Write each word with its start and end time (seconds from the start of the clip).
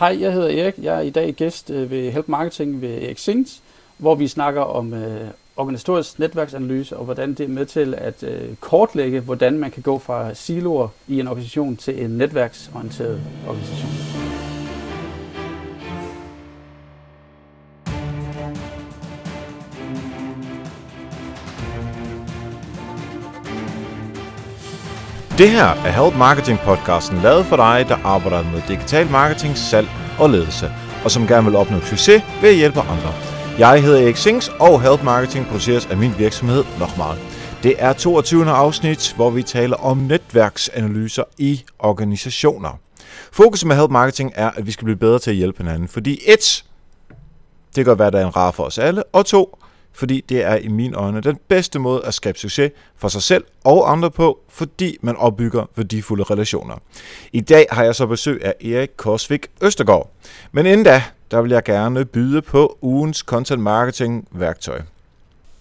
Hej, 0.00 0.16
jeg 0.20 0.32
hedder 0.32 0.62
Erik. 0.64 0.74
Jeg 0.82 0.96
er 0.96 1.00
i 1.00 1.10
dag 1.10 1.34
gæst 1.34 1.70
øh, 1.70 1.90
ved 1.90 2.12
Help 2.12 2.28
Marketing 2.28 2.80
ved 2.80 3.02
Erik 3.02 3.18
Sings, 3.18 3.62
hvor 3.98 4.14
vi 4.14 4.28
snakker 4.28 4.60
om 4.60 4.94
øh, 4.94 5.30
organisatorisk 5.56 6.18
netværksanalyse 6.18 6.96
og 6.96 7.04
hvordan 7.04 7.34
det 7.34 7.44
er 7.44 7.48
med 7.48 7.66
til 7.66 7.94
at 7.94 8.22
øh, 8.22 8.56
kortlægge, 8.60 9.20
hvordan 9.20 9.58
man 9.58 9.70
kan 9.70 9.82
gå 9.82 9.98
fra 9.98 10.34
siloer 10.34 10.88
i 11.08 11.20
en 11.20 11.28
organisation 11.28 11.76
til 11.76 12.04
en 12.04 12.10
netværksorienteret 12.10 13.20
organisation. 13.48 14.29
Det 25.40 25.50
her 25.50 25.64
er 25.64 26.04
Help 26.04 26.16
Marketing 26.18 26.58
podcasten 26.58 27.20
lavet 27.22 27.46
for 27.46 27.56
dig, 27.56 27.84
der 27.88 27.96
arbejder 28.04 28.42
med 28.42 28.62
digital 28.68 29.10
marketing, 29.10 29.56
salg 29.56 29.88
og 30.18 30.30
ledelse, 30.30 30.72
og 31.04 31.10
som 31.10 31.26
gerne 31.26 31.46
vil 31.46 31.56
opnå 31.56 31.80
succes 31.80 32.22
ved 32.42 32.48
at 32.48 32.56
hjælpe 32.56 32.80
andre. 32.80 33.14
Jeg 33.58 33.82
hedder 33.82 34.02
Erik 34.02 34.16
Sings, 34.16 34.48
og 34.48 34.82
Help 34.82 35.02
Marketing 35.02 35.46
produceres 35.46 35.86
af 35.86 35.96
min 35.96 36.14
virksomhed 36.18 36.64
Nochmal. 36.78 37.18
Det 37.62 37.74
er 37.78 37.92
22. 37.92 38.50
afsnit, 38.50 39.12
hvor 39.16 39.30
vi 39.30 39.42
taler 39.42 39.76
om 39.76 39.96
netværksanalyser 39.96 41.24
i 41.38 41.64
organisationer. 41.78 42.78
Fokus 43.32 43.64
med 43.64 43.76
Help 43.76 43.90
Marketing 43.90 44.32
er, 44.34 44.50
at 44.50 44.66
vi 44.66 44.72
skal 44.72 44.84
blive 44.84 44.98
bedre 44.98 45.18
til 45.18 45.30
at 45.30 45.36
hjælpe 45.36 45.62
hinanden, 45.62 45.88
fordi 45.88 46.20
et, 46.26 46.64
det 47.76 47.84
gør 47.84 47.94
hverdagen 47.94 48.36
rar 48.36 48.50
for 48.50 48.64
os 48.64 48.78
alle, 48.78 49.02
og 49.04 49.26
to, 49.26 49.58
fordi 49.92 50.24
det 50.28 50.44
er 50.44 50.56
i 50.56 50.68
mine 50.68 50.96
øjne 50.96 51.20
den 51.20 51.38
bedste 51.48 51.78
måde 51.78 52.04
at 52.04 52.14
skabe 52.14 52.38
succes 52.38 52.70
for 52.96 53.08
sig 53.08 53.22
selv 53.22 53.44
og 53.64 53.92
andre 53.92 54.10
på, 54.10 54.38
fordi 54.48 54.96
man 55.02 55.16
opbygger 55.16 55.64
værdifulde 55.76 56.22
relationer. 56.22 56.76
I 57.32 57.40
dag 57.40 57.66
har 57.70 57.84
jeg 57.84 57.94
så 57.94 58.06
besøg 58.06 58.44
af 58.44 58.54
Erik 58.60 58.90
Korsvik 58.96 59.46
Østergaard. 59.62 60.10
Men 60.52 60.66
inden 60.66 60.84
da, 60.84 61.02
der 61.30 61.42
vil 61.42 61.50
jeg 61.50 61.64
gerne 61.64 62.04
byde 62.04 62.42
på 62.42 62.78
ugens 62.80 63.18
content 63.18 63.62
marketing 63.62 64.28
værktøj. 64.30 64.80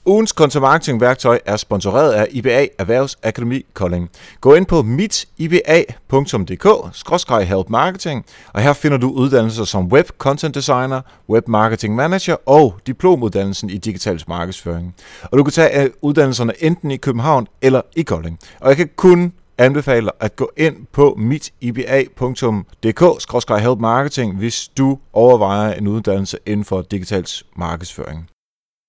Ugens 0.05 0.29
content 0.29 0.61
marketing 0.61 1.01
værktøj 1.01 1.39
er 1.45 1.57
sponsoreret 1.57 2.11
af 2.11 2.27
IBA 2.31 2.67
Erhvervsakademi 2.77 3.65
Kolding. 3.73 4.09
Gå 4.41 4.53
ind 4.53 4.65
på 4.65 4.81
mitiba.dk-help 4.81 7.69
marketing, 7.69 8.25
og 8.53 8.61
her 8.61 8.73
finder 8.73 8.97
du 8.97 9.09
uddannelser 9.09 9.63
som 9.63 9.87
Web 9.87 10.09
Content 10.17 10.55
Designer, 10.55 11.01
Web 11.29 11.47
Marketing 11.47 11.95
Manager 11.95 12.35
og 12.45 12.75
diplomuddannelsen 12.87 13.69
i 13.69 13.77
digital 13.77 14.23
markedsføring. 14.27 14.95
Og 15.23 15.37
du 15.37 15.43
kan 15.43 15.53
tage 15.53 15.83
øh, 15.83 15.89
uddannelserne 16.01 16.53
enten 16.59 16.91
i 16.91 16.97
København 16.97 17.47
eller 17.61 17.81
i 17.95 18.01
Kolding. 18.01 18.39
Og 18.59 18.69
jeg 18.69 18.77
kan 18.77 18.89
kun 18.95 19.33
anbefale 19.57 20.11
at 20.19 20.35
gå 20.35 20.51
ind 20.57 20.75
på 20.91 21.15
mitiba.dk-help 21.17 23.79
marketing, 23.79 24.37
hvis 24.37 24.67
du 24.67 24.99
overvejer 25.13 25.73
en 25.73 25.87
uddannelse 25.87 26.37
inden 26.45 26.65
for 26.65 26.81
digital 26.81 27.25
markedsføring. 27.55 28.29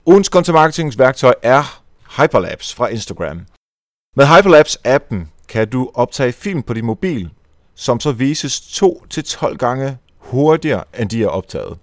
Ugens 0.06 0.28
kontomarketingsværktøj 0.28 1.28
værktøj 1.28 1.50
er 1.50 1.82
Hyperlapse 2.16 2.76
fra 2.76 2.88
Instagram. 2.88 3.40
Med 4.16 4.24
Hyperlapse-appen 4.26 5.28
kan 5.48 5.68
du 5.68 5.90
optage 5.94 6.32
film 6.32 6.62
på 6.62 6.74
din 6.74 6.84
mobil, 6.84 7.30
som 7.74 8.00
så 8.00 8.12
vises 8.12 8.60
2-12 8.60 9.56
gange 9.56 9.98
hurtigere, 10.18 10.84
end 10.98 11.10
de 11.10 11.22
er 11.22 11.28
optaget. 11.28 11.78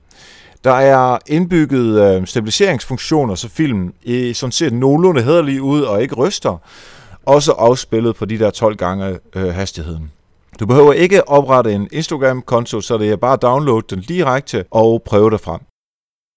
Der 0.63 0.71
er 0.71 1.17
indbygget 1.27 2.01
øh, 2.01 2.27
stabiliseringsfunktioner, 2.27 3.35
så 3.35 3.49
filmen 3.49 3.93
i 4.03 4.33
sådan 4.33 4.51
set 4.51 4.73
nogenlunde 4.73 5.21
hederlig 5.23 5.61
ud 5.61 5.81
og 5.81 6.01
ikke 6.01 6.15
ryster. 6.15 6.57
Også 7.25 7.51
afspillet 7.51 8.15
på 8.15 8.25
de 8.25 8.39
der 8.39 8.49
12 8.49 8.75
gange 8.75 9.19
øh, 9.35 9.53
hastigheden. 9.53 10.11
Du 10.59 10.65
behøver 10.65 10.93
ikke 10.93 11.29
oprette 11.29 11.73
en 11.73 11.87
Instagram-konto, 11.91 12.81
så 12.81 12.97
det 12.97 13.11
er 13.11 13.15
bare 13.15 13.33
at 13.33 13.41
downloade 13.41 13.85
den 13.89 14.01
direkte 14.01 14.65
og 14.71 15.03
prøve 15.05 15.31
det 15.31 15.41
frem. 15.41 15.59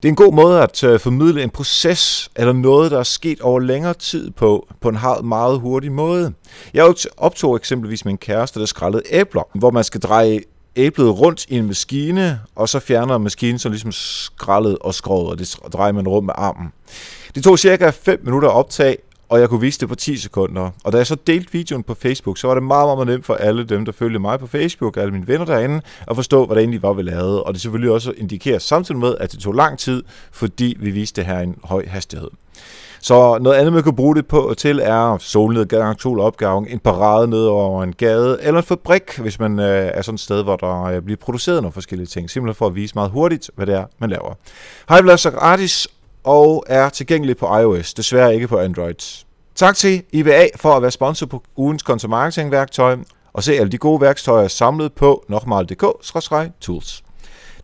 Det 0.03 0.09
er 0.09 0.13
en 0.13 0.17
god 0.17 0.33
måde 0.33 0.63
at 0.63 0.85
øh, 0.85 1.01
formidle 1.01 1.43
en 1.43 1.51
proces 1.51 2.31
eller 2.37 2.53
noget, 2.53 2.91
der 2.91 2.99
er 2.99 3.03
sket 3.03 3.41
over 3.41 3.61
længere 3.61 3.95
tid 3.95 4.31
på, 4.31 4.69
på 4.81 4.89
en 4.89 4.99
meget 5.23 5.61
hurtig 5.61 5.93
måde. 5.93 6.33
Jeg 6.75 6.95
optog 7.17 7.57
eksempelvis 7.57 8.05
min 8.05 8.19
kæreste, 8.19 8.61
der 8.61 8.67
skrællede 8.67 9.03
æbler, 9.11 9.43
hvor 9.55 9.71
man 9.71 9.85
skal 9.85 10.01
dreje 10.01 10.41
æblet 10.77 11.21
rundt 11.21 11.47
i 11.49 11.59
en 11.59 11.67
maskine, 11.67 12.41
og 12.57 12.69
så 12.69 12.79
fjerner 12.79 13.19
maskinen 13.19 13.59
så 13.59 13.69
ligesom 13.69 13.93
skrællet 13.93 14.79
og 14.81 14.95
skrået, 14.95 15.29
og 15.31 15.39
det 15.39 15.57
drejer 15.73 15.93
man 15.93 16.09
rundt 16.09 16.27
med 16.27 16.35
armen. 16.37 16.73
Det 17.35 17.45
tog 17.45 17.59
cirka 17.59 17.91
5 17.91 18.21
minutter 18.25 18.49
at 18.49 18.55
optage, 18.55 18.97
og 19.31 19.41
jeg 19.41 19.49
kunne 19.49 19.61
vise 19.61 19.81
det 19.81 19.89
på 19.89 19.95
10 19.95 20.17
sekunder. 20.17 20.71
Og 20.85 20.93
da 20.93 20.97
jeg 20.97 21.07
så 21.07 21.15
delte 21.27 21.53
videoen 21.53 21.83
på 21.83 21.95
Facebook, 21.95 22.39
så 22.39 22.47
var 22.47 22.55
det 22.55 22.63
meget, 22.63 22.97
meget 22.97 23.07
nemt 23.07 23.27
for 23.27 23.35
alle 23.35 23.65
dem, 23.65 23.85
der 23.85 23.93
følger 23.93 24.19
mig 24.19 24.41
på 24.41 24.47
Facebook, 24.47 24.97
alle 24.97 25.13
mine 25.13 25.29
venner 25.29 25.45
derinde, 25.45 25.81
at 26.09 26.17
forstå, 26.17 26.47
hvad 26.47 26.57
det 26.57 26.63
egentlig 26.63 26.83
var, 26.83 26.93
vi 26.93 27.03
lavede. 27.03 27.43
Og 27.43 27.55
det 27.55 27.63
selvfølgelig 27.63 27.93
også 27.93 28.13
indikerer 28.17 28.59
samtidig 28.59 29.01
med, 29.01 29.15
at 29.21 29.33
det 29.33 29.41
tog 29.41 29.55
lang 29.55 29.79
tid, 29.79 30.03
fordi 30.33 30.77
vi 30.81 30.91
viste 30.91 31.21
det 31.21 31.27
her 31.27 31.41
i 31.41 31.43
en 31.43 31.57
høj 31.65 31.87
hastighed. 31.87 32.29
Så 33.01 33.39
noget 33.39 33.57
andet, 33.57 33.73
man 33.73 33.83
kan 33.83 33.97
bruge 33.97 34.17
det 34.17 34.27
på 34.27 34.55
til, 34.59 34.81
er 34.83 35.19
solnedgang, 35.19 36.01
solopgang, 36.01 36.71
en 36.71 36.79
parade 36.79 37.29
ned 37.29 37.45
over 37.45 37.83
en 37.83 37.93
gade, 37.93 38.39
eller 38.43 38.61
en 38.61 38.67
fabrik, 38.67 39.19
hvis 39.19 39.39
man 39.39 39.59
øh, 39.59 39.91
er 39.95 40.03
sådan 40.03 40.15
et 40.15 40.21
sted, 40.21 40.43
hvor 40.43 40.57
der 40.57 40.83
øh, 40.83 41.03
bliver 41.03 41.17
produceret 41.17 41.63
nogle 41.63 41.73
forskellige 41.73 42.07
ting. 42.07 42.31
Simpelthen 42.31 42.55
for 42.55 42.67
at 42.67 42.75
vise 42.75 42.95
meget 42.95 43.11
hurtigt, 43.11 43.51
hvad 43.57 43.67
det 43.67 43.75
er, 43.75 43.85
man 43.99 44.11
laver. 44.11 44.35
Hej, 44.89 44.99
er 44.99 45.31
gratis, 45.31 45.89
og 46.25 46.65
er 46.67 46.89
tilgængelig 46.89 47.37
på 47.37 47.57
iOS, 47.57 47.95
desværre 47.95 48.35
ikke 48.35 48.49
på 48.49 48.59
Android. 48.59 49.25
Tak 49.55 49.77
til 49.77 50.03
IBA 50.13 50.47
for 50.57 50.75
at 50.77 50.83
være 50.83 50.91
sponsor 50.91 51.27
på 51.27 51.43
ugens 51.57 51.83
kontomarketingværktøj, 51.83 52.97
og 53.33 53.43
se 53.43 53.53
alle 53.53 53.73
de 53.73 53.79
gode 53.79 54.01
værktøjer 54.01 54.49
samlet 54.49 54.93
på 54.93 55.25
nokmal.dk-tools. 55.29 57.03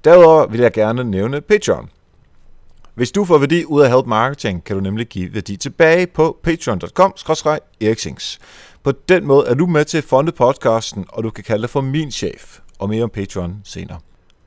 Derudover 0.04 0.46
vil 0.46 0.60
jeg 0.60 0.72
gerne 0.72 1.04
nævne 1.04 1.40
Patreon. 1.40 1.90
Hvis 2.94 3.12
du 3.12 3.24
får 3.24 3.38
værdi 3.38 3.64
ud 3.64 3.82
af 3.82 3.90
Help 3.90 4.06
Marketing, 4.06 4.64
kan 4.64 4.76
du 4.76 4.82
nemlig 4.82 5.06
give 5.06 5.34
værdi 5.34 5.56
tilbage 5.56 6.06
på 6.06 6.38
patreon.com-eriksings. 6.42 8.38
På 8.84 8.92
den 9.08 9.26
måde 9.26 9.46
er 9.46 9.54
du 9.54 9.66
med 9.66 9.84
til 9.84 9.98
at 9.98 10.04
fonde 10.04 10.32
podcasten, 10.32 11.04
og 11.08 11.24
du 11.24 11.30
kan 11.30 11.44
kalde 11.44 11.62
dig 11.62 11.70
for 11.70 11.80
min 11.80 12.10
chef, 12.10 12.58
og 12.78 12.88
mere 12.88 13.04
om 13.04 13.10
Patreon 13.10 13.60
senere. 13.64 13.98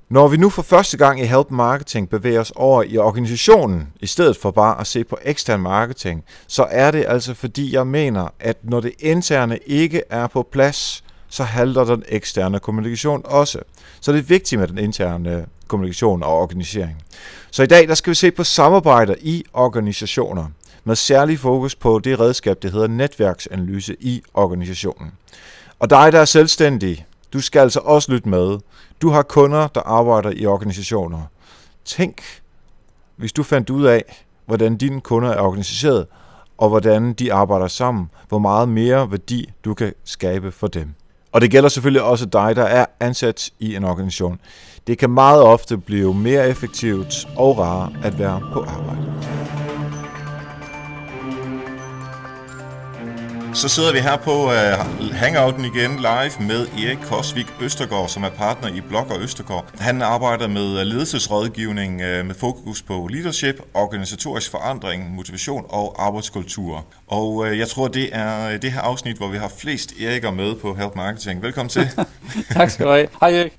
Når 0.10 0.28
vi 0.28 0.38
nu 0.38 0.50
for 0.50 0.62
første 0.62 0.98
gang 0.98 1.22
i 1.22 1.26
Help 1.26 1.52
Marketing 1.52 2.10
bevæger 2.10 2.40
os 2.40 2.52
over 2.56 2.84
i 2.84 2.98
organisationen, 2.98 3.88
i 4.00 4.08
stedet 4.08 4.38
for 4.38 4.52
bare 4.52 4.80
at 4.80 4.88
se 4.88 5.04
på 5.04 5.18
ekstern 5.24 5.60
marketing, 5.60 6.24
så 6.48 6.68
er 6.70 6.92
det 6.92 7.06
altså 7.08 7.34
fordi 7.34 7.74
jeg 7.74 7.88
mener, 7.88 8.28
at 8.40 8.58
når 8.64 8.80
det 8.80 8.92
interne 9.00 9.58
ikke 9.66 10.02
er 10.10 10.28
på 10.28 10.48
plads, 10.52 11.04
så 11.30 11.44
halter 11.44 11.84
den 11.84 12.04
eksterne 12.08 12.60
kommunikation 12.60 13.22
også. 13.26 13.60
Så 14.02 14.12
det 14.12 14.20
er 14.20 14.24
vigtigt 14.24 14.60
med 14.60 14.68
den 14.68 14.78
interne 14.78 15.46
kommunikation 15.68 16.24
og 16.24 16.38
organisering. 16.38 17.04
Så 17.52 17.64
i 17.64 17.68
dag 17.68 17.88
der 17.88 17.96
skal 17.96 18.12
vi 18.12 18.16
se 18.16 18.32
på 18.32 18.44
samarbejder 18.44 19.16
i 19.22 19.44
organisationer, 19.54 20.46
med 20.84 20.96
særlig 20.96 21.40
fokus 21.40 21.76
på 21.76 22.00
det 22.00 22.20
redskab, 22.20 22.62
der 22.62 22.70
hedder 22.70 22.88
netværksanalyse 22.88 23.96
i 24.00 24.24
organisationen. 24.34 25.12
Og 25.80 25.90
dig, 25.90 26.12
der 26.12 26.20
er 26.20 26.26
selvstændig, 26.26 27.06
du 27.34 27.42
skal 27.42 27.60
altså 27.60 27.80
også 27.84 28.12
lytte 28.12 28.30
med. 28.30 28.58
Du 29.02 29.10
har 29.10 29.22
kunder, 29.22 29.68
der 29.68 29.82
arbejder 29.82 30.32
i 30.36 30.46
organisationer. 30.46 31.22
Tænk, 31.86 32.22
hvis 33.16 33.34
du 33.34 33.44
fandt 33.44 33.70
ud 33.70 33.86
af, 33.86 34.26
hvordan 34.46 34.78
dine 34.78 35.02
kunder 35.02 35.30
er 35.30 35.42
organiseret, 35.42 36.08
og 36.58 36.70
hvordan 36.70 37.14
de 37.14 37.34
arbejder 37.34 37.68
sammen, 37.68 38.10
hvor 38.30 38.40
meget 38.40 38.70
mere 38.70 39.12
værdi 39.12 39.50
du 39.66 39.74
kan 39.74 39.94
skabe 40.04 40.52
for 40.52 40.68
dem. 40.68 40.94
Og 41.32 41.42
det 41.42 41.52
gælder 41.52 41.70
selvfølgelig 41.70 42.04
også 42.04 42.26
dig, 42.26 42.56
der 42.56 42.64
er 42.64 42.86
ansat 43.00 43.50
i 43.60 43.76
en 43.76 43.84
organisation. 43.84 44.40
Det 44.88 44.98
kan 44.98 45.10
meget 45.10 45.42
ofte 45.42 45.78
blive 45.78 46.14
mere 46.14 46.50
effektivt 46.50 47.28
og 47.38 47.58
rarere 47.58 47.94
at 48.04 48.20
være 48.20 48.42
på 48.54 48.60
arbejde. 48.60 49.59
Så 53.54 53.70
sidder 53.70 53.94
vi 53.94 54.00
her 54.00 54.18
på 54.18 54.46
uh, 54.46 54.52
Hangouten 55.16 55.66
igen 55.66 55.96
live 55.96 56.48
med 56.48 56.68
Erik 56.68 56.98
Korsvik 56.98 57.54
Østergaard, 57.62 58.10
som 58.10 58.24
er 58.24 58.30
partner 58.30 58.70
i 58.70 58.82
Blogger 58.82 59.18
Østergaard. 59.20 59.66
Han 59.80 60.02
arbejder 60.02 60.48
med 60.48 60.86
ledelsesrådgivning 60.86 61.94
uh, 61.94 62.26
med 62.26 62.36
fokus 62.36 62.82
på 62.82 63.08
leadership, 63.12 63.62
organisatorisk 63.74 64.52
forandring, 64.52 65.16
motivation 65.16 65.66
og 65.70 66.06
arbejdskultur. 66.06 66.86
Og 67.08 67.36
uh, 67.36 67.58
jeg 67.58 67.68
tror, 67.68 67.88
det 67.88 68.10
er 68.12 68.58
det 68.58 68.72
her 68.72 68.82
afsnit, 68.82 69.18
hvor 69.18 69.28
vi 69.28 69.38
har 69.38 69.52
flest 69.60 69.92
Erik'er 69.92 70.32
med 70.32 70.56
på 70.56 70.74
Help 70.74 70.96
Marketing. 70.96 71.42
Velkommen 71.42 71.70
til. 71.70 71.88
tak 72.56 72.70
skal 72.70 72.86
du 72.86 72.92
have. 72.92 73.08
Hej 73.20 73.32
Erik. 73.32 73.54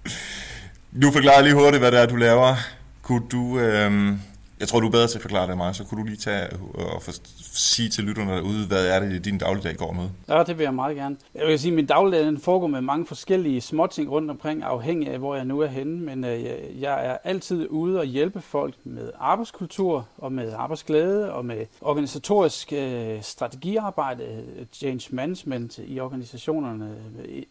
Du 1.02 1.12
forklarer 1.12 1.42
lige 1.42 1.54
hurtigt, 1.54 1.80
hvad 1.80 1.92
det 1.92 2.00
er, 2.00 2.06
du 2.06 2.16
laver. 2.16 2.56
Kunne 3.02 3.22
du... 3.32 3.40
Uh, 3.40 4.29
jeg 4.60 4.68
tror, 4.68 4.80
du 4.80 4.86
er 4.86 4.90
bedre 4.90 5.06
til 5.06 5.18
at 5.18 5.22
forklare 5.22 5.42
det 5.42 5.52
end 5.52 5.56
mig, 5.56 5.74
så 5.74 5.84
kunne 5.84 6.00
du 6.00 6.06
lige 6.06 6.16
tage 6.16 6.48
og 6.74 7.02
for, 7.02 7.12
sige 7.54 7.88
til 7.88 8.04
lytterne 8.04 8.32
derude, 8.32 8.66
hvad 8.66 8.86
er 8.86 9.00
det, 9.00 9.24
din 9.24 9.38
dagligdag 9.38 9.76
går 9.76 9.92
med? 9.92 10.08
Ja, 10.28 10.42
det 10.42 10.58
vil 10.58 10.64
jeg 10.64 10.74
meget 10.74 10.96
gerne. 10.96 11.16
Jeg 11.34 11.46
vil 11.46 11.58
sige, 11.58 11.72
at 11.72 11.76
min 11.76 11.86
dagligdag 11.86 12.26
den 12.26 12.38
foregår 12.38 12.66
med 12.66 12.80
mange 12.80 13.06
forskellige 13.06 13.60
småting 13.60 14.10
rundt 14.10 14.30
omkring, 14.30 14.62
afhængig 14.62 15.08
af, 15.08 15.18
hvor 15.18 15.34
jeg 15.34 15.44
nu 15.44 15.60
er 15.60 15.66
henne. 15.66 16.00
Men 16.00 16.24
øh, 16.24 16.42
jeg 16.80 17.06
er 17.06 17.16
altid 17.24 17.66
ude 17.70 17.98
og 17.98 18.04
hjælpe 18.04 18.40
folk 18.40 18.74
med 18.84 19.10
arbejdskultur 19.18 20.08
og 20.18 20.32
med 20.32 20.52
arbejdsglæde 20.52 21.32
og 21.32 21.44
med 21.44 21.66
organisatorisk 21.80 22.72
øh, 22.72 23.22
strategiarbejde, 23.22 24.24
øh, 24.24 24.66
change 24.72 25.08
management 25.10 25.78
i 25.86 26.00
organisationerne. 26.00 26.94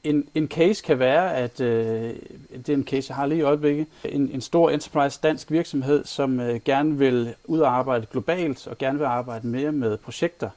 En, 0.03 0.27
en 0.35 0.47
case 0.47 0.83
kan 0.83 1.00
være, 1.00 1.35
at 1.35 1.61
øh, 1.61 2.13
det 2.57 2.69
er 2.69 2.73
en 2.73 2.85
case, 2.85 3.06
jeg 3.09 3.15
har 3.15 3.25
lige 3.25 3.39
i 3.39 3.41
øjeblikket, 3.41 3.88
en, 4.06 4.29
en 4.33 4.41
stor 4.41 4.69
enterprise 4.69 5.19
dansk 5.23 5.51
virksomhed, 5.51 6.06
som 6.06 6.39
øh, 6.39 6.59
gerne 6.65 6.99
vil 7.00 7.36
ud 7.46 7.60
og 7.60 7.78
arbejde 7.78 8.06
globalt 8.12 8.68
og 8.68 8.78
gerne 8.78 8.98
vil 8.98 9.06
arbejde 9.06 9.48
mere 9.48 9.72
med 9.72 9.98
projekter. 9.98 10.50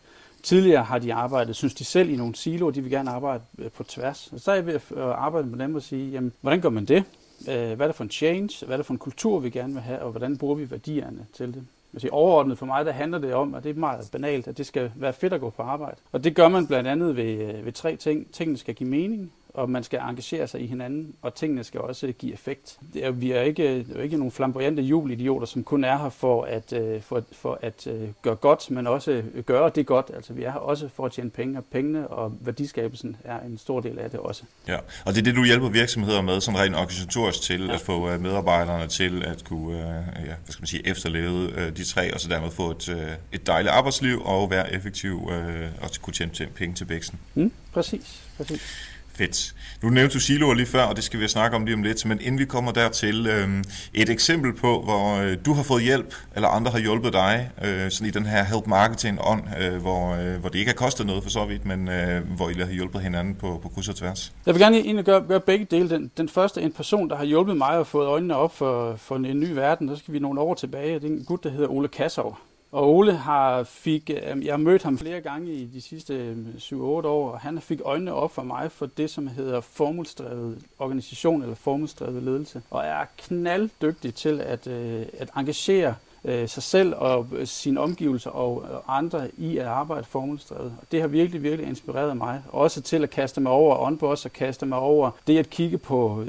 Tidligere 0.43 0.85
har 0.85 0.99
de 0.99 1.15
arbejdet, 1.15 1.57
synes 1.57 1.75
de 1.75 1.85
selv, 1.85 2.11
i 2.11 2.17
nogle 2.17 2.35
siloer, 2.35 2.71
de 2.71 2.81
vil 2.81 2.91
gerne 2.91 3.11
arbejde 3.11 3.45
øh, 3.59 3.71
på 3.71 3.83
tværs. 3.83 4.31
Og 4.33 4.41
så 4.41 4.51
er 4.51 4.55
jeg 4.55 4.67
ved 4.67 4.75
at 4.75 4.83
arbejde 4.97 5.49
med 5.49 5.59
dem 5.59 5.75
og 5.75 5.83
sige, 5.83 6.11
jamen, 6.11 6.33
hvordan 6.41 6.61
gør 6.61 6.69
man 6.69 6.85
det? 6.85 7.05
Øh, 7.49 7.73
hvad 7.73 7.81
er 7.81 7.87
det 7.87 7.95
for 7.95 8.05
en 8.05 8.11
change? 8.11 8.67
Hvad 8.67 8.75
er 8.75 8.77
det 8.77 8.87
for 8.87 8.93
en 8.93 8.99
kultur, 8.99 9.39
vi 9.39 9.51
gerne 9.51 9.73
vil 9.73 9.83
have? 9.83 10.03
Og 10.03 10.11
hvordan 10.11 10.39
bruger 10.39 10.55
vi 10.55 10.71
værdierne 10.71 11.27
til 11.33 11.55
det? 11.55 11.65
Altså, 11.93 12.09
overordnet 12.13 12.59
for 12.59 12.67
mig, 12.67 12.85
der 12.85 12.93
handler 12.93 13.19
det 13.19 13.35
om, 13.35 13.55
og 13.55 13.65
det 13.65 13.71
er 13.71 13.81
meget 13.81 14.09
banalt, 14.13 14.49
at 14.49 14.59
det 14.59 14.67
skal 14.67 14.91
være 14.95 15.13
fedt 15.13 15.33
at 15.33 15.41
gå 15.41 15.51
på 15.51 15.63
arbejde. 15.63 15.97
Og 16.13 16.25
det 16.25 16.35
gør 16.35 16.49
man 16.49 16.67
blandt 16.67 16.89
andet 16.89 17.17
ved, 17.17 17.55
øh, 17.55 17.65
ved 17.65 17.73
tre 17.73 17.97
ting. 17.97 18.33
Tingene 18.33 18.59
skal 18.59 18.75
give 18.75 18.91
mening, 18.91 19.33
og 19.55 19.71
man 19.71 19.85
skal 19.85 20.01
engagere 20.01 20.47
sig 20.47 20.61
i 20.61 20.67
hinanden, 20.67 21.15
og 21.23 21.35
tingene 21.35 21.65
skal 21.65 21.81
også 21.81 22.13
give 22.19 22.33
effekt. 22.33 22.79
Det 22.95 23.05
er, 23.05 23.11
vi 23.11 23.33
er 23.33 23.41
ikke, 23.41 23.79
det 23.79 23.97
er 23.97 24.03
ikke 24.03 24.17
nogle 24.17 24.31
flamboyante 24.31 24.83
jubelidioter, 24.83 25.47
som 25.47 25.65
kun 25.65 25.85
er 25.85 25.99
her 25.99 26.09
for 26.09 26.45
at, 26.45 26.73
øh, 26.73 27.03
for, 27.03 27.23
for 27.33 27.59
at 27.63 27.87
øh, 27.87 28.09
gøre 28.23 28.35
godt, 28.35 28.71
men 28.71 28.87
også 28.87 29.23
gøre 29.47 29.71
det 29.75 29.87
godt. 29.87 30.11
Altså 30.15 30.33
vi 30.33 30.43
er 30.43 30.53
her 30.53 30.59
også 30.59 30.89
for 30.89 31.07
at 31.07 31.13
tjene 31.13 31.31
penge, 31.31 31.59
og 31.59 31.65
pengene 31.65 32.09
og 32.09 32.33
værdiskabelsen 32.41 33.17
er 33.25 33.41
en 33.41 33.59
stor 33.59 33.81
del 33.81 33.99
af 33.99 34.11
det 34.11 34.21
også. 34.21 34.43
Ja, 34.69 34.77
og 34.77 35.15
det 35.15 35.19
er 35.19 35.23
det, 35.23 35.37
du 35.37 35.45
hjælper 35.45 35.69
virksomheder 35.69 36.23
med, 36.23 36.41
sådan 36.41 36.61
rent 36.61 36.75
organisatorisk 36.75 37.43
til 37.43 37.67
ja. 37.67 37.75
at 37.75 37.81
få 37.81 38.11
øh, 38.11 38.21
medarbejderne 38.21 38.87
til 38.87 39.23
at 39.25 39.45
kunne 39.45 39.79
ja, 39.79 40.35
hvad 40.45 40.49
skal 40.49 40.63
man 40.63 40.67
sige, 40.67 40.89
efterleve 40.89 41.71
de 41.71 41.85
tre, 41.85 42.15
og 42.15 42.21
så 42.21 42.29
dermed 42.29 42.51
få 42.51 42.71
et, 42.71 43.19
et 43.33 43.47
dejligt 43.47 43.73
arbejdsliv 43.73 44.23
og 44.25 44.51
være 44.51 44.73
effektiv 44.73 45.23
og 45.83 45.91
kunne 46.03 46.15
tjene 46.15 46.51
penge 46.55 46.75
til 46.75 46.89
væksten. 46.89 47.19
Mm, 47.35 47.53
præcis, 47.73 48.23
præcis. 48.37 48.92
Fedt. 49.15 49.55
Nu 49.83 49.89
nævnte 49.89 50.15
du 50.15 50.21
siloer 50.21 50.55
lige 50.55 50.67
før, 50.67 50.83
og 50.83 50.97
det 50.97 51.05
skal 51.05 51.21
vi 51.21 51.29
snakke 51.29 51.57
om 51.57 51.65
lige 51.65 51.75
om 51.75 51.83
lidt, 51.83 52.07
men 52.07 52.21
inden 52.21 52.39
vi 52.39 52.45
kommer 52.45 52.73
dertil, 52.73 53.27
øh, 53.27 53.49
et 53.95 54.11
eksempel 54.11 54.53
på, 54.53 54.83
hvor 54.83 55.17
øh, 55.17 55.37
du 55.47 55.53
har 55.53 55.63
fået 55.63 55.83
hjælp, 55.83 56.15
eller 56.37 56.49
andre 56.49 56.71
har 56.71 56.79
hjulpet 56.79 57.13
dig, 57.13 57.51
øh, 57.65 57.91
sådan 57.91 58.07
i 58.07 58.11
den 58.11 58.27
her 58.27 58.45
help 58.45 58.67
marketing 58.67 59.19
ånd, 59.21 59.43
øh, 59.61 59.81
hvor, 59.81 60.15
øh, 60.15 60.41
hvor 60.41 60.49
det 60.49 60.59
ikke 60.59 60.69
har 60.69 60.77
kostet 60.77 61.07
noget 61.07 61.23
for 61.23 61.31
så 61.31 61.45
vidt, 61.45 61.67
men 61.67 61.89
øh, 61.89 62.37
hvor 62.37 62.51
I 62.51 62.55
har 62.55 62.73
hjulpet 62.73 63.01
hinanden 63.01 63.35
på, 63.35 63.61
på 63.63 63.69
kryds 63.69 63.89
og 63.89 63.97
tværs. 63.97 64.33
Jeg 64.47 64.55
vil 64.55 64.63
gerne 64.63 64.77
egentlig 64.77 65.05
gøre, 65.05 65.25
gøre 65.29 65.41
begge 65.41 65.67
dele. 65.71 65.91
Den, 65.91 66.11
den 66.17 66.29
første 66.29 66.63
en 66.63 66.73
person, 66.73 67.11
der 67.11 67.17
har 67.17 67.25
hjulpet 67.25 67.57
mig 67.57 67.79
og 67.79 67.87
fået 67.87 68.07
øjnene 68.07 68.37
op 68.37 68.57
for, 68.57 68.97
for 68.97 69.17
en, 69.17 69.25
en 69.25 69.41
ny 69.41 69.51
verden, 69.51 69.89
så 69.89 69.97
skal 69.97 70.15
vi 70.15 70.19
nogle 70.19 70.41
år 70.41 70.55
tilbage. 70.55 70.95
Det 70.95 71.05
er 71.05 71.09
en 71.09 71.25
gut, 71.25 71.45
der 71.45 71.51
hedder 71.51 71.69
Ole 71.69 71.89
Kassov. 71.89 72.39
Og 72.73 72.95
Ole 72.97 73.13
har 73.13 73.63
fik, 73.63 74.11
øh, 74.11 74.45
jeg 74.47 74.53
har 74.53 74.59
mødt 74.59 74.83
ham 74.83 74.99
flere 74.99 75.21
gange 75.21 75.53
i 75.53 75.67
de 75.67 75.81
sidste 75.81 76.15
øh, 76.15 76.37
7-8 76.59 76.75
år, 76.77 77.31
og 77.31 77.41
han 77.41 77.61
fik 77.61 77.81
øjnene 77.85 78.15
op 78.15 78.35
for 78.35 78.43
mig 78.43 78.73
for 78.73 78.87
det, 78.87 79.11
som 79.11 79.27
hedder 79.27 79.61
formålsdrevet 79.61 80.59
organisation 80.79 81.43
eller 81.43 81.55
formålsdrevet 81.55 82.23
ledelse. 82.23 82.63
Og 82.71 82.85
er 82.85 83.05
knalddygtig 83.19 84.15
til 84.15 84.41
at, 84.41 84.67
øh, 84.67 85.07
at 85.19 85.31
engagere 85.37 85.95
sig 86.47 86.63
selv 86.63 86.95
og 86.97 87.27
sine 87.45 87.81
omgivelser 87.81 88.31
og 88.31 88.83
andre 88.89 89.31
i 89.39 89.59
at 89.59 89.67
arbejde 89.67 90.05
formålsdrevet. 90.05 90.75
Og 90.81 90.87
det 90.93 91.01
har 91.01 91.09
virkelig, 91.09 91.43
virkelig 91.43 91.69
inspireret 91.69 92.17
mig. 92.17 92.43
Også 92.49 92.81
til 92.81 93.03
at 93.03 93.11
kaste 93.11 93.41
mig 93.41 93.53
over 93.53 93.87
onboards 93.87 94.25
og 94.25 94.33
kaste 94.33 94.67
mig 94.67 94.79
over 94.79 95.11
det 95.27 95.39
at 95.39 95.51
kigge 95.51 95.79
på 95.79 96.25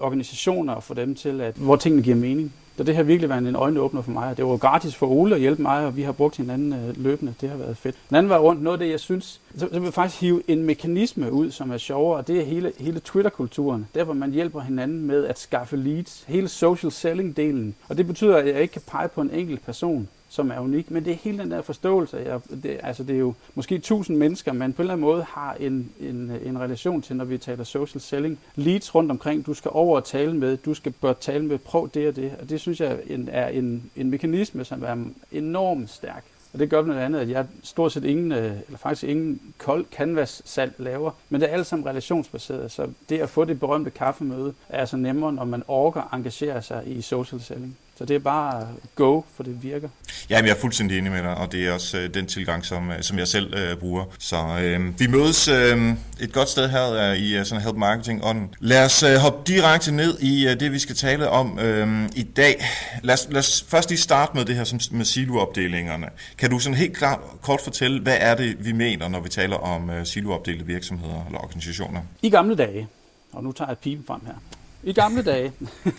organisationer 0.00 0.74
og 0.74 0.82
få 0.82 0.94
dem 0.94 1.14
til, 1.14 1.40
at, 1.40 1.54
hvor 1.54 1.76
tingene 1.76 2.02
giver 2.02 2.16
mening. 2.16 2.52
Så 2.78 2.84
det 2.84 2.96
har 2.96 3.02
virkelig 3.02 3.28
været 3.28 3.48
en 3.48 3.56
øjenåbner 3.56 4.02
for 4.02 4.10
mig. 4.10 4.36
Det 4.36 4.44
var 4.44 4.56
gratis 4.56 4.94
for 4.94 5.06
Ole 5.06 5.34
at 5.34 5.40
hjælpe 5.40 5.62
mig, 5.62 5.86
og 5.86 5.96
vi 5.96 6.02
har 6.02 6.12
brugt 6.12 6.36
hinanden 6.36 6.72
øh, 6.72 7.04
løbende. 7.04 7.34
Det 7.40 7.48
har 7.48 7.56
været 7.56 7.76
fedt. 7.76 7.96
Den 8.08 8.16
anden 8.16 8.30
var 8.30 8.38
rundt 8.38 8.62
noget 8.62 8.78
af 8.78 8.84
det, 8.84 8.90
jeg 8.90 9.00
synes, 9.00 9.40
så, 9.56 9.68
så 9.72 9.80
vil 9.80 9.92
faktisk 9.92 10.20
hive 10.20 10.42
en 10.48 10.64
mekanisme 10.64 11.32
ud, 11.32 11.50
som 11.50 11.70
er 11.70 11.76
sjovere, 11.76 12.18
og 12.18 12.28
det 12.28 12.40
er 12.40 12.44
hele, 12.44 12.72
hele 12.80 13.00
Twitter-kulturen. 13.00 13.86
Der, 13.94 14.04
hvor 14.04 14.14
man 14.14 14.30
hjælper 14.30 14.60
hinanden 14.60 15.06
med 15.06 15.24
at 15.24 15.38
skaffe 15.38 15.76
leads. 15.76 16.24
Hele 16.28 16.48
social 16.48 16.92
selling-delen. 16.92 17.74
Og 17.88 17.98
det 17.98 18.06
betyder, 18.06 18.36
at 18.36 18.46
jeg 18.46 18.62
ikke 18.62 18.72
kan 18.72 18.82
pege 18.86 19.08
på 19.08 19.20
en 19.20 19.30
enkelt 19.30 19.64
person 19.66 20.08
som 20.28 20.50
er 20.50 20.58
unik, 20.58 20.90
men 20.90 21.04
det 21.04 21.10
er 21.10 21.16
hele 21.16 21.38
den 21.38 21.50
der 21.50 21.62
forståelse. 21.62 22.16
Jeg, 22.16 22.40
det, 22.62 22.80
altså 22.82 23.02
det 23.02 23.14
er 23.14 23.18
jo 23.18 23.34
måske 23.54 23.78
tusind 23.78 24.16
mennesker, 24.16 24.52
man 24.52 24.72
på 24.72 24.82
en 24.82 24.84
eller 24.84 24.94
anden 24.94 25.06
måde 25.06 25.22
har 25.22 25.54
en, 25.60 25.90
en, 26.00 26.32
en 26.44 26.60
relation 26.60 27.02
til, 27.02 27.16
når 27.16 27.24
vi 27.24 27.38
taler 27.38 27.64
social 27.64 28.00
selling. 28.00 28.38
Leads 28.54 28.94
rundt 28.94 29.10
omkring, 29.10 29.46
du 29.46 29.54
skal 29.54 29.70
over 29.74 29.96
og 29.96 30.04
tale 30.04 30.36
med, 30.36 30.56
du 30.56 30.74
skal 30.74 30.92
bør 30.92 31.12
tale 31.12 31.44
med, 31.44 31.58
prøv 31.58 31.90
det 31.94 32.08
og 32.08 32.16
det. 32.16 32.32
Og 32.40 32.50
det 32.50 32.60
synes 32.60 32.80
jeg 32.80 32.98
en, 33.06 33.28
er 33.32 33.48
en, 33.48 33.90
en 33.96 34.10
mekanisme, 34.10 34.64
som 34.64 34.82
er 34.82 34.96
enormt 35.32 35.90
stærk. 35.90 36.24
Og 36.52 36.58
det 36.58 36.70
gør 36.70 36.82
blandt 36.82 37.00
andet, 37.00 37.20
at 37.20 37.30
jeg 37.30 37.46
stort 37.62 37.92
set 37.92 38.04
ingen, 38.04 38.32
øh, 38.32 38.56
eller 38.66 38.78
faktisk 38.78 39.04
ingen 39.04 39.40
kold 39.58 39.86
canvas-salg 39.92 40.74
laver, 40.78 41.10
men 41.28 41.40
det 41.40 41.50
er 41.50 41.54
alt 41.54 41.66
sammen 41.66 41.86
relationsbaseret, 41.86 42.70
så 42.70 42.88
det 43.08 43.18
at 43.18 43.28
få 43.28 43.44
det 43.44 43.60
berømte 43.60 43.90
kaffemøde 43.90 44.54
er 44.68 44.80
altså 44.80 44.96
nemmere, 44.96 45.32
når 45.32 45.44
man 45.44 45.62
orker 45.68 46.14
engagere 46.14 46.62
sig 46.62 46.82
i 46.86 47.02
social 47.02 47.40
selling. 47.40 47.76
Så 47.98 48.04
det 48.04 48.16
er 48.16 48.20
bare 48.20 48.68
go, 48.94 49.22
for 49.36 49.42
det 49.42 49.62
virker. 49.62 49.88
Ja, 50.30 50.36
jeg 50.36 50.48
er 50.48 50.54
fuldstændig 50.54 50.98
enig 50.98 51.12
med 51.12 51.22
dig, 51.22 51.34
og 51.34 51.52
det 51.52 51.66
er 51.66 51.72
også 51.72 51.98
øh, 51.98 52.14
den 52.14 52.26
tilgang, 52.26 52.64
som, 52.64 52.90
øh, 52.90 53.02
som 53.02 53.18
jeg 53.18 53.28
selv 53.28 53.54
øh, 53.54 53.76
bruger. 53.76 54.04
Så 54.18 54.36
øh, 54.62 55.00
vi 55.00 55.06
mødes 55.06 55.48
øh, 55.48 55.94
et 56.20 56.32
godt 56.32 56.48
sted 56.48 56.68
her 56.68 56.92
øh, 56.92 57.16
i 57.16 57.38
uh, 57.38 57.44
sådan 57.44 57.64
Help 57.64 57.76
Marketing 57.76 58.24
On. 58.24 58.54
Lad 58.60 58.84
os 58.84 59.02
øh, 59.02 59.16
hoppe 59.16 59.52
direkte 59.52 59.92
ned 59.92 60.18
i 60.20 60.48
øh, 60.48 60.60
det, 60.60 60.72
vi 60.72 60.78
skal 60.78 60.96
tale 60.96 61.28
om 61.28 61.58
øh, 61.58 62.08
i 62.16 62.22
dag. 62.22 62.64
Lad 63.02 63.14
os, 63.14 63.28
lad 63.30 63.38
os 63.38 63.64
først 63.68 63.88
lige 63.90 64.00
starte 64.00 64.36
med 64.36 64.44
det 64.44 64.56
her 64.56 64.64
som, 64.64 64.80
med 64.90 65.04
siloopdelingerne. 65.04 66.06
Kan 66.38 66.50
du 66.50 66.58
sådan 66.58 66.76
helt 66.76 66.96
klart 66.96 67.20
kort 67.42 67.60
fortælle, 67.60 68.00
hvad 68.00 68.16
er 68.20 68.34
det, 68.34 68.64
vi 68.64 68.72
mener, 68.72 69.08
når 69.08 69.20
vi 69.20 69.28
taler 69.28 69.56
om 69.56 69.90
øh, 69.90 70.06
siloopdelte 70.06 70.66
virksomheder 70.66 71.24
eller 71.26 71.38
organisationer? 71.38 72.00
I 72.22 72.30
gamle 72.30 72.56
dage, 72.56 72.88
og 73.32 73.44
nu 73.44 73.52
tager 73.52 73.68
jeg 73.68 73.78
pipen 73.78 74.04
frem 74.06 74.20
her. 74.26 74.34
I 74.82 74.92
gamle 74.92 75.22
dage, 75.22 75.52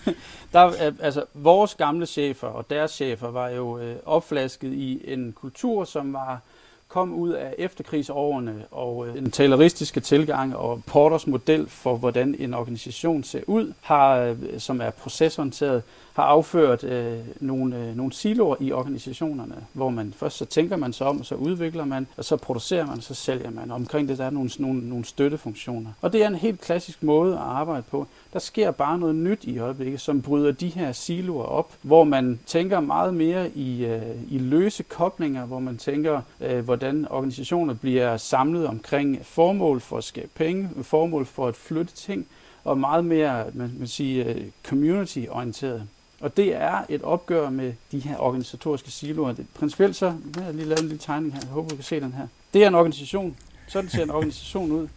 der, 0.53 0.67
øh, 0.67 0.93
altså 0.99 1.25
vores 1.33 1.75
gamle 1.75 2.05
chefer 2.05 2.47
og 2.47 2.69
deres 2.69 2.91
chefer 2.91 3.31
var 3.31 3.49
jo 3.49 3.79
øh, 3.79 3.95
opflasket 4.05 4.73
i 4.73 5.13
en 5.13 5.31
kultur, 5.31 5.83
som 5.83 6.13
var 6.13 6.41
kom 6.89 7.13
ud 7.13 7.29
af 7.29 7.55
efterkrigsårene 7.57 8.65
og 8.71 9.07
øh, 9.07 9.15
den 9.15 9.31
taleristiske 9.31 9.99
tilgang 9.99 10.55
og 10.55 10.83
Porters 10.87 11.27
model 11.27 11.69
for, 11.69 11.97
hvordan 11.97 12.35
en 12.39 12.53
organisation 12.53 13.23
ser 13.23 13.41
ud, 13.47 13.73
har, 13.81 14.17
øh, 14.17 14.37
som 14.57 14.81
er 14.81 14.89
procesorienteret, 14.89 15.83
har 16.13 16.23
afført 16.23 16.83
øh, 16.83 17.17
nogle, 17.39 17.77
øh, 17.77 17.95
nogle 17.95 18.13
siloer 18.13 18.55
i 18.59 18.71
organisationerne, 18.71 19.55
hvor 19.73 19.89
man 19.89 20.13
først 20.17 20.37
så 20.37 20.45
tænker 20.45 20.77
man 20.77 20.93
sig 20.93 21.07
om, 21.07 21.19
og 21.19 21.25
så 21.25 21.35
udvikler 21.35 21.85
man, 21.85 22.07
og 22.17 22.25
så 22.25 22.37
producerer 22.37 22.85
man, 22.85 22.97
og 22.97 23.03
så 23.03 23.13
sælger 23.13 23.49
man. 23.49 23.71
Og 23.71 23.75
omkring 23.75 24.07
det 24.07 24.17
der 24.17 24.25
er 24.25 24.29
nogle, 24.29 24.49
nogle, 24.59 24.89
nogle 24.89 25.05
støttefunktioner. 25.05 25.91
Og 26.01 26.13
det 26.13 26.23
er 26.23 26.27
en 26.27 26.35
helt 26.35 26.61
klassisk 26.61 27.03
måde 27.03 27.33
at 27.33 27.41
arbejde 27.41 27.83
på. 27.91 28.07
Der 28.33 28.39
sker 28.39 28.71
bare 28.71 28.99
noget 28.99 29.15
nyt 29.15 29.43
i 29.43 29.59
øjeblikket, 29.59 30.01
som 30.01 30.21
bryder 30.21 30.51
de 30.51 30.67
her 30.67 30.91
siloer 30.91 31.43
op, 31.43 31.73
hvor 31.81 32.03
man 32.03 32.39
tænker 32.45 32.79
meget 32.79 33.13
mere 33.13 33.50
i, 33.50 33.86
øh, 33.86 34.01
i 34.31 34.38
løse 34.38 34.83
koblinger, 34.83 35.45
hvor 35.45 35.59
man 35.59 35.77
tænker, 35.77 36.21
øh, 36.41 36.59
hvordan 36.59 37.07
organisationer 37.09 37.74
bliver 37.74 38.17
samlet 38.17 38.67
omkring 38.67 39.25
formål 39.25 39.79
for 39.81 39.98
at 39.98 40.03
skabe 40.03 40.29
penge, 40.36 40.69
formål 40.81 41.25
for 41.25 41.48
at 41.48 41.55
flytte 41.55 41.93
ting, 41.93 42.27
og 42.63 42.77
meget 42.77 43.05
mere 43.05 43.45
man, 43.53 43.75
man 43.79 43.88
siger, 43.88 44.29
øh, 44.29 44.41
community-orienteret. 44.67 45.83
Og 46.21 46.38
det 46.38 46.55
er 46.55 46.77
et 46.89 47.01
opgør 47.01 47.50
med 47.50 47.74
de 47.91 48.00
her 48.00 48.17
organisatoriske 48.17 48.91
siloer. 48.91 49.33
Principielt 49.53 49.95
så, 49.95 50.13
jeg 50.36 50.43
har 50.43 50.51
lige 50.51 50.65
lavet 50.65 50.79
en 50.81 50.88
lille 50.88 51.00
tegning 51.00 51.33
her, 51.33 51.39
jeg 51.41 51.50
håber, 51.50 51.69
du 51.69 51.75
kan 51.75 51.83
se 51.83 52.00
den 52.00 52.13
her. 52.13 52.27
Det 52.53 52.63
er 52.63 52.67
en 52.67 52.75
organisation. 52.75 53.38
Sådan 53.67 53.89
ser 53.89 54.03
en 54.03 54.09
organisation 54.09 54.71
ud. 54.71 54.88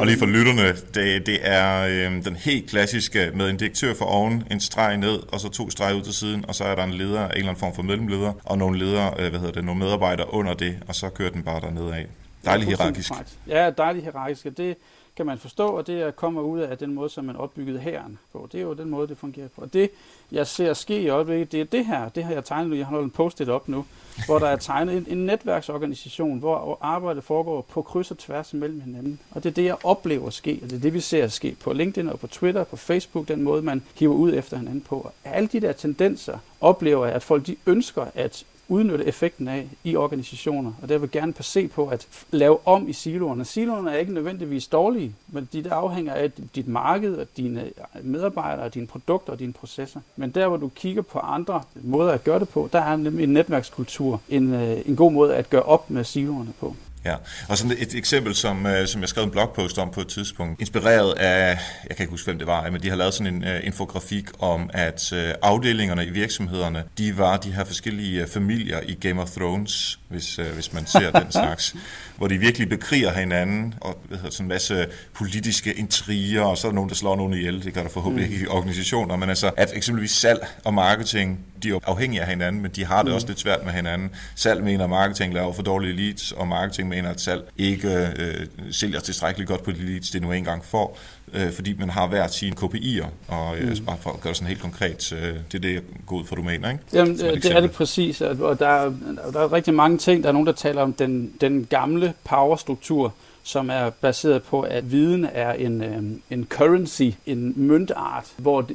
Og 0.00 0.06
lige 0.06 0.18
for 0.18 0.26
lytterne, 0.26 0.68
det, 0.94 1.26
det 1.26 1.38
er 1.42 1.86
øh, 1.86 2.24
den 2.24 2.36
helt 2.36 2.70
klassiske 2.70 3.30
med 3.34 3.50
en 3.50 3.56
direktør 3.56 3.94
for 3.94 4.04
oven, 4.04 4.44
en 4.50 4.60
streg 4.60 4.96
ned, 4.96 5.18
og 5.32 5.40
så 5.40 5.48
to 5.48 5.70
streger 5.70 5.94
ud 5.94 6.02
til 6.02 6.14
siden, 6.14 6.44
og 6.48 6.54
så 6.54 6.64
er 6.64 6.74
der 6.74 6.84
en 6.84 6.92
leder, 6.92 7.24
en 7.24 7.30
eller 7.30 7.48
anden 7.48 7.60
form 7.60 7.74
for 7.74 7.82
mellemleder, 7.82 8.32
og 8.44 8.58
nogle 8.58 8.78
ledere, 8.78 9.14
øh, 9.18 9.30
hvad 9.30 9.40
hedder 9.40 9.52
det, 9.54 9.64
nogle 9.64 9.78
medarbejdere 9.78 10.34
under 10.34 10.54
det, 10.54 10.78
og 10.88 10.94
så 10.94 11.08
kører 11.08 11.30
den 11.30 11.42
bare 11.42 11.60
dernede 11.60 11.94
af. 11.94 12.06
Dejligt 12.44 12.68
hierarkisk. 12.68 13.12
Ja, 13.46 13.70
dejligt 13.70 14.04
hierarkisk. 14.04 14.44
Det, 14.56 14.76
kan 15.16 15.26
man 15.26 15.38
forstå, 15.38 15.68
og 15.68 15.86
det 15.86 16.16
kommer 16.16 16.42
ud 16.42 16.60
af 16.60 16.78
den 16.78 16.94
måde, 16.94 17.10
som 17.10 17.24
man 17.24 17.36
opbyggede 17.36 17.78
hæren 17.78 18.18
på. 18.32 18.48
Det 18.52 18.58
er 18.58 18.62
jo 18.62 18.72
den 18.72 18.90
måde, 18.90 19.08
det 19.08 19.18
fungerer 19.18 19.48
på. 19.48 19.62
Og 19.62 19.72
det, 19.72 19.90
jeg 20.32 20.46
ser 20.46 20.74
ske 20.74 21.00
i 21.00 21.08
øjeblikket, 21.08 21.52
det 21.52 21.60
er 21.60 21.64
det 21.64 21.86
her. 21.86 22.08
Det 22.08 22.24
har 22.24 22.32
jeg 22.32 22.44
tegnet 22.44 22.70
nu. 22.70 22.76
Jeg 22.76 22.86
har 22.86 22.90
holdt 22.90 23.04
en 23.04 23.10
post-it 23.10 23.48
op 23.48 23.68
nu, 23.68 23.84
hvor 24.26 24.38
der 24.38 24.46
er 24.46 24.56
tegnet 24.56 24.96
en, 24.96 25.06
en 25.08 25.26
netværksorganisation, 25.26 26.38
hvor 26.38 26.78
arbejdet 26.80 27.24
foregår 27.24 27.60
på 27.60 27.82
kryds 27.82 28.10
og 28.10 28.18
tværs 28.18 28.54
mellem 28.54 28.80
hinanden. 28.80 29.18
Og 29.30 29.44
det 29.44 29.50
er 29.50 29.54
det, 29.54 29.64
jeg 29.64 29.76
oplever 29.84 30.30
ske, 30.30 30.60
og 30.62 30.70
det 30.70 30.76
er 30.76 30.80
det, 30.80 30.94
vi 30.94 31.00
ser 31.00 31.28
ske 31.28 31.56
på 31.60 31.72
LinkedIn 31.72 32.08
og 32.08 32.20
på 32.20 32.26
Twitter, 32.26 32.64
på 32.64 32.76
Facebook, 32.76 33.28
den 33.28 33.42
måde, 33.42 33.62
man 33.62 33.82
hiver 33.94 34.14
ud 34.14 34.34
efter 34.34 34.56
hinanden 34.56 34.80
på. 34.80 34.96
Og 34.96 35.12
alle 35.24 35.48
de 35.48 35.60
der 35.60 35.72
tendenser 35.72 36.38
oplever 36.60 37.06
jeg, 37.06 37.14
at 37.14 37.22
folk 37.22 37.46
de 37.46 37.56
ønsker 37.66 38.04
at 38.14 38.44
udnytte 38.68 39.04
effekten 39.04 39.48
af 39.48 39.68
i 39.84 39.96
organisationer, 39.96 40.72
og 40.82 40.88
der 40.88 40.98
vil 40.98 41.10
gerne 41.10 41.34
se 41.40 41.68
på 41.68 41.88
at 41.88 42.08
lave 42.30 42.58
om 42.66 42.88
i 42.88 42.92
siloerne. 42.92 43.44
Siloerne 43.44 43.90
er 43.90 43.96
ikke 43.96 44.14
nødvendigvis 44.14 44.66
dårlige, 44.66 45.14
men 45.28 45.48
de 45.52 45.64
der 45.64 45.74
afhænger 45.74 46.14
af 46.14 46.32
dit 46.54 46.68
marked, 46.68 47.14
og 47.14 47.26
dine 47.36 47.62
øh, 47.64 47.70
medarbejdere, 48.02 48.68
dine 48.68 48.86
produkter 48.86 49.32
og 49.32 49.38
dine 49.38 49.52
processer. 49.52 50.00
Men 50.16 50.30
der, 50.30 50.48
hvor 50.48 50.56
du 50.56 50.68
kigger 50.68 51.02
på 51.02 51.18
andre 51.18 51.62
måder 51.74 52.12
at 52.12 52.24
gøre 52.24 52.38
det 52.38 52.48
på, 52.48 52.68
der 52.72 52.80
er 52.80 52.96
nemlig 52.96 53.24
en 53.24 53.32
netværkskultur 53.32 54.20
en, 54.28 54.54
øh, 54.54 54.78
en 54.86 54.96
god 54.96 55.12
måde 55.12 55.34
at 55.34 55.50
gøre 55.50 55.62
op 55.62 55.90
med 55.90 56.04
siloerne 56.04 56.52
på. 56.60 56.76
Ja, 57.06 57.16
og 57.48 57.58
sådan 57.58 57.76
et 57.78 57.94
eksempel, 57.94 58.34
som, 58.34 58.66
øh, 58.66 58.86
som 58.86 59.00
jeg 59.00 59.08
skrev 59.08 59.24
en 59.24 59.30
blogpost 59.30 59.78
om 59.78 59.90
på 59.90 60.00
et 60.00 60.08
tidspunkt, 60.08 60.60
inspireret 60.60 61.12
af, 61.12 61.58
jeg 61.88 61.96
kan 61.96 62.04
ikke 62.04 62.10
huske, 62.10 62.26
hvem 62.26 62.38
det 62.38 62.46
var, 62.46 62.70
men 62.70 62.82
de 62.82 62.88
har 62.88 62.96
lavet 62.96 63.14
sådan 63.14 63.34
en 63.34 63.42
uh, 63.42 63.66
infografik 63.66 64.24
om, 64.38 64.70
at 64.72 65.12
uh, 65.12 65.18
afdelingerne 65.42 66.06
i 66.06 66.10
virksomhederne, 66.10 66.84
de 66.98 67.18
var 67.18 67.36
de 67.36 67.52
her 67.52 67.64
forskellige 67.64 68.26
familier 68.26 68.80
i 68.88 68.94
Game 68.94 69.22
of 69.22 69.30
Thrones, 69.30 69.98
hvis, 70.08 70.38
uh, 70.38 70.46
hvis 70.46 70.72
man 70.72 70.86
ser 70.86 71.10
den 71.10 71.32
slags, 71.40 71.76
hvor 72.16 72.28
de 72.28 72.38
virkelig 72.38 72.68
bekriger 72.68 73.12
hinanden, 73.12 73.74
og 73.80 73.98
hvad 74.08 74.18
hedder, 74.18 74.30
sådan 74.30 74.44
en 74.44 74.48
masse 74.48 74.86
politiske 75.14 75.74
intriger, 75.74 76.42
og 76.42 76.58
så 76.58 76.66
er 76.66 76.70
der 76.70 76.74
nogen, 76.74 76.90
der 76.90 76.96
slår 76.96 77.16
nogen 77.16 77.32
ihjel, 77.32 77.64
det 77.64 77.74
gør 77.74 77.82
der 77.82 77.88
forhåbentlig 77.90 78.28
mm. 78.28 78.32
ikke 78.32 78.44
i 78.44 78.48
organisationer, 78.48 79.16
men 79.16 79.28
altså, 79.28 79.50
at 79.56 79.70
eksempelvis 79.74 80.12
salg 80.12 80.46
og 80.64 80.74
marketing 80.74 81.40
de 81.62 81.68
er 81.70 81.78
afhængige 81.86 82.22
af 82.22 82.28
hinanden, 82.28 82.62
men 82.62 82.70
de 82.70 82.84
har 82.84 83.02
det 83.02 83.10
mm. 83.10 83.14
også 83.14 83.26
lidt 83.26 83.40
svært 83.40 83.64
med 83.64 83.72
hinanden. 83.72 84.10
Salg 84.34 84.64
mener, 84.64 84.86
marketing 84.86 85.34
laver 85.34 85.52
for 85.52 85.62
dårlige 85.62 85.92
leads, 85.92 86.32
og 86.32 86.48
marketing 86.48 86.88
mener, 86.96 87.10
at 87.10 87.20
salg 87.20 87.42
ikke 87.58 87.88
øh, 88.18 88.46
sælger 88.70 89.00
tilstrækkeligt 89.00 89.48
godt 89.48 89.62
på 89.62 89.70
de 89.70 89.86
leads, 89.86 90.10
det 90.10 90.22
nu 90.22 90.32
engang 90.32 90.64
får, 90.64 90.98
øh, 91.34 91.52
fordi 91.52 91.76
man 91.78 91.90
har 91.90 92.06
hver 92.06 92.26
sine 92.26 92.56
KPI'er, 92.56 93.06
og 93.28 93.58
øh, 93.58 93.68
mm. 93.68 93.84
bare 93.86 93.96
for 94.00 94.10
at 94.10 94.20
gøre 94.20 94.30
det 94.30 94.36
sådan 94.36 94.48
helt 94.48 94.60
konkret, 94.60 95.12
øh, 95.12 95.34
det 95.52 95.54
er 95.54 95.58
det, 95.58 95.74
jeg 95.74 95.82
går 96.06 96.16
ud 96.16 96.24
fra, 96.24 96.36
du 96.36 96.42
mener, 96.42 96.70
ikke? 96.70 96.82
Jamen, 96.92 97.18
det 97.18 97.56
er 97.56 97.60
det 97.60 97.70
præcis, 97.70 98.20
og 98.20 98.58
der 98.58 98.68
er, 98.68 98.92
der 99.32 99.40
er 99.40 99.52
rigtig 99.52 99.74
mange 99.74 99.98
ting. 99.98 100.22
Der 100.22 100.28
er 100.28 100.32
nogen, 100.32 100.46
der 100.46 100.52
taler 100.52 100.82
om 100.82 100.92
den, 100.92 101.32
den 101.40 101.66
gamle 101.70 102.12
powerstruktur, 102.24 103.14
som 103.42 103.70
er 103.70 103.90
baseret 103.90 104.42
på, 104.42 104.60
at 104.60 104.92
viden 104.92 105.26
er 105.32 105.52
en, 105.52 105.82
øh, 105.82 106.02
en 106.30 106.46
currency, 106.50 107.10
en 107.26 107.52
møntart, 107.56 108.24
hvor 108.36 108.70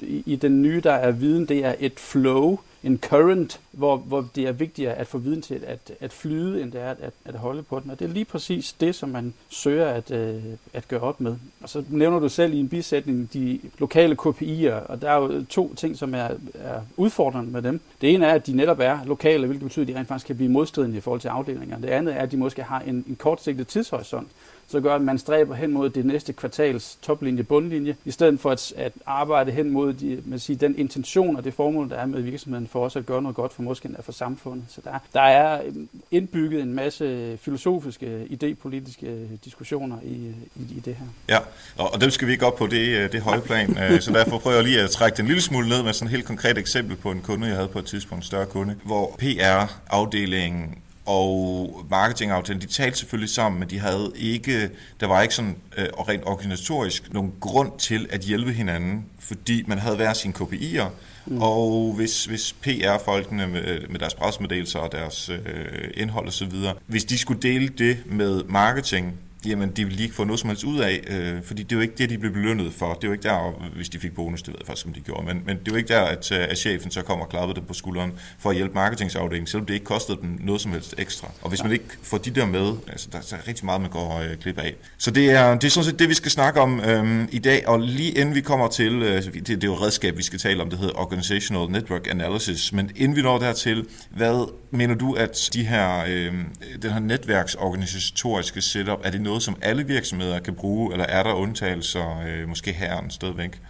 i 0.00 0.38
den 0.42 0.62
nye, 0.62 0.80
der 0.84 0.92
er 0.92 1.10
viden, 1.10 1.46
det 1.46 1.64
er 1.64 1.74
et 1.80 1.92
flow, 1.96 2.58
en 2.84 2.98
current, 2.98 3.60
hvor, 3.70 3.96
hvor 3.96 4.28
det 4.34 4.44
er 4.44 4.52
vigtigere 4.52 4.94
at 4.94 5.06
få 5.06 5.18
viden 5.18 5.42
til 5.42 5.64
at, 5.66 5.92
at 6.00 6.12
flyde, 6.12 6.62
end 6.62 6.72
det 6.72 6.80
er 6.80 6.90
at, 6.90 6.96
at, 7.00 7.12
at 7.24 7.34
holde 7.34 7.62
på 7.62 7.80
den. 7.80 7.90
Og 7.90 7.98
det 7.98 8.04
er 8.04 8.12
lige 8.12 8.24
præcis 8.24 8.72
det, 8.72 8.94
som 8.94 9.08
man 9.08 9.34
søger 9.48 9.86
at, 9.86 10.10
øh, 10.10 10.42
at 10.72 10.88
gøre 10.88 11.00
op 11.00 11.20
med. 11.20 11.36
Og 11.62 11.68
så 11.68 11.84
nævner 11.88 12.18
du 12.18 12.28
selv 12.28 12.54
i 12.54 12.60
en 12.60 12.68
bisætning 12.68 13.32
de 13.32 13.60
lokale 13.78 14.16
KPI'er, 14.22 14.72
og 14.72 15.02
der 15.02 15.10
er 15.10 15.16
jo 15.16 15.44
to 15.44 15.74
ting, 15.74 15.96
som 15.96 16.14
er, 16.14 16.28
er 16.54 16.80
udfordrende 16.96 17.52
med 17.52 17.62
dem. 17.62 17.80
Det 18.00 18.14
ene 18.14 18.26
er, 18.26 18.34
at 18.34 18.46
de 18.46 18.56
netop 18.56 18.80
er 18.80 18.98
lokale, 19.04 19.46
hvilket 19.46 19.64
betyder, 19.68 19.84
at 19.84 19.88
de 19.88 19.98
rent 19.98 20.08
faktisk 20.08 20.26
kan 20.26 20.36
blive 20.36 20.50
modstridende 20.50 20.96
i 20.96 21.00
forhold 21.00 21.20
til 21.20 21.28
afdelinger. 21.28 21.78
Det 21.78 21.88
andet 21.88 22.14
er, 22.14 22.20
at 22.20 22.32
de 22.32 22.36
måske 22.36 22.62
har 22.62 22.80
en, 22.80 23.04
en 23.08 23.16
kortsigtet 23.16 23.66
tidshorisont, 23.66 24.28
så 24.68 24.80
gør, 24.80 24.94
at 24.94 25.02
man 25.02 25.18
stræber 25.18 25.54
hen 25.54 25.72
mod 25.72 25.90
det 25.90 26.06
næste 26.06 26.32
kvartals 26.32 26.98
toplinje, 27.02 27.42
bundlinje, 27.42 27.96
i 28.04 28.10
stedet 28.10 28.40
for 28.40 28.50
at, 28.50 28.72
at 28.76 28.92
arbejde 29.06 29.52
hen 29.52 29.70
mod 29.70 29.92
de, 29.92 30.22
man 30.24 30.38
siger, 30.38 30.58
den 30.58 30.78
intention 30.78 31.36
og 31.36 31.44
det 31.44 31.54
formål, 31.54 31.90
der 31.90 31.96
er 31.96 32.06
med 32.06 32.22
virksomheden 32.22 32.68
for 32.68 32.84
også 32.84 32.98
at 32.98 33.06
gøre 33.06 33.22
noget 33.22 33.36
godt 33.36 33.52
for 33.52 33.62
måske 33.62 33.88
for 34.00 34.12
samfundet. 34.12 34.64
Så 34.68 34.80
der, 34.84 34.98
der 35.14 35.20
er 35.20 35.62
øh, 35.66 35.72
indbygget 36.10 36.62
en 36.62 36.74
masse 36.74 37.04
øh, 37.04 37.38
filosofiske, 37.38 38.26
idépolitiske 38.30 39.06
øh, 39.06 39.28
diskussioner 39.44 39.96
i, 40.02 40.34
i, 40.56 40.76
i 40.76 40.82
det 40.84 40.94
her. 40.94 41.06
Ja, 41.28 41.38
og, 41.78 41.94
og 41.94 42.00
dem 42.00 42.10
skal 42.10 42.28
vi 42.28 42.32
ikke 42.32 42.46
op 42.46 42.56
på 42.56 42.66
det, 42.66 43.12
det 43.12 43.20
høje 43.20 43.40
plan, 43.40 43.76
så 44.00 44.12
derfor 44.12 44.38
prøver 44.38 44.56
jeg 44.56 44.64
lige 44.64 44.80
at 44.80 44.90
trække 44.90 45.16
den 45.16 45.26
lille 45.26 45.42
smule 45.42 45.68
ned 45.68 45.82
med 45.82 45.92
sådan 45.92 46.06
et 46.06 46.10
helt 46.10 46.24
konkret 46.24 46.58
eksempel 46.58 46.96
på 46.96 47.10
en 47.10 47.20
kunde, 47.20 47.46
jeg 47.46 47.56
havde 47.56 47.68
på 47.68 47.78
et 47.78 47.86
tidspunkt, 47.86 48.22
en 48.22 48.26
større 48.26 48.46
kunde, 48.46 48.76
hvor 48.84 49.16
PR-afdelingen 49.18 50.78
og 51.06 51.86
marketingaftalen, 51.90 52.62
de 52.62 52.66
talte 52.66 52.98
selvfølgelig 52.98 53.30
sammen, 53.30 53.58
men 53.58 53.70
de 53.70 53.78
havde 53.78 54.12
ikke, 54.16 54.70
der 55.00 55.06
var 55.06 55.22
ikke 55.22 55.34
sådan 55.34 55.56
øh, 55.76 55.86
rent 55.86 56.22
organisatorisk 56.26 57.12
nogen 57.12 57.32
grund 57.40 57.72
til 57.78 58.06
at 58.10 58.20
hjælpe 58.20 58.52
hinanden, 58.52 59.04
fordi 59.18 59.64
man 59.66 59.78
havde 59.78 59.96
hver 59.96 60.12
sine 60.12 60.34
KPI'er, 60.38 60.88
mm. 61.26 61.42
og 61.42 61.92
hvis, 61.96 62.24
hvis 62.24 62.52
PR-folkene 62.62 63.46
med, 63.46 63.88
med 63.88 63.98
deres 63.98 64.14
pressemeddelelser 64.14 64.78
og 64.78 64.92
deres 64.92 65.28
øh, 65.28 65.90
indhold 65.94 66.28
osv., 66.28 66.52
hvis 66.86 67.04
de 67.04 67.18
skulle 67.18 67.42
dele 67.42 67.68
det 67.68 68.02
med 68.06 68.44
marketing, 68.44 69.14
jamen 69.46 69.70
de 69.70 69.84
ville 69.84 70.02
ikke 70.02 70.14
få 70.14 70.24
noget 70.24 70.40
som 70.40 70.48
helst 70.48 70.64
ud 70.64 70.80
af, 70.80 71.00
øh, 71.06 71.42
fordi 71.42 71.62
det 71.62 71.72
er 71.72 71.76
jo 71.76 71.82
ikke 71.82 71.94
det, 71.98 72.10
de 72.10 72.18
blev 72.18 72.32
belønnet 72.32 72.72
for. 72.72 72.94
Det 72.94 73.04
er 73.04 73.08
jo 73.08 73.12
ikke 73.12 73.22
der, 73.22 73.68
hvis 73.74 73.88
de 73.88 73.98
fik 73.98 74.14
bonus, 74.14 74.42
det 74.42 74.48
ved 74.48 74.56
jeg 74.60 74.66
faktisk, 74.66 74.86
om 74.86 74.92
de 74.92 75.00
gjorde, 75.00 75.26
men, 75.26 75.42
men 75.46 75.56
det 75.58 75.68
er 75.68 75.72
jo 75.72 75.76
ikke 75.76 75.88
der, 75.88 76.00
at, 76.00 76.32
øh, 76.32 76.38
at 76.50 76.58
chefen 76.58 76.90
så 76.90 77.02
kommer 77.02 77.24
og 77.24 77.30
klapper 77.30 77.54
det 77.54 77.66
på 77.66 77.74
skulderen 77.74 78.12
for 78.38 78.50
at 78.50 78.56
hjælpe 78.56 78.74
marketingsafdelingen, 78.74 79.46
selvom 79.46 79.66
det 79.66 79.74
ikke 79.74 79.86
kostede 79.86 80.18
dem 80.22 80.38
noget 80.40 80.60
som 80.60 80.72
helst 80.72 80.94
ekstra. 80.98 81.30
Og 81.42 81.48
hvis 81.48 81.62
man 81.62 81.72
ikke 81.72 81.84
får 82.02 82.18
de 82.18 82.30
der 82.30 82.46
med, 82.46 82.72
altså 82.88 83.08
der, 83.12 83.20
der 83.30 83.36
er 83.36 83.48
rigtig 83.48 83.64
meget, 83.64 83.80
man 83.80 83.90
går 83.90 84.20
øh, 84.20 84.36
klip 84.36 84.58
af. 84.58 84.74
Så 84.98 85.10
det 85.10 85.30
er, 85.30 85.54
det 85.54 85.64
er 85.64 85.70
sådan 85.70 85.84
set 85.84 85.98
det, 85.98 86.08
vi 86.08 86.14
skal 86.14 86.30
snakke 86.30 86.60
om 86.60 86.80
øh, 86.80 87.28
i 87.32 87.38
dag, 87.38 87.68
og 87.68 87.80
lige 87.80 88.10
inden 88.10 88.34
vi 88.34 88.40
kommer 88.40 88.68
til, 88.68 89.02
øh, 89.02 89.24
det, 89.24 89.46
det 89.46 89.64
er 89.64 89.68
jo 89.68 89.74
redskab, 89.74 90.16
vi 90.16 90.22
skal 90.22 90.38
tale 90.38 90.62
om, 90.62 90.70
det 90.70 90.78
hedder 90.78 90.98
Organizational 90.98 91.70
Network 91.70 92.06
Analysis, 92.10 92.72
men 92.72 92.90
inden 92.96 93.16
vi 93.16 93.22
når 93.22 93.38
dertil, 93.38 93.86
hvad 94.10 94.52
mener 94.70 94.94
du, 94.94 95.12
at 95.12 95.50
de 95.52 95.64
her, 95.64 96.04
øh, 96.08 96.34
den 96.82 96.90
her 96.92 97.00
netværksorganisatoriske 97.00 98.60
setup, 98.60 99.00
er 99.04 99.10
det 99.10 99.20
noget, 99.20 99.31
som 99.40 99.56
alle 99.62 99.86
virksomheder 99.86 100.40
kan 100.40 100.54
bruge, 100.54 100.92
eller 100.92 101.04
er 101.04 101.22
der 101.22 101.32
undtagelser, 101.32 102.22
øh, 102.26 102.48
måske 102.48 102.72
herren 102.72 103.10
stadigvæk 103.10 103.60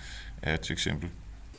er 0.42 0.54
et 0.54 0.70
eksempel? 0.70 1.08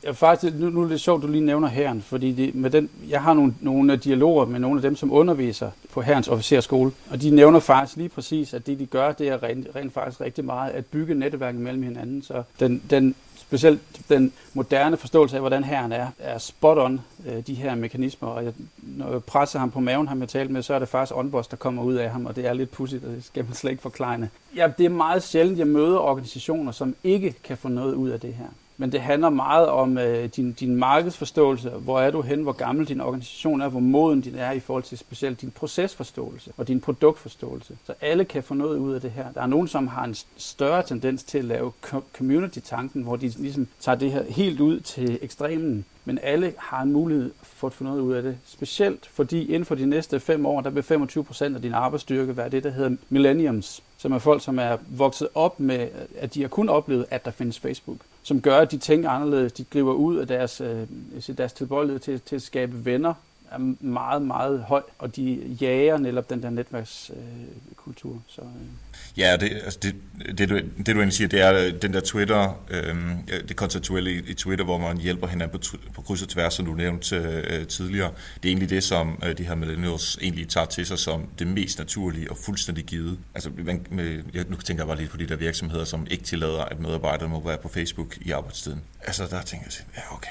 Ja, 0.04 0.10
faktisk, 0.10 0.54
nu, 0.54 0.70
nu 0.70 0.82
er 0.82 0.88
det 0.88 1.00
sjovt, 1.00 1.22
du 1.22 1.26
lige 1.26 1.44
nævner 1.44 1.68
herren, 1.68 2.02
fordi 2.02 2.32
det, 2.32 2.54
med 2.54 2.70
den, 2.70 2.90
jeg 3.08 3.22
har 3.22 3.34
nogle, 3.34 3.54
nogle 3.60 3.96
dialoger 3.96 4.44
med 4.44 4.60
nogle 4.60 4.78
af 4.78 4.82
dem, 4.82 4.96
som 4.96 5.12
underviser 5.12 5.70
på 5.92 6.02
herrens 6.02 6.28
officerskole, 6.28 6.92
og 7.10 7.22
de 7.22 7.30
nævner 7.30 7.60
faktisk 7.60 7.96
lige 7.96 8.08
præcis, 8.08 8.54
at 8.54 8.66
det 8.66 8.78
de 8.78 8.86
gør, 8.86 9.12
det 9.12 9.28
er 9.28 9.42
rent, 9.42 9.66
rent 9.76 9.94
faktisk 9.94 10.20
rigtig 10.20 10.44
meget 10.44 10.70
at 10.70 10.86
bygge 10.86 11.14
netværk 11.14 11.54
mellem 11.54 11.82
hinanden, 11.82 12.22
så 12.22 12.42
den, 12.60 12.82
den 12.90 13.14
specielt 13.54 13.80
den 14.08 14.32
moderne 14.54 14.96
forståelse 14.96 15.36
af, 15.36 15.42
hvordan 15.42 15.64
herren 15.64 15.92
er, 15.92 16.06
er 16.18 16.38
spot 16.38 16.78
on 16.78 17.00
øh, 17.26 17.46
de 17.46 17.54
her 17.54 17.74
mekanismer. 17.74 18.28
Og 18.28 18.44
jeg, 18.44 18.52
når 18.82 19.10
jeg 19.10 19.24
presser 19.24 19.58
ham 19.58 19.70
på 19.70 19.80
maven, 19.80 20.08
ham 20.08 20.20
jeg 20.20 20.28
talt 20.28 20.50
med, 20.50 20.62
så 20.62 20.74
er 20.74 20.78
det 20.78 20.88
faktisk 20.88 21.16
onboss, 21.16 21.48
der 21.48 21.56
kommer 21.56 21.82
ud 21.82 21.94
af 21.94 22.10
ham, 22.10 22.26
og 22.26 22.36
det 22.36 22.46
er 22.46 22.52
lidt 22.52 22.70
pudsigt, 22.70 23.04
og 23.04 23.10
det 23.10 23.24
skal 23.24 23.44
man 23.44 23.54
slet 23.54 23.70
ikke 23.70 23.82
forklare. 23.82 24.28
Ja, 24.56 24.70
det 24.78 24.86
er 24.86 24.90
meget 24.90 25.22
sjældent, 25.22 25.58
jeg 25.58 25.66
møder 25.66 25.98
organisationer, 25.98 26.72
som 26.72 26.96
ikke 27.04 27.34
kan 27.44 27.56
få 27.56 27.68
noget 27.68 27.94
ud 27.94 28.08
af 28.08 28.20
det 28.20 28.34
her 28.34 28.46
men 28.76 28.92
det 28.92 29.00
handler 29.00 29.28
meget 29.28 29.68
om 29.68 29.98
øh, 29.98 30.28
din, 30.36 30.52
din 30.52 30.76
markedsforståelse. 30.76 31.70
Hvor 31.70 32.00
er 32.00 32.10
du 32.10 32.22
hen? 32.22 32.42
Hvor 32.42 32.52
gammel 32.52 32.88
din 32.88 33.00
organisation 33.00 33.60
er? 33.60 33.68
Hvor 33.68 33.80
moden 33.80 34.20
din 34.20 34.34
er 34.34 34.52
i 34.52 34.60
forhold 34.60 34.82
til 34.82 34.98
specielt 34.98 35.40
din 35.40 35.50
procesforståelse 35.50 36.52
og 36.56 36.68
din 36.68 36.80
produktforståelse. 36.80 37.76
Så 37.84 37.94
alle 38.00 38.24
kan 38.24 38.42
få 38.42 38.54
noget 38.54 38.78
ud 38.78 38.94
af 38.94 39.00
det 39.00 39.10
her. 39.10 39.32
Der 39.34 39.42
er 39.42 39.46
nogen, 39.46 39.68
som 39.68 39.88
har 39.88 40.04
en 40.04 40.14
større 40.36 40.82
tendens 40.82 41.22
til 41.22 41.38
at 41.38 41.44
lave 41.44 41.72
community-tanken, 42.12 43.02
hvor 43.02 43.16
de 43.16 43.28
ligesom 43.28 43.66
tager 43.80 43.96
det 43.96 44.12
her 44.12 44.24
helt 44.28 44.60
ud 44.60 44.80
til 44.80 45.18
ekstremen. 45.22 45.84
Men 46.04 46.18
alle 46.22 46.54
har 46.58 46.82
en 46.82 46.92
mulighed 46.92 47.32
for 47.42 47.66
at 47.66 47.72
få 47.72 47.84
noget 47.84 48.00
ud 48.00 48.12
af 48.12 48.22
det. 48.22 48.38
Specielt 48.46 49.06
fordi 49.06 49.44
inden 49.44 49.64
for 49.64 49.74
de 49.74 49.86
næste 49.86 50.20
fem 50.20 50.46
år, 50.46 50.60
der 50.60 50.70
vil 50.70 50.82
25 50.82 51.24
procent 51.24 51.56
af 51.56 51.62
din 51.62 51.74
arbejdsstyrke 51.74 52.36
være 52.36 52.48
det, 52.48 52.64
der 52.64 52.70
hedder 52.70 52.96
millenniums 53.08 53.82
som 54.04 54.12
er 54.12 54.18
folk, 54.18 54.42
som 54.42 54.58
er 54.58 54.76
vokset 54.88 55.28
op 55.34 55.60
med, 55.60 55.88
at 56.18 56.34
de 56.34 56.40
har 56.40 56.48
kun 56.48 56.68
oplevet, 56.68 57.06
at 57.10 57.24
der 57.24 57.30
findes 57.30 57.58
Facebook, 57.58 57.98
som 58.24 58.40
gør, 58.40 58.58
at 58.58 58.70
de 58.70 58.78
tænker 58.78 59.10
anderledes, 59.10 59.52
de 59.52 59.64
griber 59.64 59.92
ud 59.92 60.16
af 60.16 60.26
deres, 60.26 60.60
øh, 60.60 61.36
deres 61.36 61.52
tilbøjelighed 61.52 62.00
til, 62.00 62.20
til 62.20 62.36
at 62.36 62.42
skabe 62.42 62.84
venner, 62.84 63.14
er 63.54 63.84
meget, 63.84 64.22
meget 64.22 64.62
høj, 64.62 64.82
og 64.98 65.16
de 65.16 65.56
jager 65.60 65.98
netop 65.98 66.30
den 66.30 66.42
der 66.42 66.50
netværkskultur. 66.50 68.12
Øh, 68.12 68.20
så, 68.26 68.40
øh. 68.40 68.48
Ja, 69.16 69.36
det, 69.40 69.52
altså 69.64 69.78
det, 69.82 69.94
det, 70.38 70.48
du, 70.48 70.54
det 70.56 70.86
du 70.86 70.92
egentlig 70.92 71.12
siger, 71.12 71.28
det 71.28 71.40
er 71.40 71.54
øh, 71.54 71.82
den 71.82 71.92
der 71.92 72.00
Twitter, 72.00 72.64
øh, 72.70 72.96
det 73.48 73.56
konceptuelle 73.56 74.12
i, 74.12 74.30
i 74.30 74.34
Twitter, 74.34 74.64
hvor 74.64 74.78
man 74.78 74.96
hjælper 74.96 75.26
hinanden 75.26 75.58
på, 75.58 75.78
på 75.94 76.02
kryds 76.02 76.22
og 76.22 76.28
tværs, 76.28 76.54
som 76.54 76.66
du 76.66 76.74
nævnte 76.74 77.16
øh, 77.16 77.60
øh, 77.60 77.66
tidligere. 77.66 78.12
Det 78.42 78.48
er 78.48 78.50
egentlig 78.50 78.70
det, 78.70 78.84
som 78.84 79.22
øh, 79.24 79.38
de 79.38 79.44
her 79.44 79.54
millennials 79.54 80.18
egentlig 80.22 80.48
tager 80.48 80.66
til 80.66 80.86
sig 80.86 80.98
som 80.98 81.28
det 81.38 81.46
mest 81.46 81.78
naturlige 81.78 82.30
og 82.30 82.36
fuldstændig 82.36 82.84
givet. 82.84 83.18
Altså, 83.34 83.50
man, 83.64 83.86
med, 83.90 84.22
jeg, 84.34 84.44
nu 84.48 84.56
tænker 84.56 84.82
jeg 84.82 84.88
bare 84.88 84.98
lidt 84.98 85.10
på 85.10 85.16
de 85.16 85.26
der 85.26 85.36
virksomheder, 85.36 85.84
som 85.84 86.06
ikke 86.10 86.24
tillader, 86.24 86.64
at 86.64 86.80
medarbejdere 86.80 87.28
må 87.28 87.42
være 87.46 87.58
på 87.58 87.68
Facebook 87.68 88.16
i 88.20 88.30
arbejdstiden. 88.30 88.82
Altså, 89.02 89.26
der 89.30 89.42
tænker 89.42 89.66
jeg, 89.66 89.86
ja, 89.96 90.16
okay 90.16 90.30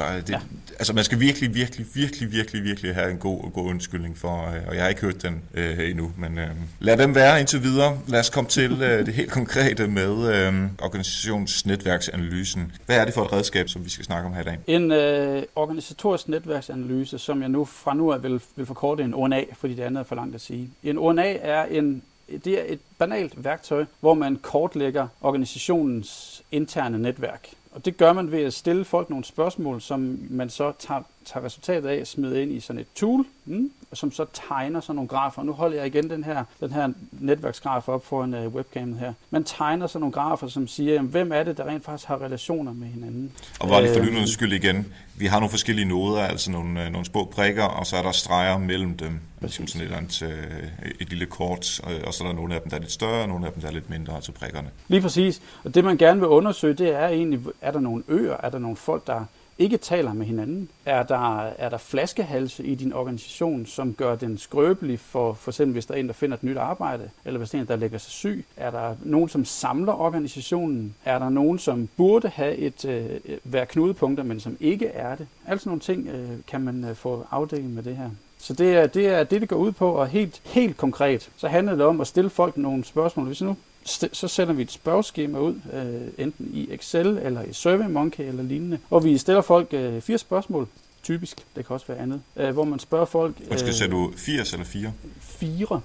der 0.00 0.06
er 0.06 0.20
det, 0.20 0.30
ja. 0.30 0.40
Altså 0.78 0.92
man 0.92 1.04
skal 1.04 1.20
virkelig, 1.20 1.54
virkelig, 1.54 1.86
virkelig, 1.94 2.32
virkelig, 2.32 2.64
virkelig 2.64 2.94
have 2.94 3.10
en 3.10 3.18
god, 3.18 3.52
god 3.52 3.66
undskyldning 3.66 4.18
for, 4.18 4.48
øh, 4.48 4.68
og 4.68 4.74
jeg 4.74 4.82
har 4.82 4.88
ikke 4.88 5.00
hørt 5.00 5.22
den 5.22 5.42
øh, 5.54 5.90
endnu, 5.90 6.12
men 6.16 6.38
øh, 6.38 6.48
lad 6.80 6.96
dem 6.96 7.14
være 7.14 7.40
indtil 7.40 7.62
videre. 7.62 7.98
Lad 8.08 8.20
os 8.20 8.30
komme 8.30 8.50
til 8.50 8.82
øh, 8.82 9.06
det 9.06 9.14
helt 9.14 9.30
konkrete 9.30 9.86
med 9.86 10.34
øh, 10.34 10.54
organisationsnetværksanalysen. 10.82 12.72
Hvad 12.86 12.96
er 12.96 13.04
det 13.04 13.14
for 13.14 13.24
et 13.24 13.32
redskab, 13.32 13.68
som 13.68 13.84
vi 13.84 13.90
skal 13.90 14.04
snakke 14.04 14.26
om 14.26 14.34
her 14.34 14.40
i 14.40 14.44
dag? 14.44 14.58
En 14.66 14.92
øh, 14.92 15.42
organisatorisk 15.56 16.28
netværksanalyse, 16.28 17.18
som 17.18 17.40
jeg 17.40 17.48
nu 17.48 17.64
fra 17.64 17.94
nu 17.94 18.12
af 18.12 18.22
vil, 18.22 18.40
vil 18.56 18.66
forkorte 18.66 19.02
en 19.02 19.14
ONA, 19.14 19.44
fordi 19.52 19.74
det 19.74 19.82
andet 19.82 20.00
er 20.00 20.04
for 20.04 20.14
langt 20.14 20.34
at 20.34 20.40
sige. 20.40 20.70
En 20.82 20.98
ONA 20.98 21.36
er 21.40 21.64
en 21.64 22.02
det 22.44 22.60
er 22.60 22.64
et 22.66 22.80
banalt 22.98 23.44
værktøj, 23.44 23.84
hvor 24.00 24.14
man 24.14 24.36
kortlægger 24.36 25.08
organisationens 25.20 26.42
interne 26.52 26.98
netværk. 26.98 27.48
Og 27.72 27.84
det 27.84 27.96
gør 27.96 28.12
man 28.12 28.32
ved 28.32 28.42
at 28.42 28.52
stille 28.52 28.84
folk 28.84 29.10
nogle 29.10 29.24
spørgsmål, 29.24 29.80
som 29.80 30.18
man 30.30 30.50
så 30.50 30.72
tager, 30.78 31.02
tager 31.24 31.44
resultatet 31.44 31.88
af 31.88 32.06
smider 32.06 32.40
ind 32.40 32.52
i 32.52 32.60
sådan 32.60 32.80
et 32.80 32.86
tool, 32.94 33.24
mm, 33.44 33.70
som 33.92 34.12
så 34.12 34.26
tegner 34.48 34.80
sådan 34.80 34.94
nogle 34.94 35.08
grafer. 35.08 35.42
Nu 35.42 35.52
holder 35.52 35.76
jeg 35.76 35.86
igen 35.86 36.10
den 36.10 36.24
her, 36.24 36.44
den 36.60 36.72
her 36.72 36.88
netværksgraf 37.12 37.88
op 37.88 38.06
foran 38.06 38.34
uh, 38.34 38.54
webcamet 38.54 38.98
her. 38.98 39.12
Man 39.30 39.44
tegner 39.44 39.86
sådan 39.86 40.00
nogle 40.00 40.12
grafer, 40.12 40.48
som 40.48 40.68
siger, 40.68 40.94
jamen, 40.94 41.10
hvem 41.10 41.32
er 41.32 41.42
det, 41.42 41.56
der 41.56 41.64
rent 41.64 41.84
faktisk 41.84 42.08
har 42.08 42.22
relationer 42.22 42.72
med 42.72 42.88
hinanden. 42.88 43.32
Og 43.60 43.68
bare 43.68 43.82
lige 43.82 43.92
for 43.92 44.00
øh, 44.00 44.06
lytternes 44.06 44.30
skyld 44.30 44.52
igen, 44.52 44.92
vi 45.16 45.26
har 45.26 45.38
nogle 45.40 45.50
forskellige 45.50 45.88
noder, 45.88 46.20
altså 46.20 46.50
nogle, 46.50 46.84
øh, 46.84 46.92
nogle 46.92 47.06
små 47.06 47.24
prikker, 47.24 47.64
og 47.64 47.86
så 47.86 47.96
er 47.96 48.02
der 48.02 48.12
streger 48.12 48.58
mellem 48.58 48.96
dem, 48.96 49.20
ligesom 49.40 49.66
sådan 49.66 49.88
et, 49.88 49.92
andet, 49.92 50.22
øh, 50.22 50.90
et 51.00 51.08
lille 51.08 51.26
kort, 51.26 51.80
og 52.06 52.14
så 52.14 52.24
er 52.24 52.28
der 52.28 52.34
nogle 52.34 52.54
af 52.54 52.60
dem, 52.60 52.70
der 52.70 52.76
er 52.76 52.80
lidt 52.80 52.92
større, 52.92 53.22
og 53.22 53.28
nogle 53.28 53.46
af 53.46 53.52
dem, 53.52 53.60
der 53.60 53.68
er 53.68 53.72
lidt 53.72 53.90
mindre, 53.90 54.14
altså 54.14 54.32
prikkerne. 54.32 54.68
Lige 54.88 55.00
præcis. 55.00 55.40
Og 55.64 55.74
det 55.74 55.84
man 55.84 55.96
gerne 55.96 56.20
vil 56.20 56.28
undersøge, 56.28 56.74
det 56.74 56.94
er 56.94 57.08
egentlig, 57.08 57.40
er 57.60 57.70
der 57.70 57.80
nogle 57.80 58.02
øer, 58.08 58.36
er 58.42 58.50
der 58.50 58.58
nogle 58.58 58.76
folk, 58.76 59.06
der 59.06 59.24
ikke 59.60 59.76
taler 59.76 60.12
med 60.12 60.26
hinanden? 60.26 60.68
Er 60.86 61.02
der, 61.02 61.40
er 61.46 61.68
der 61.68 61.78
flaskehalse 61.78 62.64
i 62.64 62.74
din 62.74 62.92
organisation, 62.92 63.66
som 63.66 63.94
gør 63.94 64.14
den 64.14 64.38
skrøbelig 64.38 65.00
for, 65.00 65.32
for 65.32 65.50
eksempel 65.50 65.72
hvis 65.72 65.86
der 65.86 65.94
er 65.94 65.98
en, 65.98 66.06
der 66.06 66.12
finder 66.12 66.36
et 66.36 66.42
nyt 66.42 66.56
arbejde, 66.56 67.10
eller 67.24 67.38
hvis 67.38 67.50
der 67.50 67.58
er 67.58 67.62
en, 67.62 67.68
der 67.68 67.76
lægger 67.76 67.98
sig 67.98 68.12
syg? 68.12 68.44
Er 68.56 68.70
der 68.70 68.96
nogen, 69.02 69.28
som 69.28 69.44
samler 69.44 69.92
organisationen? 69.92 70.94
Er 71.04 71.18
der 71.18 71.28
nogen, 71.28 71.58
som 71.58 71.88
burde 71.96 72.28
have 72.28 72.56
et 72.56 72.84
øh, 72.84 73.04
være 73.44 73.66
knudepunkter, 73.66 74.24
men 74.24 74.40
som 74.40 74.56
ikke 74.60 74.86
er 74.86 75.14
det? 75.16 75.26
Altså 75.46 75.68
nogle 75.68 75.80
ting 75.80 76.08
øh, 76.08 76.30
kan 76.46 76.60
man 76.60 76.84
øh, 76.84 76.94
få 76.94 77.26
afdækket 77.30 77.70
med 77.70 77.82
det 77.82 77.96
her. 77.96 78.10
Så 78.38 78.54
det 78.54 78.76
er, 78.76 78.86
det 78.86 79.06
er 79.06 79.24
det, 79.24 79.40
det 79.40 79.48
går 79.48 79.56
ud 79.56 79.72
på, 79.72 79.90
og 79.90 80.08
helt, 80.08 80.40
helt 80.44 80.76
konkret, 80.76 81.30
så 81.36 81.48
handler 81.48 81.74
det 81.74 81.84
om 81.84 82.00
at 82.00 82.06
stille 82.06 82.30
folk 82.30 82.56
nogle 82.56 82.84
spørgsmål. 82.84 83.26
Hvis 83.26 83.42
nu 83.42 83.56
så 83.84 84.28
sender 84.28 84.52
vi 84.52 84.62
et 84.62 84.72
spørgeskema 84.72 85.38
ud, 85.38 85.54
øh, 85.72 86.24
enten 86.24 86.50
i 86.52 86.72
Excel 86.72 87.06
eller 87.06 87.42
i 87.42 87.52
SurveyMonkey 87.52 88.24
eller 88.24 88.42
lignende, 88.42 88.78
hvor 88.88 89.00
vi 89.00 89.18
stiller 89.18 89.42
folk 89.42 89.68
øh, 89.72 90.00
fire 90.00 90.18
spørgsmål, 90.18 90.68
typisk, 91.02 91.36
det 91.56 91.66
kan 91.66 91.74
også 91.74 91.86
være 91.86 91.98
andet, 91.98 92.22
øh, 92.36 92.50
hvor 92.50 92.64
man 92.64 92.78
spørger 92.78 93.04
folk... 93.04 93.34
Øh, 93.50 93.58
skal 93.58 93.74
sætte 93.74 93.94
du 93.94 94.12
80 94.16 94.52
eller 94.52 94.66
4? 94.66 94.92
Fire. 95.20 95.80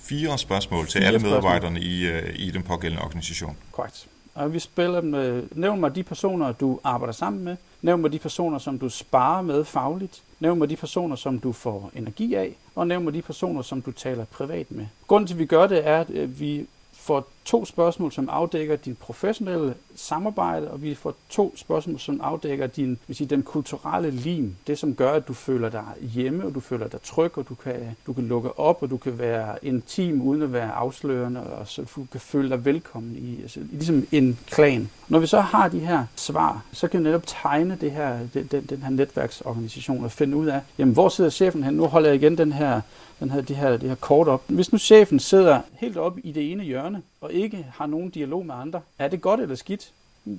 Fire 0.00 0.38
spørgsmål 0.38 0.86
til 0.86 0.98
fire 0.98 1.06
alle 1.06 1.18
medarbejderne 1.18 1.80
i, 1.80 2.06
øh, 2.06 2.34
i 2.34 2.50
den 2.50 2.62
pågældende 2.62 3.02
organisation. 3.02 3.56
Korrekt. 3.72 4.06
Og 4.34 4.52
vi 4.52 4.58
spiller 4.58 5.00
dem, 5.00 5.14
øh, 5.14 5.44
nævn 5.54 5.80
mig 5.80 5.94
de 5.94 6.02
personer, 6.02 6.52
du 6.52 6.80
arbejder 6.84 7.12
sammen 7.12 7.44
med, 7.44 7.56
nævn 7.82 8.00
mig 8.00 8.12
de 8.12 8.18
personer, 8.18 8.58
som 8.58 8.78
du 8.78 8.88
sparer 8.88 9.42
med 9.42 9.64
fagligt, 9.64 10.22
nævn 10.40 10.58
mig 10.58 10.70
de 10.70 10.76
personer, 10.76 11.16
som 11.16 11.38
du 11.38 11.52
får 11.52 11.90
energi 11.94 12.34
af, 12.34 12.56
og 12.74 12.86
nævn 12.86 13.04
mig 13.04 13.14
de 13.14 13.22
personer, 13.22 13.62
som 13.62 13.82
du 13.82 13.92
taler 13.92 14.24
privat 14.24 14.70
med. 14.70 14.86
Grunden 15.06 15.26
til, 15.26 15.34
at 15.34 15.38
vi 15.38 15.46
gør 15.46 15.66
det, 15.66 15.86
er, 15.86 16.00
at 16.00 16.40
vi 16.40 16.66
får 17.00 17.24
to 17.50 17.64
spørgsmål, 17.64 18.12
som 18.12 18.28
afdækker 18.28 18.76
din 18.76 18.94
professionelle 18.94 19.74
samarbejde, 19.94 20.70
og 20.70 20.82
vi 20.82 20.94
får 20.94 21.14
to 21.28 21.56
spørgsmål, 21.56 21.98
som 21.98 22.20
afdækker 22.22 22.66
din, 22.66 22.98
vil 23.06 23.16
sige, 23.16 23.28
den 23.28 23.42
kulturelle 23.42 24.10
lim. 24.10 24.56
Det, 24.66 24.78
som 24.78 24.94
gør, 24.94 25.12
at 25.12 25.28
du 25.28 25.32
føler 25.32 25.68
dig 25.68 25.84
hjemme, 26.00 26.46
og 26.46 26.54
du 26.54 26.60
føler 26.60 26.88
dig 26.88 27.02
tryg, 27.02 27.38
og 27.38 27.48
du 27.48 27.54
kan, 27.54 27.96
du 28.06 28.12
kan 28.12 28.24
lukke 28.24 28.58
op, 28.58 28.82
og 28.82 28.90
du 28.90 28.96
kan 28.96 29.18
være 29.18 29.56
intim 29.62 30.22
uden 30.22 30.42
at 30.42 30.52
være 30.52 30.72
afslørende, 30.72 31.40
og 31.40 31.68
så 31.68 31.82
du 31.96 32.06
kan 32.12 32.20
føle 32.20 32.50
dig 32.50 32.64
velkommen 32.64 33.16
i, 33.16 33.42
altså, 33.42 33.60
ligesom 33.70 34.06
en 34.12 34.38
klan. 34.46 34.90
Når 35.08 35.18
vi 35.18 35.26
så 35.26 35.40
har 35.40 35.68
de 35.68 35.78
her 35.78 36.04
svar, 36.16 36.64
så 36.72 36.88
kan 36.88 37.00
vi 37.00 37.04
netop 37.04 37.26
tegne 37.26 37.78
det 37.80 37.92
her, 37.92 38.18
den, 38.34 38.46
den, 38.46 38.62
den 38.64 38.82
her 38.82 38.90
netværksorganisation 38.90 40.04
og 40.04 40.12
finde 40.12 40.36
ud 40.36 40.46
af, 40.46 40.60
jamen, 40.78 40.94
hvor 40.94 41.08
sidder 41.08 41.30
chefen 41.30 41.64
hen? 41.64 41.74
Nu 41.74 41.86
holder 41.86 42.08
jeg 42.08 42.16
igen 42.16 42.38
den 42.38 42.52
her 42.52 42.80
den 43.20 43.30
her, 43.30 43.40
det, 43.40 43.56
her, 43.56 43.70
det 43.76 43.88
her 43.88 43.94
kort 43.94 44.28
op. 44.28 44.42
Hvis 44.46 44.72
nu 44.72 44.78
chefen 44.78 45.18
sidder 45.18 45.60
helt 45.74 45.96
oppe 45.96 46.20
i 46.20 46.32
det 46.32 46.52
ene 46.52 46.64
hjørne, 46.64 47.02
og 47.20 47.32
ikke 47.32 47.66
har 47.74 47.86
nogen 47.86 48.10
dialog 48.10 48.46
med 48.46 48.54
andre, 48.54 48.80
er 48.98 49.08
det 49.08 49.20
godt 49.20 49.40
eller 49.40 49.54
skidt? 49.54 49.92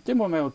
Det 0.06 0.18
må 0.18 0.28
man 0.28 0.40
jo 0.40 0.52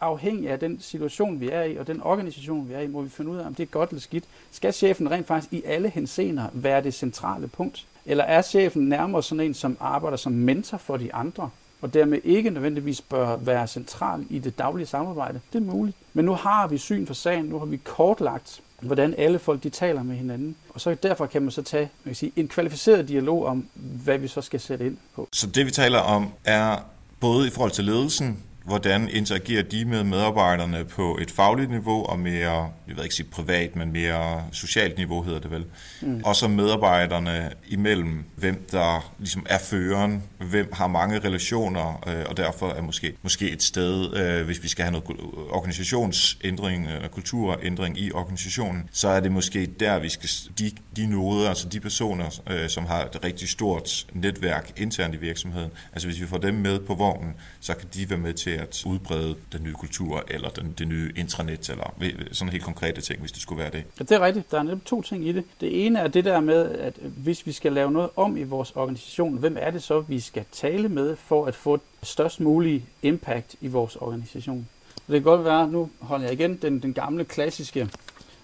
afhængig 0.00 0.50
af 0.50 0.60
den 0.60 0.80
situation, 0.80 1.40
vi 1.40 1.50
er 1.50 1.62
i, 1.62 1.76
og 1.76 1.86
den 1.86 2.02
organisation, 2.02 2.68
vi 2.68 2.74
er 2.74 2.80
i, 2.80 2.86
må 2.86 3.02
vi 3.02 3.08
finde 3.08 3.30
ud 3.30 3.36
af, 3.36 3.46
om 3.46 3.54
det 3.54 3.62
er 3.62 3.66
godt 3.66 3.90
eller 3.90 4.00
skidt. 4.00 4.24
Skal 4.50 4.72
chefen 4.72 5.10
rent 5.10 5.26
faktisk 5.26 5.52
i 5.52 5.62
alle 5.64 5.88
henseender 5.88 6.46
være 6.52 6.82
det 6.82 6.94
centrale 6.94 7.48
punkt? 7.48 7.86
Eller 8.06 8.24
er 8.24 8.42
chefen 8.42 8.88
nærmere 8.88 9.22
sådan 9.22 9.46
en, 9.46 9.54
som 9.54 9.76
arbejder 9.80 10.16
som 10.16 10.32
mentor 10.32 10.76
for 10.78 10.96
de 10.96 11.14
andre, 11.14 11.50
og 11.80 11.94
dermed 11.94 12.20
ikke 12.24 12.50
nødvendigvis 12.50 13.00
bør 13.00 13.36
være 13.36 13.66
central 13.66 14.26
i 14.30 14.38
det 14.38 14.58
daglige 14.58 14.86
samarbejde? 14.86 15.40
Det 15.52 15.58
er 15.58 15.72
muligt. 15.72 15.96
Men 16.12 16.24
nu 16.24 16.32
har 16.32 16.66
vi 16.66 16.78
syn 16.78 17.06
for 17.06 17.14
sagen, 17.14 17.44
nu 17.44 17.58
har 17.58 17.66
vi 17.66 17.76
kortlagt 17.76 18.62
hvordan 18.84 19.14
alle 19.18 19.38
folk 19.38 19.62
de 19.62 19.70
taler 19.70 20.02
med 20.02 20.16
hinanden. 20.16 20.56
Og 20.68 20.80
så 20.80 20.96
derfor 21.02 21.26
kan 21.26 21.42
man 21.42 21.50
så 21.50 21.62
tage 21.62 21.90
man 22.04 22.10
kan 22.10 22.14
sige, 22.14 22.32
en 22.36 22.48
kvalificeret 22.48 23.08
dialog 23.08 23.46
om, 23.46 23.68
hvad 23.74 24.18
vi 24.18 24.28
så 24.28 24.40
skal 24.40 24.60
sætte 24.60 24.86
ind 24.86 24.96
på. 25.14 25.28
Så 25.32 25.46
det 25.46 25.66
vi 25.66 25.70
taler 25.70 25.98
om 25.98 26.32
er 26.44 26.76
både 27.20 27.46
i 27.46 27.50
forhold 27.50 27.70
til 27.70 27.84
ledelsen, 27.84 28.38
hvordan 28.64 29.08
interagerer 29.08 29.62
de 29.62 29.84
med 29.84 30.04
medarbejderne 30.04 30.84
på 30.84 31.18
et 31.20 31.30
fagligt 31.30 31.70
niveau 31.70 32.04
og 32.04 32.18
mere, 32.18 32.70
jeg 32.88 32.96
ved 32.96 33.02
ikke 33.02 33.14
sige 33.14 33.26
privat, 33.30 33.76
men 33.76 33.92
mere 33.92 34.44
socialt 34.52 34.98
niveau 34.98 35.22
hedder 35.22 35.40
det 35.40 35.50
vel. 35.50 35.64
Mm. 36.00 36.22
Og 36.24 36.36
så 36.36 36.48
medarbejderne 36.48 37.50
imellem, 37.66 38.24
hvem 38.36 38.66
der 38.70 39.12
ligesom 39.18 39.46
er 39.48 39.58
føreren, 39.58 40.22
hvem 40.38 40.72
har 40.72 40.86
mange 40.86 41.18
relationer, 41.18 42.02
øh, 42.06 42.24
og 42.28 42.36
derfor 42.36 42.70
er 42.70 42.82
måske, 42.82 43.16
måske 43.22 43.50
et 43.50 43.62
sted, 43.62 44.16
øh, 44.16 44.46
hvis 44.46 44.62
vi 44.62 44.68
skal 44.68 44.84
have 44.84 44.92
noget 44.92 45.20
organisationsændring 45.50 46.86
eller 46.86 47.08
kulturændring 47.08 47.98
i 47.98 48.12
organisationen, 48.12 48.88
så 48.92 49.08
er 49.08 49.20
det 49.20 49.32
måske 49.32 49.66
der, 49.66 49.98
vi 49.98 50.08
skal, 50.08 50.30
de, 50.58 50.70
de 50.96 51.06
noder, 51.06 51.48
altså 51.48 51.68
de 51.68 51.80
personer, 51.80 52.40
øh, 52.50 52.68
som 52.68 52.86
har 52.86 53.04
et 53.04 53.24
rigtig 53.24 53.48
stort 53.48 54.06
netværk 54.12 54.72
internt 54.76 55.14
i 55.14 55.18
virksomheden, 55.18 55.70
altså 55.92 56.08
hvis 56.08 56.20
vi 56.20 56.26
får 56.26 56.38
dem 56.38 56.54
med 56.54 56.80
på 56.80 56.94
vognen, 56.94 57.34
så 57.60 57.74
kan 57.74 57.88
de 57.94 58.10
være 58.10 58.18
med 58.18 58.34
til 58.34 58.53
at 58.54 58.82
udbrede 58.86 59.36
den 59.52 59.62
nye 59.62 59.72
kultur, 59.72 60.24
eller 60.28 60.48
den, 60.48 60.74
det 60.78 60.88
nye 60.88 61.12
intranet, 61.16 61.70
eller 61.70 61.94
sådan 62.32 62.52
helt 62.52 62.64
konkrete 62.64 63.00
ting, 63.00 63.20
hvis 63.20 63.32
det 63.32 63.42
skulle 63.42 63.58
være 63.58 63.70
det. 63.70 63.84
Ja, 63.98 64.04
det 64.04 64.12
er 64.12 64.20
rigtigt. 64.20 64.50
Der 64.50 64.58
er 64.58 64.62
netop 64.62 64.84
to 64.84 65.02
ting 65.02 65.28
i 65.28 65.32
det. 65.32 65.44
Det 65.60 65.86
ene 65.86 65.98
er 65.98 66.08
det 66.08 66.24
der 66.24 66.40
med, 66.40 66.70
at 66.70 66.94
hvis 67.16 67.46
vi 67.46 67.52
skal 67.52 67.72
lave 67.72 67.92
noget 67.92 68.10
om 68.16 68.36
i 68.36 68.42
vores 68.42 68.70
organisation, 68.70 69.36
hvem 69.36 69.56
er 69.60 69.70
det 69.70 69.82
så, 69.82 70.00
vi 70.00 70.20
skal 70.20 70.44
tale 70.52 70.88
med, 70.88 71.16
for 71.16 71.46
at 71.46 71.54
få 71.54 71.80
størst 72.02 72.40
mulig 72.40 72.84
impact 73.02 73.56
i 73.60 73.68
vores 73.68 73.96
organisation? 73.96 74.68
Det 75.06 75.12
kan 75.12 75.22
godt 75.22 75.44
være, 75.44 75.68
nu 75.68 75.90
holder 75.98 76.24
jeg 76.24 76.32
igen 76.32 76.56
den, 76.56 76.82
den 76.82 76.94
gamle 76.94 77.24
klassiske 77.24 77.88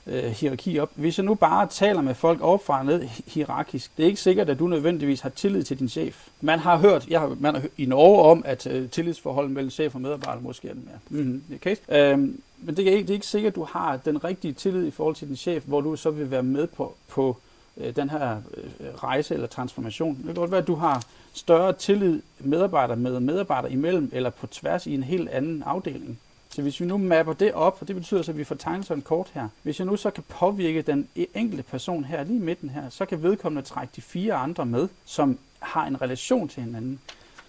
øh, 0.06 0.24
hierarki 0.24 0.78
op. 0.78 0.90
Hvis 0.94 1.18
jeg 1.18 1.26
nu 1.26 1.34
bare 1.34 1.66
taler 1.66 2.00
med 2.00 2.14
folk 2.14 2.40
op 2.42 2.66
fra 2.66 2.82
ned 2.82 3.02
hierarkisk, 3.26 3.90
det 3.96 4.02
er 4.02 4.06
ikke 4.06 4.20
sikkert, 4.20 4.48
at 4.48 4.58
du 4.58 4.66
nødvendigvis 4.66 5.20
har 5.20 5.28
tillid 5.28 5.62
til 5.62 5.78
din 5.78 5.88
chef. 5.88 6.28
Man 6.40 6.58
har 6.58 6.78
hørt, 6.78 7.08
jeg 7.08 7.20
har, 7.20 7.36
man 7.40 7.54
har 7.54 7.60
hørt 7.60 7.70
i 7.76 7.86
Norge 7.86 8.22
om, 8.22 8.42
at 8.46 8.66
øh, 8.66 8.88
tillidsforholdet 8.88 9.52
mellem 9.52 9.70
chef 9.70 9.94
og 9.94 10.00
medarbejder 10.00 10.40
måske 10.40 10.68
er 10.68 10.72
den 10.72 10.84
mere. 10.84 11.22
Mm-hmm, 11.22 11.42
okay. 11.54 11.76
øhm, 11.88 12.40
men 12.58 12.76
det 12.76 12.88
er, 12.88 12.92
ikke, 12.92 13.02
det 13.02 13.10
er 13.10 13.14
ikke 13.14 13.26
sikkert, 13.26 13.50
at 13.50 13.56
du 13.56 13.64
har 13.64 13.96
den 13.96 14.24
rigtige 14.24 14.52
tillid 14.52 14.86
i 14.86 14.90
forhold 14.90 15.14
til 15.14 15.28
din 15.28 15.36
chef, 15.36 15.64
hvor 15.64 15.80
du 15.80 15.96
så 15.96 16.10
vil 16.10 16.30
være 16.30 16.42
med 16.42 16.66
på, 16.66 16.94
på 17.08 17.36
øh, 17.76 17.96
den 17.96 18.10
her 18.10 18.36
øh, 18.80 18.94
rejse 18.94 19.34
eller 19.34 19.46
transformation. 19.46 20.16
Det 20.16 20.24
kan 20.24 20.34
godt 20.34 20.50
være, 20.50 20.60
at 20.60 20.66
du 20.66 20.74
har 20.74 21.02
større 21.32 21.72
tillid 21.72 22.22
medarbejder 22.38 22.94
med 22.94 23.20
medarbejder 23.20 23.68
imellem, 23.68 24.10
eller 24.12 24.30
på 24.30 24.46
tværs 24.46 24.86
i 24.86 24.94
en 24.94 25.02
helt 25.02 25.28
anden 25.28 25.62
afdeling. 25.62 26.18
Så 26.54 26.62
hvis 26.62 26.80
vi 26.80 26.86
nu 26.86 26.98
mapper 26.98 27.32
det 27.32 27.52
op, 27.52 27.78
og 27.80 27.88
det 27.88 27.96
betyder 27.96 28.22
så, 28.22 28.30
at 28.30 28.38
vi 28.38 28.44
får 28.44 28.54
tegnet 28.54 28.86
sådan 28.86 29.02
kort 29.02 29.30
her. 29.34 29.48
Hvis 29.62 29.78
jeg 29.78 29.86
nu 29.86 29.96
så 29.96 30.10
kan 30.10 30.24
påvirke 30.28 30.82
den 30.82 31.08
enkelte 31.34 31.62
person 31.62 32.04
her, 32.04 32.24
lige 32.24 32.36
i 32.36 32.42
midten 32.42 32.70
her, 32.70 32.88
så 32.88 33.04
kan 33.04 33.22
vedkommende 33.22 33.68
trække 33.68 33.92
de 33.96 34.02
fire 34.02 34.34
andre 34.34 34.66
med, 34.66 34.88
som 35.04 35.38
har 35.58 35.86
en 35.86 36.02
relation 36.02 36.48
til 36.48 36.62
hinanden. 36.62 36.98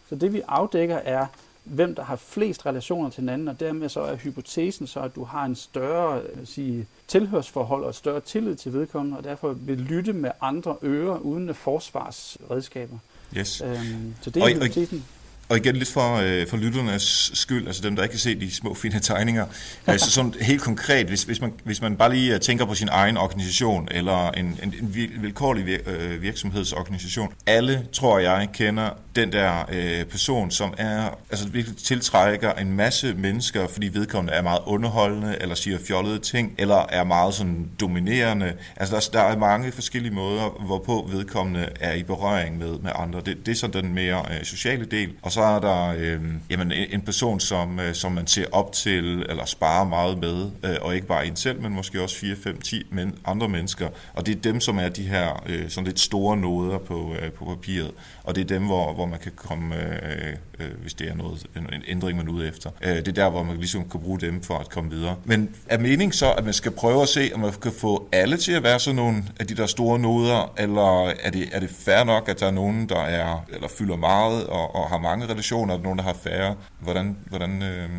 Så 0.10 0.16
det 0.16 0.34
vi 0.34 0.42
afdækker 0.48 0.96
er, 0.96 1.26
hvem 1.64 1.96
der 1.96 2.04
har 2.04 2.16
flest 2.16 2.66
relationer 2.66 3.10
til 3.10 3.22
hinanden, 3.22 3.48
og 3.48 3.60
dermed 3.60 3.90
så 3.90 4.02
er 4.02 4.16
hypotesen 4.16 4.88
så, 4.88 5.00
at 5.00 5.16
du 5.16 5.24
har 5.24 5.46
en 5.46 5.56
større 5.56 6.22
sige, 6.46 6.88
tilhørsforhold 7.08 7.84
og 7.84 7.96
større 7.96 8.20
tillid 8.22 8.56
til 8.56 8.74
vedkommende, 8.74 9.18
og 9.18 9.24
derfor 9.24 9.54
vil 9.54 9.78
lytte 9.78 10.14
med 10.14 10.32
andre 10.42 10.76
ører 10.84 11.18
uden 11.18 11.56
forsvarsredskaber. 11.56 12.98
Yes. 13.38 13.62
Øhm, 13.62 14.14
så 14.22 14.30
det 14.30 14.44
er 14.44 14.56
hypotesen. 14.56 14.98
Og 14.98 15.21
igen 15.56 15.76
lidt 15.76 15.90
for, 15.90 16.16
øh, 16.16 16.48
for 16.48 16.58
lytternes 16.58 17.32
skyld, 17.34 17.68
altså 17.68 17.82
dem, 17.82 17.96
der 17.96 18.04
ikke 18.04 18.14
kan 18.14 18.20
se 18.20 18.40
de 18.40 18.52
små 18.52 18.74
fine 18.74 19.00
tegninger. 19.00 19.46
altså 19.88 20.12
sådan 20.12 20.34
helt 20.42 20.62
konkret, 20.62 21.08
hvis, 21.08 21.24
hvis, 21.24 21.42
man, 21.42 21.54
hvis 21.64 21.82
man 21.82 21.96
bare 21.96 22.14
lige 22.14 22.34
øh, 22.34 22.40
tænker 22.40 22.66
på 22.66 22.76
sin 22.76 22.90
egen 22.92 23.18
organisation, 23.18 23.88
eller 23.92 24.32
en, 24.32 24.60
en, 24.64 24.74
en 24.82 24.96
vilkårlig 25.22 25.66
vir, 25.66 25.78
øh, 25.86 26.22
virksomhedsorganisation. 26.22 27.34
Alle, 27.48 27.86
tror 27.94 28.20
jeg, 28.20 28.50
kender 28.54 28.90
den 29.16 29.32
der 29.32 29.66
øh, 29.72 30.06
person, 30.06 30.52
som 30.52 30.74
er 30.78 31.20
altså 31.30 31.48
virkelig 31.48 31.78
tiltrækker 31.78 32.54
en 32.54 32.76
masse 32.76 33.14
mennesker, 33.14 33.68
fordi 33.68 33.88
vedkommende 33.88 34.34
er 34.34 34.42
meget 34.42 34.60
underholdende, 34.66 35.38
eller 35.42 35.56
siger 35.56 35.78
fjollede 35.88 36.20
ting, 36.20 36.56
eller 36.58 36.86
er 36.90 37.04
meget 37.04 37.34
sådan 37.34 37.70
dominerende. 37.80 38.54
Altså 38.76 38.96
der, 38.96 39.20
der 39.20 39.26
er 39.28 39.38
mange 39.38 39.72
forskellige 39.72 40.14
måder, 40.14 40.50
hvorpå 40.66 41.10
vedkommende 41.12 41.70
er 41.80 41.94
i 41.94 42.04
berøring 42.04 42.58
med, 42.58 42.80
med 42.80 42.92
andre. 42.96 43.22
Det, 43.26 43.46
det 43.46 43.52
er 43.52 43.56
sådan 43.56 43.84
den 43.84 43.94
mere 43.94 44.26
øh, 44.32 44.44
sociale 44.44 44.86
del. 44.86 45.14
Og 45.22 45.32
så 45.32 45.42
er 45.42 45.60
der 45.60 45.94
øh, 45.98 46.22
jamen, 46.50 46.72
en 46.72 47.02
person, 47.02 47.40
som, 47.40 47.80
øh, 47.80 47.94
som 47.94 48.12
man 48.12 48.28
ser 48.28 48.46
op 48.52 48.74
til, 48.74 49.26
eller 49.30 49.46
sparer 49.46 49.86
meget 49.86 50.18
med, 50.18 50.50
øh, 50.64 50.76
og 50.82 50.96
ikke 50.96 51.08
bare 51.08 51.28
en 51.28 51.36
selv, 51.36 51.62
men 51.62 51.74
måske 51.74 52.02
også 52.02 52.16
4, 52.16 52.36
5, 52.44 52.62
10 52.62 52.84
men 52.90 53.16
andre 53.26 53.50
mennesker. 53.50 53.90
Og 54.14 54.26
det 54.26 54.38
er 54.38 54.42
dem, 54.42 54.62
som 54.62 54.78
er 54.78 54.90
de 54.90 55.04
her 55.04 55.44
øh, 55.46 55.70
sådan 55.70 55.86
lidt 55.86 56.00
store 56.00 56.38
noder 56.38 56.78
på, 56.78 57.16
øh, 57.22 57.32
på 57.32 57.46
papiret. 57.46 57.92
Og 58.24 58.36
det 58.36 58.42
er 58.42 58.46
dem, 58.46 58.66
hvor, 58.66 58.94
hvor 58.94 59.06
man 59.06 59.20
kan 59.20 59.32
komme, 59.36 59.76
øh, 59.76 60.36
øh, 60.60 60.68
hvis 60.82 60.94
det 60.94 61.10
er 61.10 61.16
noget, 61.16 61.46
en, 61.56 61.74
en 61.74 61.84
ændring, 61.88 62.18
man 62.18 62.28
er 62.28 62.32
ude 62.32 62.48
efter. 62.48 62.70
Øh, 62.84 62.96
det 62.96 63.08
er 63.08 63.12
der, 63.12 63.30
hvor 63.30 63.44
man 63.44 63.58
ligesom 63.58 63.90
kan 63.90 64.00
bruge 64.00 64.20
dem 64.20 64.44
for 64.44 64.58
at 64.58 64.70
komme 64.70 64.92
videre. 64.92 65.16
Men 65.26 65.56
er 65.68 65.78
meningen 65.78 66.12
så, 66.12 66.32
at 66.32 66.44
man 66.46 66.54
skal 66.54 66.72
prøve 66.72 67.02
at 67.02 67.08
se, 67.08 67.32
om 67.34 67.40
man 67.40 67.54
kan 67.62 67.72
få 67.72 68.10
alle 68.12 68.38
til 68.38 68.52
at 68.52 68.64
være 68.64 68.80
sådan 68.80 68.96
nogle 68.96 69.24
af 69.40 69.48
de 69.48 69.56
der 69.56 69.66
store 69.66 70.00
noder, 70.00 70.54
eller 70.58 71.08
er 71.08 71.30
det, 71.30 71.50
er 71.52 71.60
det 71.60 71.70
fair 71.70 72.04
nok, 72.04 72.30
at 72.30 72.40
der 72.40 72.48
er 72.48 72.52
nogen, 72.52 72.90
der 72.90 73.00
er, 73.00 73.46
eller 73.54 73.68
fylder 73.68 73.96
meget 73.96 74.48
og, 74.48 74.76
og 74.76 74.90
har 74.90 74.98
mange 74.98 75.28
relationer, 75.28 75.74
og 75.74 75.80
nogen, 75.80 75.98
der 75.98 76.04
har 76.04 76.14
færre? 76.14 76.56
Hvordan, 76.80 77.18
hvordan 77.30 77.64
øh, 77.64 77.90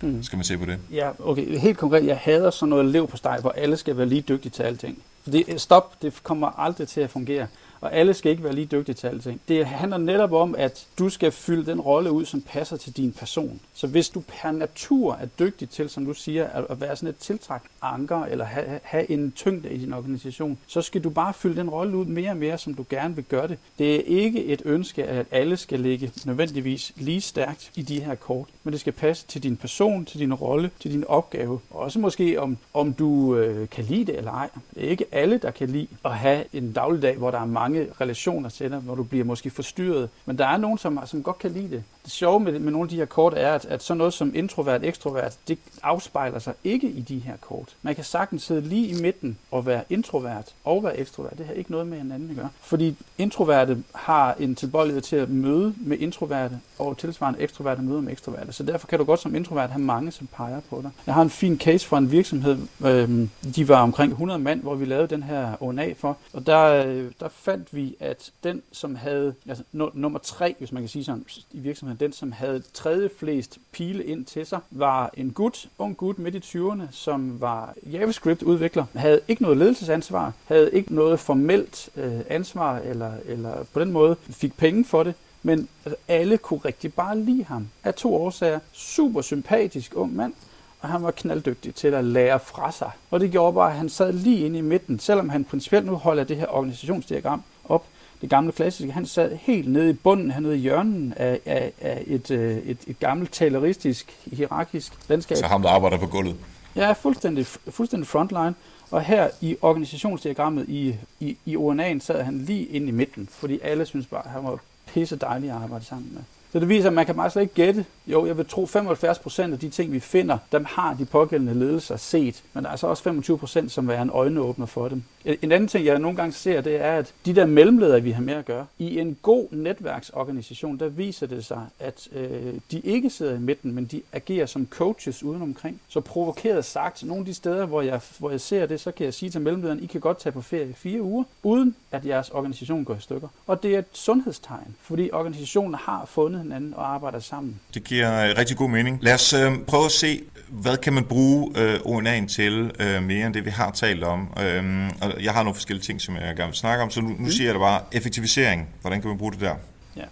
mm. 0.00 0.22
skal 0.22 0.36
man 0.36 0.44
se 0.44 0.58
på 0.58 0.64
det? 0.64 0.78
Ja, 0.92 1.10
okay. 1.18 1.58
Helt 1.58 1.78
konkret, 1.78 2.06
jeg 2.06 2.16
hader 2.16 2.50
sådan 2.50 2.68
noget 2.70 2.84
lev 2.84 3.08
på 3.08 3.16
steg, 3.16 3.38
hvor 3.40 3.50
alle 3.50 3.76
skal 3.76 3.96
være 3.96 4.06
lige 4.06 4.20
dygtige 4.20 4.50
til 4.50 4.62
alting. 4.62 4.98
Fordi 5.22 5.44
stop, 5.58 6.02
det 6.02 6.22
kommer 6.22 6.60
aldrig 6.60 6.88
til 6.88 7.00
at 7.00 7.10
fungere 7.10 7.46
og 7.80 7.94
alle 7.94 8.14
skal 8.14 8.32
ikke 8.32 8.44
være 8.44 8.54
lige 8.54 8.66
dygtige 8.66 8.94
til 8.94 9.06
alting. 9.06 9.40
Det 9.48 9.66
handler 9.66 9.98
netop 9.98 10.32
om, 10.32 10.54
at 10.58 10.86
du 10.98 11.08
skal 11.08 11.32
fylde 11.32 11.70
den 11.70 11.80
rolle 11.80 12.12
ud, 12.12 12.24
som 12.24 12.40
passer 12.40 12.76
til 12.76 12.96
din 12.96 13.12
person. 13.12 13.60
Så 13.74 13.86
hvis 13.86 14.08
du 14.08 14.22
per 14.28 14.50
natur 14.50 15.14
er 15.14 15.26
dygtig 15.26 15.70
til, 15.70 15.88
som 15.88 16.06
du 16.06 16.14
siger, 16.14 16.46
at 16.46 16.80
være 16.80 16.96
sådan 16.96 17.08
et 17.08 17.16
tiltrakt 17.16 17.64
anker, 17.82 18.24
eller 18.24 18.44
have, 18.44 18.80
have 18.82 19.10
en 19.10 19.32
tyngde 19.32 19.70
i 19.70 19.78
din 19.78 19.92
organisation, 19.92 20.58
så 20.66 20.82
skal 20.82 21.04
du 21.04 21.10
bare 21.10 21.34
fylde 21.34 21.56
den 21.56 21.70
rolle 21.70 21.96
ud 21.96 22.04
mere 22.04 22.30
og 22.30 22.36
mere, 22.36 22.58
som 22.58 22.74
du 22.74 22.84
gerne 22.90 23.14
vil 23.14 23.24
gøre 23.24 23.48
det. 23.48 23.58
Det 23.78 23.94
er 23.94 24.00
ikke 24.06 24.44
et 24.44 24.62
ønske, 24.64 25.04
at 25.04 25.26
alle 25.30 25.56
skal 25.56 25.80
ligge 25.80 26.12
nødvendigvis 26.24 26.92
lige 26.96 27.20
stærkt 27.20 27.70
i 27.74 27.82
de 27.82 28.00
her 28.00 28.14
kort, 28.14 28.48
men 28.64 28.72
det 28.72 28.80
skal 28.80 28.92
passe 28.92 29.26
til 29.26 29.42
din 29.42 29.56
person, 29.56 30.04
til 30.04 30.20
din 30.20 30.34
rolle, 30.34 30.70
til 30.80 30.92
din 30.92 31.04
opgave. 31.08 31.60
og 31.70 31.80
Også 31.80 31.98
måske 31.98 32.40
om, 32.40 32.58
om 32.74 32.92
du 32.92 33.36
øh, 33.36 33.68
kan 33.68 33.84
lide 33.84 34.04
det 34.04 34.16
eller 34.18 34.32
ej. 34.32 34.48
Det 34.74 34.84
er 34.84 34.90
ikke 34.90 35.04
alle, 35.12 35.38
der 35.38 35.50
kan 35.50 35.68
lide 35.68 35.86
at 36.04 36.14
have 36.14 36.44
en 36.52 36.72
dagligdag, 36.72 37.16
hvor 37.16 37.30
der 37.30 37.40
er 37.40 37.46
mange 37.46 37.67
mange 37.68 37.88
relationer 38.00 38.48
til 38.48 38.70
dig, 38.70 38.78
hvor 38.78 38.94
du 38.94 39.02
bliver 39.02 39.24
måske 39.24 39.50
forstyrret. 39.50 40.08
Men 40.26 40.38
der 40.38 40.46
er 40.46 40.56
nogen, 40.56 40.78
som, 40.78 40.98
altså, 40.98 41.10
som 41.10 41.22
godt 41.22 41.38
kan 41.38 41.50
lide 41.50 41.70
det. 41.70 41.84
Det 42.04 42.12
sjove 42.12 42.40
med, 42.40 42.58
med 42.58 42.72
nogle 42.72 42.84
af 42.84 42.88
de 42.88 42.96
her 42.96 43.04
kort 43.04 43.34
er, 43.36 43.52
at, 43.52 43.64
at 43.64 43.82
sådan 43.82 43.98
noget 43.98 44.12
som 44.12 44.32
introvert, 44.34 44.84
ekstrovert, 44.84 45.36
det 45.48 45.58
afspejler 45.82 46.38
sig 46.38 46.54
ikke 46.64 46.88
i 46.88 47.00
de 47.00 47.18
her 47.18 47.36
kort. 47.40 47.76
Man 47.82 47.94
kan 47.94 48.04
sagtens 48.04 48.42
sidde 48.42 48.60
lige 48.60 48.86
i 48.86 49.02
midten 49.02 49.38
og 49.50 49.66
være 49.66 49.84
introvert 49.90 50.54
og 50.64 50.84
være 50.84 50.98
ekstrovert. 50.98 51.38
Det 51.38 51.46
har 51.46 51.52
ikke 51.52 51.70
noget 51.70 51.86
med 51.86 51.98
hinanden 51.98 52.30
at 52.30 52.36
gøre. 52.36 52.48
Fordi 52.60 52.96
introverte 53.18 53.82
har 53.94 54.36
en 54.38 54.54
tilbøjelighed 54.54 55.02
til 55.02 55.16
at 55.16 55.28
møde 55.28 55.74
med 55.76 55.98
introverte, 55.98 56.60
og 56.78 56.98
tilsvarende 56.98 57.40
ekstroverte 57.40 57.82
møder 57.82 58.00
med 58.00 58.12
ekstroverte. 58.12 58.52
Så 58.52 58.62
derfor 58.62 58.86
kan 58.86 58.98
du 58.98 59.04
godt 59.04 59.20
som 59.20 59.34
introvert 59.34 59.70
have 59.70 59.82
mange, 59.82 60.12
som 60.12 60.28
peger 60.36 60.60
på 60.70 60.80
dig. 60.82 60.90
Jeg 61.06 61.14
har 61.14 61.22
en 61.22 61.30
fin 61.30 61.58
case 61.58 61.86
fra 61.86 61.98
en 61.98 62.12
virksomhed. 62.12 62.58
Øhm, 62.84 63.30
de 63.56 63.68
var 63.68 63.82
omkring 63.82 64.12
100 64.12 64.38
mand, 64.38 64.62
hvor 64.62 64.74
vi 64.74 64.84
lavede 64.84 65.08
den 65.08 65.22
her 65.22 65.62
ONA 65.62 65.92
for. 65.96 66.16
Og 66.32 66.46
der, 66.46 66.64
øh, 66.64 67.10
der 67.20 67.28
fandt 67.28 67.57
fandt 67.58 67.74
vi, 67.74 67.96
at 68.00 68.32
den, 68.44 68.62
som 68.72 68.94
havde, 68.94 69.34
altså 69.48 69.64
nummer 69.72 70.18
tre, 70.18 70.54
hvis 70.58 70.72
man 70.72 70.82
kan 70.82 70.88
sige 70.88 71.04
sådan, 71.04 71.26
i 71.52 71.58
virksomheden, 71.58 72.00
den, 72.00 72.12
som 72.12 72.32
havde 72.32 72.62
tredje 72.74 73.10
flest 73.18 73.58
pile 73.72 74.04
ind 74.04 74.24
til 74.24 74.46
sig, 74.46 74.60
var 74.70 75.10
en 75.14 75.30
gut, 75.30 75.68
ung 75.78 75.96
gut 75.96 76.18
midt 76.18 76.34
i 76.34 76.38
20'erne, 76.38 76.82
som 76.90 77.40
var 77.40 77.74
JavaScript-udvikler, 77.82 78.84
havde 78.94 79.20
ikke 79.28 79.42
noget 79.42 79.56
ledelsesansvar, 79.56 80.32
havde 80.44 80.70
ikke 80.72 80.94
noget 80.94 81.20
formelt 81.20 81.90
øh, 81.96 82.20
ansvar, 82.28 82.78
eller, 82.78 83.12
eller 83.24 83.64
på 83.72 83.80
den 83.80 83.92
måde 83.92 84.16
fik 84.20 84.56
penge 84.56 84.84
for 84.84 85.02
det, 85.02 85.14
men 85.42 85.68
altså, 85.84 85.96
alle 86.08 86.38
kunne 86.38 86.60
rigtig 86.64 86.94
bare 86.94 87.18
lide 87.18 87.44
ham. 87.44 87.68
Af 87.84 87.94
to 87.94 88.14
årsager. 88.14 88.60
Super 88.72 89.20
sympatisk 89.20 89.92
ung 89.96 90.16
mand, 90.16 90.32
og 90.80 90.88
han 90.88 91.02
var 91.02 91.10
knalddygtig 91.10 91.74
til 91.74 91.88
at 91.88 92.04
lære 92.04 92.40
fra 92.40 92.72
sig. 92.72 92.90
Og 93.10 93.20
det 93.20 93.30
gjorde 93.30 93.54
bare, 93.54 93.70
at 93.70 93.76
han 93.76 93.88
sad 93.88 94.12
lige 94.12 94.46
inde 94.46 94.58
i 94.58 94.62
midten, 94.62 94.98
selvom 94.98 95.28
han 95.28 95.44
principielt 95.44 95.86
nu 95.86 95.94
holder 95.94 96.24
det 96.24 96.36
her 96.36 96.46
organisationsdiagram 96.46 97.42
op, 97.68 97.84
det 98.20 98.30
gamle 98.30 98.52
klassiske, 98.52 98.92
han 98.92 99.06
sad 99.06 99.36
helt 99.36 99.72
nede 99.72 99.90
i 99.90 99.92
bunden, 99.92 100.30
han 100.30 100.42
nede 100.42 100.56
i 100.56 100.60
hjørnen 100.60 101.14
af, 101.16 101.40
af, 101.46 101.72
af 101.80 102.04
et, 102.06 102.30
øh, 102.30 102.56
et, 102.58 102.78
et 102.86 102.98
gammelt 102.98 103.32
taleristisk, 103.32 104.16
hierarkisk 104.32 104.92
landskab. 105.08 105.36
Så 105.36 105.46
ham, 105.46 105.62
der 105.62 105.68
arbejder 105.68 105.98
på 105.98 106.06
gulvet? 106.06 106.36
Ja, 106.76 106.92
fuldstændig, 106.92 107.46
fuldstændig 107.46 108.06
frontline. 108.06 108.54
Og 108.90 109.02
her 109.02 109.28
i 109.40 109.56
organisationsdiagrammet 109.62 110.68
i, 110.68 110.96
i, 111.20 111.36
i 111.44 111.56
ONA'en 111.56 112.00
sad 112.00 112.22
han 112.22 112.38
lige 112.38 112.66
inde 112.66 112.88
i 112.88 112.90
midten, 112.90 113.28
fordi 113.30 113.60
alle 113.62 113.86
synes 113.86 114.06
bare, 114.06 114.24
at 114.24 114.30
han 114.30 114.44
var 114.44 114.58
pisse 114.86 115.16
dejlig 115.16 115.50
at 115.50 115.56
arbejde 115.56 115.84
sammen 115.84 116.10
med. 116.12 116.22
Så 116.58 116.60
det 116.60 116.68
viser, 116.68 116.88
at 116.88 116.92
man 116.92 117.06
kan 117.06 117.16
meget 117.16 117.32
slet 117.32 117.42
ikke 117.42 117.54
gætte. 117.54 117.84
Jo, 118.06 118.26
jeg 118.26 118.36
vil 118.36 118.46
tro 118.46 118.66
75 118.66 119.18
procent 119.18 119.52
af 119.52 119.58
de 119.58 119.68
ting, 119.68 119.92
vi 119.92 120.00
finder, 120.00 120.38
dem 120.52 120.66
har 120.68 120.94
de 120.94 121.04
pågældende 121.04 121.54
ledelser 121.54 121.96
set. 121.96 122.42
Men 122.52 122.64
der 122.64 122.70
er 122.70 122.76
så 122.76 122.86
også 122.86 123.02
25 123.02 123.38
procent, 123.38 123.72
som 123.72 123.86
vil 123.86 123.92
være 123.92 124.02
en 124.02 124.10
øjenåbner 124.10 124.66
for 124.66 124.88
dem. 124.88 125.02
En 125.42 125.52
anden 125.52 125.68
ting, 125.68 125.84
jeg 125.84 125.98
nogle 125.98 126.16
gange 126.16 126.32
ser, 126.32 126.60
det 126.60 126.84
er, 126.84 126.92
at 126.92 127.14
de 127.26 127.34
der 127.34 127.46
mellemledere, 127.46 128.02
vi 128.02 128.10
har 128.10 128.22
med 128.22 128.34
at 128.34 128.44
gøre, 128.44 128.66
i 128.78 128.98
en 128.98 129.16
god 129.22 129.46
netværksorganisation, 129.50 130.78
der 130.78 130.88
viser 130.88 131.26
det 131.26 131.44
sig, 131.44 131.66
at 131.80 132.08
øh, 132.12 132.54
de 132.70 132.80
ikke 132.80 133.10
sidder 133.10 133.34
i 133.34 133.38
midten, 133.38 133.74
men 133.74 133.84
de 133.84 134.02
agerer 134.12 134.46
som 134.46 134.66
coaches 134.70 135.22
udenomkring. 135.22 135.80
Så 135.88 136.00
provokeret 136.00 136.64
sagt, 136.64 137.04
nogle 137.04 137.20
af 137.20 137.26
de 137.26 137.34
steder, 137.34 137.66
hvor 137.66 137.82
jeg, 137.82 138.00
hvor 138.18 138.30
jeg 138.30 138.40
ser 138.40 138.66
det, 138.66 138.80
så 138.80 138.90
kan 138.90 139.04
jeg 139.04 139.14
sige 139.14 139.30
til 139.30 139.40
mellemlederen, 139.40 139.82
I 139.82 139.86
kan 139.86 140.00
godt 140.00 140.18
tage 140.20 140.32
på 140.32 140.40
ferie 140.40 140.70
i 140.70 140.72
fire 140.72 141.02
uger, 141.02 141.24
uden 141.42 141.74
at 141.92 142.06
jeres 142.06 142.30
organisation 142.30 142.84
går 142.84 142.94
i 142.94 143.00
stykker. 143.00 143.28
Og 143.46 143.62
det 143.62 143.74
er 143.74 143.78
et 143.78 143.84
sundhedstegn, 143.92 144.76
fordi 144.82 145.10
organisationen 145.12 145.74
har 145.74 146.04
fundet 146.06 146.42
hinanden 146.42 146.74
og 146.74 146.94
arbejder 146.94 147.20
sammen. 147.20 147.60
Det 147.74 147.84
giver 147.84 148.24
øh, 148.24 148.38
rigtig 148.38 148.56
god 148.56 148.68
mening. 148.68 148.98
Lad 149.02 149.14
os 149.14 149.32
øh, 149.32 149.58
prøve 149.66 149.84
at 149.84 149.92
se, 149.92 150.20
hvad 150.48 150.76
kan 150.76 150.92
man 150.92 151.04
bruge 151.04 151.52
øh, 151.58 151.74
ONA'en 151.74 152.26
til 152.26 152.72
øh, 152.80 153.02
mere 153.02 153.26
end 153.26 153.34
det, 153.34 153.44
vi 153.44 153.50
har 153.50 153.70
talt 153.70 154.04
om. 154.04 154.28
Øh, 154.40 154.90
og 155.02 155.17
jeg 155.20 155.32
har 155.32 155.42
nogle 155.42 155.54
forskellige 155.54 155.84
ting, 155.84 156.00
som 156.00 156.16
jeg 156.16 156.36
gerne 156.36 156.48
vil 156.48 156.54
snakke 156.54 156.84
om, 156.84 156.90
så 156.90 157.00
nu, 157.00 157.08
nu 157.08 157.16
mm. 157.18 157.30
siger 157.30 157.46
jeg 157.46 157.54
det 157.54 157.60
bare, 157.60 157.80
effektivisering, 157.92 158.68
hvordan 158.80 159.00
kan 159.00 159.08
man 159.08 159.18
bruge 159.18 159.32
det 159.32 159.40
der? 159.40 159.54
Ja. 159.96 160.04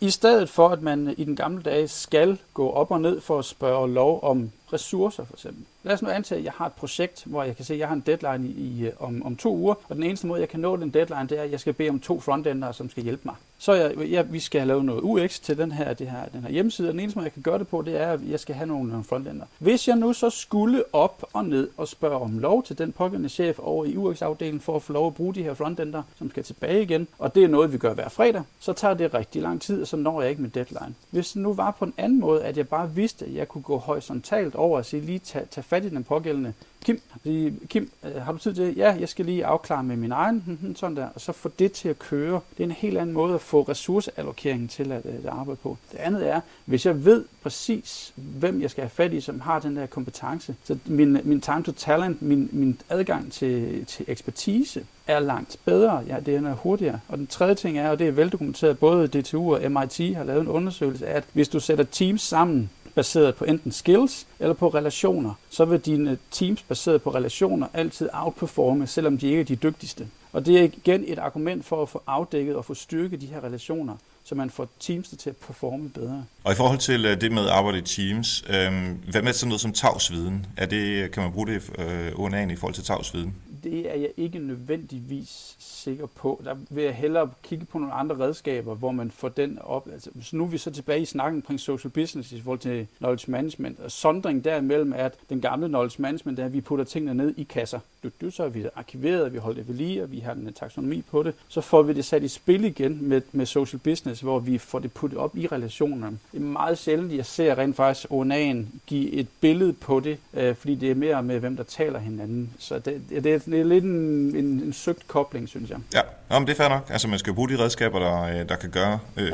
I 0.00 0.10
stedet 0.10 0.48
for, 0.48 0.68
at 0.68 0.82
man 0.82 1.14
i 1.18 1.24
den 1.24 1.36
gamle 1.36 1.62
dage 1.62 1.88
skal 1.88 2.38
gå 2.54 2.70
op 2.70 2.90
og 2.90 3.00
ned 3.00 3.20
for 3.20 3.38
at 3.38 3.44
spørge 3.44 3.92
lov 3.92 4.20
om 4.22 4.50
ressourcer 4.72 5.24
for 5.24 5.34
eksempel. 5.34 5.64
Lad 5.84 5.94
os 5.94 6.02
nu 6.02 6.08
antage, 6.08 6.38
at 6.38 6.44
jeg 6.44 6.52
har 6.52 6.66
et 6.66 6.72
projekt, 6.72 7.22
hvor 7.26 7.42
jeg 7.42 7.56
kan 7.56 7.64
se, 7.64 7.74
at 7.74 7.80
jeg 7.80 7.88
har 7.88 7.94
en 7.94 8.02
deadline 8.06 8.48
i, 8.48 8.52
i, 8.52 8.86
øh, 8.86 8.92
om, 8.98 9.22
om 9.26 9.36
to 9.36 9.56
uger, 9.56 9.74
og 9.88 9.96
den 9.96 10.02
eneste 10.02 10.26
måde, 10.26 10.40
jeg 10.40 10.48
kan 10.48 10.60
nå 10.60 10.76
den 10.76 10.90
deadline, 10.90 11.26
det 11.28 11.38
er, 11.38 11.42
at 11.42 11.50
jeg 11.50 11.60
skal 11.60 11.72
bede 11.72 11.88
om 11.88 12.00
to 12.00 12.20
frontender, 12.20 12.72
som 12.72 12.90
skal 12.90 13.02
hjælpe 13.02 13.22
mig. 13.24 13.34
Så 13.58 13.72
jeg, 13.72 14.10
jeg, 14.10 14.32
vi 14.32 14.40
skal 14.40 14.60
have 14.60 14.68
lavet 14.68 14.84
noget 14.84 15.00
UX 15.00 15.40
til 15.40 15.58
den 15.58 15.72
her, 15.72 15.94
det 15.94 16.10
her, 16.10 16.24
den 16.32 16.42
her 16.42 16.50
hjemmeside, 16.50 16.88
og 16.88 16.92
den 16.92 17.00
eneste 17.00 17.18
måde, 17.18 17.24
jeg 17.24 17.32
kan 17.32 17.42
gøre 17.42 17.58
det 17.58 17.68
på, 17.68 17.82
det 17.82 18.00
er, 18.00 18.12
at 18.12 18.20
jeg 18.28 18.40
skal 18.40 18.54
have 18.54 18.66
nogle, 18.66 18.88
nogle 18.88 19.04
frontender. 19.04 19.46
Hvis 19.58 19.88
jeg 19.88 19.96
nu 19.96 20.12
så 20.12 20.30
skulle 20.30 20.84
op 20.92 21.24
og 21.32 21.44
ned 21.44 21.68
og 21.76 21.88
spørge 21.88 22.18
om 22.18 22.38
lov 22.38 22.62
til 22.62 22.78
den 22.78 22.92
pågældende 22.92 23.28
chef 23.28 23.58
over 23.58 23.84
i 23.84 23.96
UX-afdelingen 23.96 24.60
for 24.60 24.76
at 24.76 24.82
få 24.82 24.92
lov 24.92 25.06
at 25.06 25.14
bruge 25.14 25.34
de 25.34 25.42
her 25.42 25.54
frontender, 25.54 26.02
som 26.18 26.30
skal 26.30 26.44
tilbage 26.44 26.82
igen, 26.82 27.08
og 27.18 27.34
det 27.34 27.44
er 27.44 27.48
noget, 27.48 27.72
vi 27.72 27.78
gør 27.78 27.94
hver 27.94 28.08
fredag, 28.08 28.42
så 28.60 28.72
tager 28.72 28.94
det 28.94 29.14
rigtig 29.14 29.42
lang 29.42 29.60
tid, 29.60 29.80
og 29.80 29.86
så 29.86 29.96
når 29.96 30.20
jeg 30.20 30.30
ikke 30.30 30.42
min 30.42 30.50
deadline. 30.54 30.94
Hvis 31.10 31.32
det 31.32 31.42
nu 31.42 31.52
var 31.52 31.70
på 31.70 31.84
en 31.84 31.94
anden 31.98 32.20
måde, 32.20 32.44
at 32.44 32.56
jeg 32.56 32.68
bare 32.68 32.94
vidste, 32.94 33.24
at 33.24 33.34
jeg 33.34 33.48
kunne 33.48 33.62
gå 33.62 33.78
horisontalt 33.78 34.54
over 34.54 34.78
og 34.78 34.84
sige, 34.84 35.02
lige 35.02 35.18
tage, 35.18 35.44
tage 35.50 35.64
fat 35.72 35.84
i 35.84 35.88
den 35.88 36.04
pågældende 36.04 36.52
Kim, 36.84 37.00
sige, 37.22 37.54
Kim, 37.68 37.90
øh, 38.04 38.22
har 38.22 38.32
du 38.32 38.38
tid 38.38 38.54
til 38.54 38.64
det? 38.64 38.76
Ja, 38.76 38.96
jeg 39.00 39.08
skal 39.08 39.24
lige 39.24 39.46
afklare 39.46 39.84
med 39.84 39.96
min 39.96 40.12
egen, 40.12 40.42
mhm, 40.46 40.58
mhm, 40.60 40.76
sådan 40.76 40.96
der, 40.96 41.08
og 41.14 41.20
så 41.20 41.32
få 41.32 41.50
det 41.58 41.72
til 41.72 41.88
at 41.88 41.98
køre. 41.98 42.40
Det 42.56 42.60
er 42.60 42.64
en 42.64 42.70
helt 42.70 42.98
anden 42.98 43.14
måde 43.14 43.34
at 43.34 43.40
få 43.40 43.62
ressourceallokeringen 43.62 44.68
til 44.68 44.92
at, 44.92 45.06
øh, 45.06 45.14
at 45.14 45.26
arbejde 45.26 45.58
på. 45.62 45.76
Det 45.92 45.98
andet 45.98 46.28
er, 46.28 46.40
hvis 46.64 46.86
jeg 46.86 47.04
ved 47.04 47.24
præcis, 47.42 48.12
hvem 48.16 48.62
jeg 48.62 48.70
skal 48.70 48.82
have 48.82 48.90
fat 48.90 49.12
i, 49.12 49.20
som 49.20 49.40
har 49.40 49.58
den 49.58 49.76
der 49.76 49.86
kompetence, 49.86 50.54
så 50.64 50.78
min, 50.84 51.18
min 51.24 51.40
time 51.40 51.62
to 51.62 51.72
talent, 51.72 52.22
min, 52.22 52.48
min 52.52 52.80
adgang 52.88 53.32
til, 53.32 53.84
til 53.86 54.04
ekspertise, 54.08 54.84
er 55.06 55.20
langt 55.20 55.56
bedre. 55.64 56.04
Ja, 56.06 56.20
det 56.26 56.34
er 56.34 56.54
hurtigere. 56.54 57.00
Og 57.08 57.18
den 57.18 57.26
tredje 57.26 57.54
ting 57.54 57.78
er, 57.78 57.90
og 57.90 57.98
det 57.98 58.08
er 58.08 58.12
veldokumenteret, 58.12 58.78
både 58.78 59.08
DTU 59.08 59.54
og 59.54 59.72
MIT 59.72 60.16
har 60.16 60.24
lavet 60.24 60.40
en 60.40 60.48
undersøgelse 60.48 61.06
af, 61.06 61.16
at 61.16 61.24
hvis 61.32 61.48
du 61.48 61.60
sætter 61.60 61.84
teams 61.84 62.22
sammen, 62.22 62.70
baseret 62.94 63.34
på 63.34 63.44
enten 63.44 63.72
skills 63.72 64.26
eller 64.40 64.54
på 64.54 64.68
relationer, 64.68 65.34
så 65.50 65.64
vil 65.64 65.80
dine 65.80 66.18
teams 66.30 66.62
baseret 66.62 67.02
på 67.02 67.10
relationer 67.10 67.66
altid 67.72 68.08
outperforme, 68.12 68.86
selvom 68.86 69.18
de 69.18 69.26
ikke 69.26 69.40
er 69.40 69.44
de 69.44 69.56
dygtigste. 69.56 70.08
Og 70.32 70.46
det 70.46 70.58
er 70.58 70.62
igen 70.62 71.04
et 71.06 71.18
argument 71.18 71.64
for 71.64 71.82
at 71.82 71.88
få 71.88 72.02
afdækket 72.06 72.56
og 72.56 72.64
få 72.64 72.74
styrket 72.74 73.20
de 73.20 73.26
her 73.26 73.44
relationer 73.44 73.96
så 74.24 74.34
man 74.34 74.50
får 74.50 74.68
teams 74.80 75.08
til 75.18 75.30
at 75.30 75.36
performe 75.36 75.90
bedre. 75.90 76.24
Og 76.44 76.52
i 76.52 76.56
forhold 76.56 76.78
til 76.78 77.04
øh, 77.04 77.20
det 77.20 77.32
med 77.32 77.42
at 77.42 77.50
arbejde 77.50 77.78
i 77.78 77.82
teams, 77.82 78.44
øh, 78.48 78.72
hvad 79.10 79.22
med 79.22 79.32
sådan 79.32 79.48
noget 79.48 79.60
som 79.60 79.72
tavsviden? 79.72 80.46
Er 80.56 80.66
det, 80.66 81.10
kan 81.10 81.22
man 81.22 81.32
bruge 81.32 81.46
det 81.46 81.70
øh, 81.78 82.12
under 82.14 82.50
i 82.50 82.56
forhold 82.56 82.74
til 82.74 82.84
tavsviden? 82.84 83.34
Det 83.64 83.90
er 83.90 83.94
jeg 83.94 84.10
ikke 84.16 84.38
nødvendigvis 84.38 85.56
sikker 85.58 86.06
på. 86.06 86.42
Der 86.44 86.54
vil 86.70 86.84
jeg 86.84 86.94
hellere 86.94 87.30
kigge 87.42 87.64
på 87.64 87.78
nogle 87.78 87.94
andre 87.94 88.18
redskaber, 88.18 88.74
hvor 88.74 88.92
man 88.92 89.10
får 89.10 89.28
den 89.28 89.58
op. 89.62 89.88
Altså, 89.92 90.10
så 90.22 90.36
nu 90.36 90.44
er 90.44 90.48
vi 90.48 90.58
så 90.58 90.70
tilbage 90.70 91.00
i 91.00 91.04
snakken 91.04 91.38
omkring 91.38 91.60
social 91.60 91.90
business 91.90 92.32
i 92.32 92.40
forhold 92.40 92.58
til 92.58 92.86
knowledge 92.98 93.30
management. 93.30 93.80
Og 93.80 93.90
sondring 93.90 94.44
derimellem 94.44 94.92
er, 94.92 94.96
at 95.04 95.14
den 95.30 95.40
gamle 95.40 95.68
knowledge 95.68 96.02
management 96.02 96.38
er, 96.38 96.44
at 96.44 96.52
vi 96.52 96.60
putter 96.60 96.84
tingene 96.84 97.14
ned 97.14 97.34
i 97.36 97.42
kasser. 97.42 97.80
Du, 98.02 98.10
du, 98.20 98.30
så 98.30 98.44
er 98.44 98.48
vi 98.48 98.66
arkiveret, 98.76 99.32
vi 99.32 99.38
holder 99.38 99.60
det 99.60 99.68
ved 99.68 99.74
lige, 99.74 100.02
og 100.02 100.12
vi 100.12 100.18
har 100.18 100.32
en 100.32 100.52
taksonomi 100.52 101.02
på 101.10 101.22
det. 101.22 101.34
Så 101.48 101.60
får 101.60 101.82
vi 101.82 101.92
det 101.92 102.04
sat 102.04 102.22
i 102.22 102.28
spil 102.28 102.64
igen 102.64 103.08
med, 103.08 103.22
med 103.32 103.46
social 103.46 103.80
business, 103.80 104.11
hvor 104.20 104.38
vi 104.38 104.58
får 104.58 104.78
det 104.78 104.92
puttet 104.92 105.18
op 105.18 105.36
i 105.36 105.46
relationerne. 105.46 106.18
Det 106.32 106.38
er 106.38 106.44
meget 106.44 106.78
sjældent, 106.78 107.12
jeg 107.12 107.26
ser 107.26 107.58
rent 107.58 107.76
faktisk 107.76 108.06
ONA'en 108.10 108.66
give 108.86 109.12
et 109.12 109.26
billede 109.40 109.72
på 109.72 110.00
det, 110.00 110.18
øh, 110.34 110.54
fordi 110.56 110.74
det 110.74 110.90
er 110.90 110.94
mere 110.94 111.22
med, 111.22 111.38
hvem 111.38 111.56
der 111.56 111.62
taler 111.62 111.98
hinanden. 111.98 112.50
Så 112.58 112.78
det, 112.78 113.02
det, 113.08 113.24
det 113.24 113.60
er 113.60 113.64
lidt 113.64 113.84
en, 113.84 113.90
en, 114.36 114.44
en 114.44 114.72
søgt 114.72 115.08
kobling, 115.08 115.48
synes 115.48 115.70
jeg. 115.70 115.78
Ja, 115.94 116.00
Nå, 116.32 116.38
men 116.38 116.46
det 116.46 116.52
er 116.52 116.56
fair 116.56 116.68
nok. 116.68 116.90
Altså, 116.90 117.08
man 117.08 117.18
skal 117.18 117.34
bruge 117.34 117.48
de 117.48 117.58
redskaber, 117.58 117.98
der, 117.98 118.22
øh, 118.22 118.48
der 118.48 118.56
kan 118.56 118.70
gøre 118.70 118.98
øh, 119.16 119.32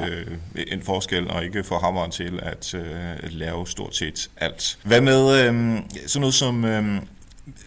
ja. 0.57 0.63
en 0.67 0.83
forskel, 0.83 1.31
og 1.31 1.45
ikke 1.45 1.65
få 1.65 1.79
hammeren 1.79 2.11
til 2.11 2.41
at 2.43 2.75
øh, 2.75 2.83
lave 3.23 3.67
stort 3.67 3.97
set 3.97 4.31
alt. 4.37 4.79
Hvad 4.83 5.01
med 5.01 5.31
øh, 5.31 5.79
sådan 6.07 6.21
noget 6.21 6.35
som 6.35 6.65
øh, 6.65 7.03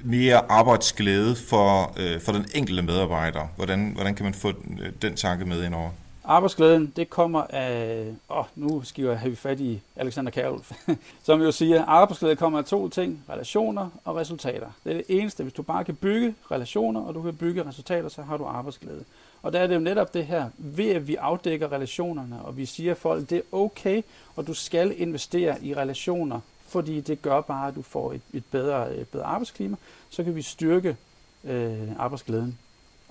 mere 0.04 0.52
arbejdsglæde 0.52 1.36
for, 1.36 1.94
øh, 1.98 2.22
for 2.22 2.32
den 2.32 2.46
enkelte 2.56 2.82
medarbejder? 2.82 3.48
Hvordan, 3.56 3.92
hvordan 3.96 4.16
kan 4.16 4.24
man 4.24 4.34
få 4.34 4.54
den 5.02 5.16
tanke 5.16 5.46
med 5.46 5.64
ind 5.64 5.76
over? 5.76 5.90
Arbejdsglæden, 6.32 6.94
det 6.96 7.10
kommer 7.10 7.44
af, 7.50 8.06
åh, 8.30 8.38
oh, 8.38 8.46
nu 8.56 8.84
skal 8.84 9.10
vi 9.10 9.16
have 9.16 9.36
fat 9.36 9.60
i 9.60 9.82
Alexander 9.96 10.32
Kærulf, 10.32 10.72
som 11.24 11.42
jo 11.42 11.52
siger, 11.52 11.86
arbejdsglæde 11.86 12.36
kommer 12.36 12.60
af 12.60 12.66
to 12.66 12.90
ting, 12.90 13.24
relationer 13.30 13.90
og 14.06 14.16
resultater. 14.16 14.68
Det 14.84 14.92
er 14.92 14.94
det 14.98 15.06
eneste, 15.10 15.44
hvis 15.44 15.54
du 15.54 15.62
bare 15.62 15.84
kan 15.84 15.96
bygge 15.96 16.36
relationer, 16.52 17.02
og 17.02 17.16
du 17.16 17.22
kan 17.22 17.36
bygge 17.36 17.66
resultater, 17.66 18.10
så 18.10 18.22
har 18.22 18.38
du 18.38 18.46
arbejdsglæde. 18.46 19.04
Og 19.42 19.54
der 19.54 19.60
er 19.60 19.68
det 19.68 19.76
jo 19.76 19.80
netop 19.80 20.14
det 20.14 20.26
her, 20.26 20.50
ved 20.58 20.90
at 20.90 21.08
vi 21.08 21.16
afdækker 21.16 21.72
relationerne, 21.72 22.42
og 22.46 22.58
vi 22.58 22.66
siger 22.66 22.94
folk, 22.94 23.30
det 23.30 23.38
er 23.38 23.56
okay, 23.56 24.02
og 24.36 24.48
du 24.48 24.54
skal 24.54 25.02
investere 25.02 25.64
i 25.64 25.76
relationer, 25.76 26.40
fordi 26.68 27.02
det 27.02 27.22
gør 27.22 27.42
bare, 27.42 27.68
at 27.68 27.76
du 27.76 27.82
får 27.82 28.14
et, 28.14 28.22
et 28.34 28.44
bedre, 28.52 28.96
et 28.96 29.08
bedre 29.08 29.26
arbejdsklima, 29.26 29.76
så 30.10 30.24
kan 30.24 30.36
vi 30.36 30.42
styrke 30.42 30.98
øh, 31.44 31.92
arbejdsglæden. 32.00 32.58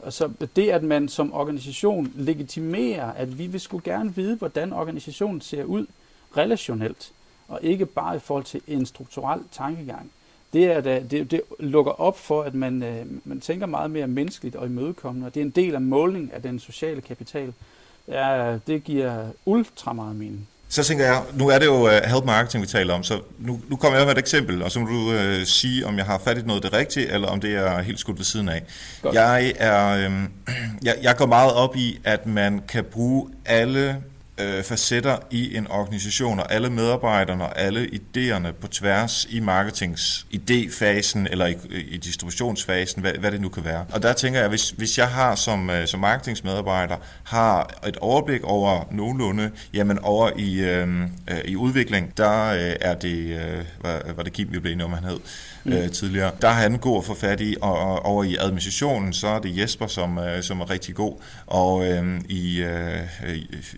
Altså 0.04 0.28
så 0.38 0.46
det, 0.56 0.70
at 0.70 0.82
man 0.82 1.08
som 1.08 1.32
organisation 1.32 2.12
legitimerer, 2.14 3.12
at 3.12 3.38
vi 3.38 3.46
vil 3.46 3.60
skulle 3.60 3.84
gerne 3.84 4.14
vide, 4.14 4.36
hvordan 4.36 4.72
organisationen 4.72 5.40
ser 5.40 5.64
ud 5.64 5.86
relationelt, 6.36 7.12
og 7.48 7.58
ikke 7.62 7.86
bare 7.86 8.16
i 8.16 8.18
forhold 8.18 8.44
til 8.44 8.60
en 8.66 8.86
strukturel 8.86 9.40
tankegang. 9.52 10.10
Det, 10.52 10.64
er 10.64 10.80
da, 10.80 11.02
det, 11.10 11.30
det 11.30 11.40
lukker 11.58 11.92
op 12.00 12.18
for, 12.18 12.42
at 12.42 12.54
man, 12.54 12.82
øh, 12.82 13.06
man 13.24 13.40
tænker 13.40 13.66
meget 13.66 13.90
mere 13.90 14.06
menneskeligt 14.06 14.56
og 14.56 14.66
imødekommende, 14.66 15.26
og 15.26 15.34
det 15.34 15.40
er 15.40 15.44
en 15.44 15.50
del 15.50 15.74
af 15.74 15.80
måling 15.80 16.32
af 16.32 16.42
den 16.42 16.58
sociale 16.58 17.00
kapital. 17.00 17.52
Ja, 18.08 18.58
det 18.66 18.84
giver 18.84 19.28
ultra 19.44 19.92
meget 19.92 20.16
mening. 20.16 20.48
Så 20.72 20.84
tænker 20.84 21.04
jeg, 21.04 21.22
nu 21.32 21.48
er 21.48 21.58
det 21.58 21.66
jo 21.66 21.84
uh, 21.84 21.90
help 21.90 22.24
marketing, 22.24 22.62
vi 22.62 22.68
taler 22.68 22.94
om, 22.94 23.02
så 23.02 23.20
nu, 23.38 23.60
nu 23.68 23.76
kommer 23.76 23.98
jeg 23.98 24.06
med 24.06 24.14
et 24.14 24.18
eksempel, 24.18 24.62
og 24.62 24.70
så 24.70 24.80
må 24.80 24.86
du 24.86 25.10
uh, 25.10 25.44
sige, 25.44 25.86
om 25.86 25.96
jeg 25.96 26.04
har 26.04 26.20
fat 26.24 26.38
i 26.38 26.42
noget 26.42 26.62
det 26.62 26.72
rigtige, 26.72 27.12
eller 27.12 27.28
om 27.28 27.40
det 27.40 27.54
er 27.54 27.80
helt 27.80 28.00
skudt 28.00 28.18
ved 28.18 28.24
siden 28.24 28.48
af. 28.48 28.62
Godt. 29.02 29.14
Jeg, 29.14 29.52
er, 29.58 30.06
um, 30.06 30.28
jeg, 30.82 30.96
jeg 31.02 31.16
går 31.16 31.26
meget 31.26 31.52
op 31.52 31.76
i, 31.76 31.98
at 32.04 32.26
man 32.26 32.62
kan 32.68 32.84
bruge 32.84 33.28
alle 33.44 33.96
øh, 34.42 34.64
facetter 34.64 35.16
i 35.30 35.56
en 35.56 35.70
organisation, 35.70 36.40
og 36.40 36.52
alle 36.52 36.70
medarbejderne 36.70 37.44
og 37.44 37.58
alle 37.58 37.88
idéerne 37.92 38.52
på 38.52 38.68
tværs 38.68 39.26
i 39.30 39.40
marketings 39.40 40.26
idéfasen 40.34 41.26
eller 41.30 41.46
i, 41.46 41.56
i 41.88 41.96
distributionsfasen, 41.96 43.02
hvad, 43.02 43.12
hvad 43.12 43.32
det 43.32 43.40
nu 43.40 43.48
kan 43.48 43.64
være. 43.64 43.84
Og 43.92 44.02
der 44.02 44.12
tænker 44.12 44.40
jeg, 44.40 44.48
hvis, 44.48 44.70
hvis 44.70 44.98
jeg 44.98 45.08
har 45.08 45.34
som, 45.34 45.70
øh, 45.70 45.86
som 45.86 46.00
marketingsmedarbejder 46.00 46.96
har 47.24 47.80
et 47.88 47.96
overblik 47.96 48.44
over 48.44 48.84
nogenlunde, 48.90 49.50
jamen 49.74 49.98
over 49.98 50.30
i, 50.36 50.60
øh, 50.60 50.88
øh, 51.02 51.40
i 51.44 51.56
udvikling, 51.56 52.16
der 52.16 52.46
øh, 52.46 52.76
er 52.80 52.94
det, 52.94 53.40
øh, 53.40 53.64
var, 53.80 54.02
var 54.16 54.22
det 54.22 54.32
Kim, 54.32 54.52
vi 54.52 54.58
blev 54.58 54.72
enige 54.72 54.84
om, 54.84 54.92
han 54.92 55.04
hed 55.04 55.18
mm. 55.64 55.72
øh, 55.72 55.90
tidligere. 55.90 56.30
Der 56.42 56.48
har 56.48 56.62
han 56.62 56.78
god 56.78 56.98
at 56.98 57.04
få 57.04 57.14
fat 57.14 57.40
i, 57.40 57.56
og, 57.60 57.78
og 57.78 58.04
over 58.04 58.24
i 58.24 58.36
administrationen, 58.40 59.12
så 59.12 59.26
er 59.26 59.38
det 59.38 59.58
Jesper, 59.58 59.86
som, 59.86 60.18
øh, 60.18 60.42
som 60.42 60.60
er 60.60 60.70
rigtig 60.70 60.94
god, 60.94 61.22
og 61.46 61.86
øh, 61.86 62.20
i 62.28 62.62
øh, 62.62 62.98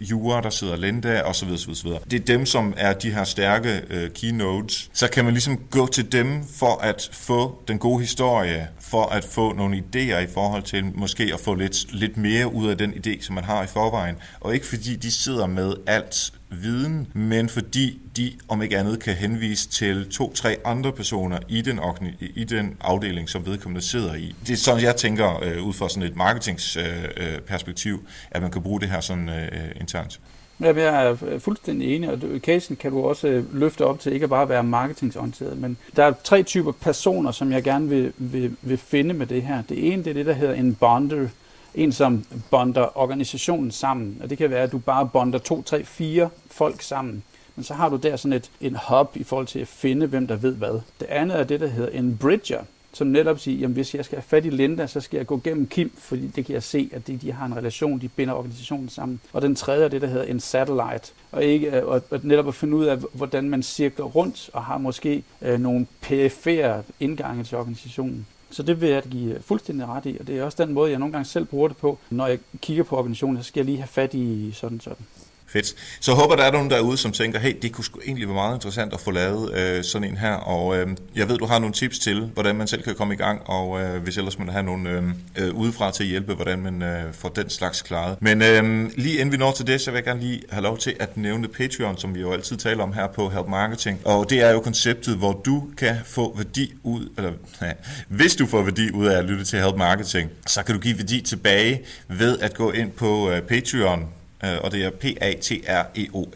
jura, 0.01 0.40
der 0.40 0.51
sidder 0.53 0.77
Linda, 0.77 1.21
og 1.21 1.35
så 1.35 1.45
videre, 1.45 1.59
så 1.59 1.67
videre, 1.67 1.77
så 1.77 1.85
videre. 1.85 2.01
Det 2.11 2.21
er 2.21 2.25
dem, 2.25 2.47
som 2.47 2.75
er 2.77 2.93
de 2.93 3.11
her 3.11 3.25
stærke 3.25 3.83
øh, 3.91 4.11
keynotes. 4.11 4.91
Så 4.93 5.11
kan 5.11 5.25
man 5.25 5.35
ligesom 5.35 5.59
gå 5.71 5.87
til 5.87 6.12
dem 6.12 6.45
for 6.55 6.81
at 6.83 7.11
få 7.12 7.62
den 7.69 7.79
gode 7.79 8.01
historie, 8.01 8.69
for 8.81 9.05
at 9.05 9.25
få 9.25 9.53
nogle 9.53 9.77
idéer 9.77 10.19
i 10.19 10.27
forhold 10.35 10.62
til 10.62 10.85
måske 10.95 11.31
at 11.35 11.41
få 11.41 11.55
lidt, 11.55 11.93
lidt 11.93 12.17
mere 12.17 12.53
ud 12.53 12.69
af 12.69 12.79
den 12.79 12.93
idé, 12.93 13.25
som 13.25 13.35
man 13.35 13.45
har 13.45 13.62
i 13.62 13.67
forvejen. 13.67 14.17
Og 14.41 14.55
ikke 14.55 14.67
fordi 14.67 14.97
de 14.97 15.11
sidder 15.11 15.47
med 15.47 15.75
alt 15.87 16.33
viden, 16.51 17.09
men 17.15 17.49
fordi 17.49 18.01
de 18.17 18.33
om 18.49 18.62
ikke 18.62 18.79
andet 18.79 19.01
kan 19.01 19.15
henvise 19.15 19.69
til 19.69 20.11
to-tre 20.11 20.57
andre 20.65 20.93
personer 20.93 21.38
i 21.49 21.61
den, 21.61 21.81
i 22.21 22.45
den 22.45 22.77
afdeling, 22.81 23.29
som 23.29 23.47
vedkommende 23.47 23.87
sidder 23.87 24.15
i. 24.15 24.35
Det 24.47 24.53
er 24.53 24.57
sådan, 24.57 24.83
jeg 24.83 24.97
tænker 24.97 25.43
øh, 25.43 25.62
ud 25.62 25.73
fra 25.73 25.88
sådan 25.88 26.03
et 26.03 26.17
marketingsperspektiv, 26.17 27.95
øh, 27.95 28.01
øh 28.01 28.09
at 28.31 28.43
man 28.43 28.51
kan 28.51 28.62
bruge 28.62 28.81
det 28.81 28.88
her 28.88 29.01
sådan 29.01 29.29
øh, 29.29 29.43
øh 29.43 29.71
internt. 29.81 30.21
Ja, 30.62 30.75
jeg 30.77 31.07
er 31.07 31.16
øh, 31.27 31.40
fuldstændig 31.40 31.96
enig, 31.96 32.11
og 32.11 32.18
casen 32.38 32.77
kan 32.77 32.90
du 32.90 33.03
også 33.03 33.29
øh, 33.29 33.55
løfte 33.55 33.87
op 33.87 34.01
til 34.01 34.12
ikke 34.12 34.25
at 34.25 34.31
bare 34.31 34.48
være 34.48 34.62
marketingsorienteret, 34.64 35.59
men 35.59 35.77
der 35.96 36.05
er 36.05 36.12
tre 36.25 36.42
typer 36.42 36.72
personer, 36.72 37.31
som 37.31 37.53
jeg 37.53 37.62
gerne 37.62 37.88
vil, 37.88 38.12
vil, 38.16 38.57
vil 38.62 38.79
finde 38.79 39.14
med 39.14 39.27
det 39.27 39.42
her. 39.42 39.62
Det 39.62 39.92
ene 39.92 40.05
det 40.05 40.11
er 40.11 40.14
det, 40.14 40.27
der 40.27 40.33
hedder 40.33 40.55
en 40.55 40.75
bonder, 40.75 41.29
en 41.75 41.92
som 41.92 42.25
bonder 42.51 42.98
organisationen 42.98 43.70
sammen, 43.70 44.20
og 44.22 44.31
det 44.31 44.38
kan 44.38 44.51
være, 44.51 44.62
at 44.62 44.72
du 44.72 44.79
bare 44.79 45.09
bonder 45.12 45.38
to, 45.38 45.62
tre, 45.62 45.85
fire 45.85 46.29
folk 46.51 46.83
sammen. 46.83 47.22
Men 47.57 47.64
så 47.64 47.75
har 47.75 47.88
du 47.88 47.96
der 47.96 48.16
sådan 48.16 48.33
et, 48.33 48.51
en 48.61 48.77
hub 48.88 49.11
i 49.14 49.25
forhold 49.25 49.46
til 49.46 49.59
at 49.59 49.68
finde, 49.68 50.07
hvem 50.07 50.27
der 50.27 50.37
ved 50.37 50.55
hvad. 50.55 50.81
Det 51.01 51.07
andet 51.09 51.40
er 51.40 51.44
det, 51.44 51.61
der 51.61 51.66
hedder 51.66 51.90
en 51.90 52.16
bridger, 52.16 52.61
som 52.92 53.07
netop 53.07 53.38
siger, 53.38 53.59
jamen 53.59 53.74
hvis 53.74 53.94
jeg 53.94 54.05
skal 54.05 54.16
have 54.16 54.22
fat 54.22 54.44
i 54.44 54.50
Linda, 54.50 54.87
så 54.87 55.00
skal 55.00 55.16
jeg 55.16 55.26
gå 55.26 55.40
gennem 55.44 55.66
Kim, 55.66 55.92
fordi 55.98 56.26
det 56.26 56.46
kan 56.46 56.55
jeg 56.55 56.62
se, 56.62 56.90
at 56.92 57.07
de, 57.07 57.16
de 57.16 57.33
har 57.33 57.46
en 57.46 57.57
relation, 57.57 58.00
de 58.00 58.09
binder 58.09 58.35
organisationen 58.35 58.88
sammen. 58.88 59.20
Og 59.33 59.42
den 59.42 59.55
tredje 59.55 59.85
er 59.85 59.88
det, 59.88 60.02
der 60.02 60.09
hedder 60.09 60.24
en 60.24 60.40
satellite, 60.40 61.12
og, 61.33 61.44
ikke, 61.44 61.76
øh, 61.76 61.87
og, 61.87 62.02
og 62.11 62.20
netop 62.22 62.48
at 62.48 62.55
finde 62.55 62.76
ud 62.76 62.85
af, 62.85 62.98
hvordan 63.12 63.50
man 63.50 63.62
cirkler 63.62 64.05
rundt 64.05 64.50
og 64.52 64.64
har 64.64 64.78
måske 64.78 65.24
øh, 65.42 65.61
nogle 65.61 65.87
perifære 66.00 66.83
indgange 67.00 67.44
til 67.44 67.59
organisationen. 67.59 68.26
Så 68.50 68.62
det 68.62 68.81
vil 68.81 68.88
jeg 68.88 69.02
give 69.02 69.35
øh, 69.35 69.42
fuldstændig 69.42 69.87
ret 69.87 70.07
i, 70.07 70.16
og 70.20 70.26
det 70.26 70.38
er 70.38 70.44
også 70.44 70.64
den 70.64 70.72
måde, 70.72 70.90
jeg 70.90 70.98
nogle 70.98 71.12
gange 71.12 71.24
selv 71.24 71.44
bruger 71.44 71.68
det 71.68 71.76
på. 71.76 71.98
Når 72.11 72.26
jeg 72.26 72.38
kigger 72.61 72.85
på 72.85 72.96
organisationen, 72.96 73.42
så 73.42 73.48
skal 73.48 73.61
jeg 73.61 73.66
lige 73.66 73.78
have 73.78 73.88
fat 73.88 74.14
i 74.14 74.52
sådan 74.52 74.81
sådan. 74.81 75.07
Fedt. 75.53 75.75
Så 76.01 76.12
håber, 76.12 76.37
der 76.37 76.45
er 76.45 76.53
nogen 76.53 76.71
derude, 76.71 76.97
som 76.97 77.12
tænker, 77.12 77.38
hey, 77.38 77.57
det 77.62 77.73
kunne 77.73 77.85
sgu 77.85 78.01
egentlig 78.07 78.29
være 78.29 78.35
meget 78.35 78.55
interessant 78.55 78.93
at 78.93 79.01
få 79.01 79.11
lavet 79.11 79.55
øh, 79.55 79.85
sådan 79.85 80.09
en 80.09 80.17
her, 80.17 80.35
og 80.35 80.77
øh, 80.77 80.87
jeg 81.17 81.29
ved, 81.29 81.38
du 81.38 81.47
har 81.47 81.59
nogle 81.59 81.73
tips 81.73 81.99
til, 81.99 82.31
hvordan 82.35 82.57
man 82.57 82.67
selv 82.67 82.83
kan 82.83 82.95
komme 82.95 83.15
i 83.15 83.17
gang, 83.17 83.43
og 83.47 83.81
øh, 83.81 84.03
hvis 84.03 84.17
ellers 84.17 84.38
man 84.38 84.49
har 84.49 84.62
nogle 84.62 84.91
øh, 84.91 85.03
øh, 85.37 85.55
udefra 85.55 85.91
til 85.91 86.03
at 86.03 86.09
hjælpe, 86.09 86.35
hvordan 86.35 86.59
man 86.59 86.83
øh, 86.83 87.12
får 87.12 87.29
den 87.29 87.51
slags 87.51 87.83
klaret. 87.83 88.17
Men 88.21 88.43
øh, 88.43 88.91
lige 88.97 89.15
inden 89.15 89.33
vi 89.33 89.37
når 89.37 89.53
til 89.53 89.67
det, 89.67 89.81
så 89.81 89.91
vil 89.91 89.97
jeg 89.97 90.05
gerne 90.05 90.21
lige 90.21 90.43
have 90.51 90.62
lov 90.62 90.79
til 90.79 90.97
at 91.01 91.17
nævne 91.17 91.49
Patreon, 91.49 91.99
som 91.99 92.15
vi 92.15 92.21
jo 92.21 92.33
altid 92.33 92.57
taler 92.57 92.83
om 92.83 92.93
her 92.93 93.07
på 93.07 93.29
Help 93.29 93.49
Marketing, 93.49 94.01
og 94.05 94.31
det 94.31 94.41
er 94.41 94.51
jo 94.51 94.61
konceptet, 94.61 95.17
hvor 95.17 95.33
du 95.45 95.69
kan 95.77 95.97
få 96.05 96.37
værdi 96.37 96.73
ud, 96.83 97.09
eller 97.17 97.33
ja, 97.62 97.73
hvis 98.09 98.37
du 98.37 98.47
får 98.47 98.62
værdi 98.62 98.91
ud 98.91 99.07
af 99.07 99.19
at 99.19 99.25
lytte 99.25 99.45
til 99.45 99.59
Help 99.59 99.77
Marketing, 99.77 100.31
så 100.47 100.62
kan 100.62 100.75
du 100.75 100.81
give 100.81 100.99
værdi 100.99 101.21
tilbage 101.21 101.81
ved 102.09 102.38
at 102.38 102.55
gå 102.55 102.71
ind 102.71 102.91
på 102.91 103.31
øh, 103.31 103.43
Patreon, 103.43 104.09
Øh, 104.44 104.59
og 104.61 104.72
det 104.72 104.85
er 104.85 104.90
p 104.90 105.05
a 105.20 105.33
t 105.33 105.50
r 105.68 105.85
e 105.94 106.07
o 106.12 106.26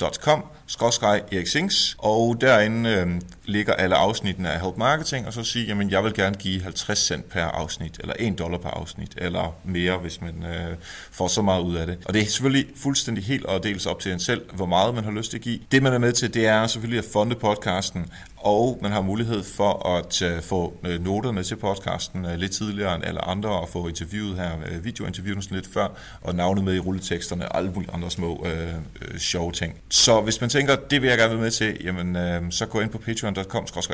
ncom 0.00 0.44
skråstreg 0.66 1.22
Erik 1.32 1.46
Sings, 1.46 1.96
og 1.98 2.36
derinde 2.40 2.90
øh, 2.90 3.20
ligger 3.44 3.74
alle 3.74 3.96
afsnittene 3.96 4.50
af 4.50 4.60
Help 4.60 4.76
Marketing, 4.76 5.26
og 5.26 5.32
så 5.32 5.44
sige, 5.44 5.66
jamen 5.66 5.90
jeg 5.90 6.04
vil 6.04 6.14
gerne 6.14 6.36
give 6.36 6.62
50 6.62 6.98
cent 6.98 7.28
per 7.28 7.44
afsnit, 7.44 7.98
eller 8.00 8.14
1 8.18 8.38
dollar 8.38 8.58
per 8.58 8.68
afsnit, 8.68 9.14
eller 9.16 9.54
mere, 9.64 9.98
hvis 9.98 10.20
man 10.20 10.44
øh, 10.44 10.76
får 11.10 11.28
så 11.28 11.42
meget 11.42 11.62
ud 11.62 11.76
af 11.76 11.86
det. 11.86 11.98
Og 12.04 12.14
det 12.14 12.22
er 12.22 12.26
selvfølgelig 12.26 12.66
fuldstændig 12.76 13.24
helt 13.24 13.46
og 13.46 13.62
dels 13.62 13.86
op 13.86 14.00
til 14.00 14.12
en 14.12 14.20
selv, 14.20 14.42
hvor 14.54 14.66
meget 14.66 14.94
man 14.94 15.04
har 15.04 15.10
lyst 15.10 15.30
til 15.30 15.38
at 15.38 15.42
give. 15.42 15.58
Det 15.72 15.82
man 15.82 15.92
er 15.92 15.98
med 15.98 16.12
til, 16.12 16.34
det 16.34 16.46
er 16.46 16.66
selvfølgelig 16.66 16.98
at 16.98 17.04
fonde 17.12 17.34
podcasten, 17.34 18.12
og 18.36 18.78
man 18.82 18.92
har 18.92 19.02
mulighed 19.02 19.42
for 19.42 19.88
at 19.98 20.22
øh, 20.22 20.42
få 20.42 20.74
øh, 20.84 21.04
noter 21.04 21.32
med 21.32 21.44
til 21.44 21.56
podcasten 21.56 22.24
øh, 22.24 22.34
lidt 22.34 22.52
tidligere 22.52 22.94
end 22.94 23.04
alle 23.04 23.24
andre, 23.24 23.50
og 23.50 23.68
få 23.68 23.88
interviewet 23.88 24.36
her, 24.36 24.50
uh, 24.56 24.84
videointerviewet 24.84 25.50
lidt 25.50 25.68
før, 25.74 25.88
og 26.20 26.34
navnet 26.34 26.64
med 26.64 26.74
i 26.74 26.78
rulleteksterne, 26.78 27.52
og 27.52 27.58
alle 27.58 27.70
mulige 27.70 27.90
andre 27.92 28.10
små 28.10 28.46
øh, 28.46 28.74
øh, 29.02 29.18
sjove 29.18 29.52
ting. 29.52 29.74
Så 29.90 30.20
hvis 30.20 30.40
man 30.40 30.50
tænker, 30.50 30.76
det 30.76 31.02
vil 31.02 31.08
jeg 31.08 31.18
gerne 31.18 31.32
være 31.32 31.42
med 31.42 31.50
til, 31.50 31.76
jamen, 31.84 32.16
øh, 32.16 32.42
så 32.50 32.66
gå 32.66 32.80
ind 32.80 32.90
på 32.90 32.98
Patreon 32.98 33.34
patreon.com 33.42 33.92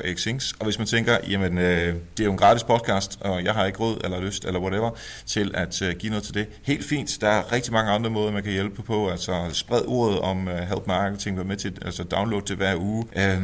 og 0.58 0.64
hvis 0.64 0.78
man 0.78 0.86
tænker, 0.86 1.16
jamen, 1.28 1.58
øh, 1.58 1.94
det 2.16 2.20
er 2.20 2.24
jo 2.24 2.32
en 2.32 2.38
gratis 2.38 2.62
podcast, 2.62 3.18
og 3.20 3.44
jeg 3.44 3.54
har 3.54 3.66
ikke 3.66 3.78
råd 3.78 4.00
eller 4.04 4.20
lyst 4.20 4.44
eller 4.44 4.60
whatever 4.60 4.90
til 5.26 5.50
at 5.54 5.82
øh, 5.82 5.94
give 5.96 6.10
noget 6.10 6.24
til 6.24 6.34
det, 6.34 6.46
helt 6.62 6.84
fint. 6.84 7.18
Der 7.20 7.28
er 7.28 7.52
rigtig 7.52 7.72
mange 7.72 7.92
andre 7.92 8.10
måder, 8.10 8.32
man 8.32 8.42
kan 8.42 8.52
hjælpe 8.52 8.82
på, 8.82 9.08
altså 9.08 9.44
spred 9.52 9.82
ordet 9.86 10.18
om 10.18 10.48
øh, 10.48 10.58
help 10.58 10.86
marketing, 10.86 11.36
vær 11.36 11.44
med 11.44 11.56
til, 11.56 11.78
altså 11.84 12.02
download 12.02 12.42
til 12.42 12.56
hver 12.56 12.76
uge, 12.76 13.04
øh, 13.16 13.42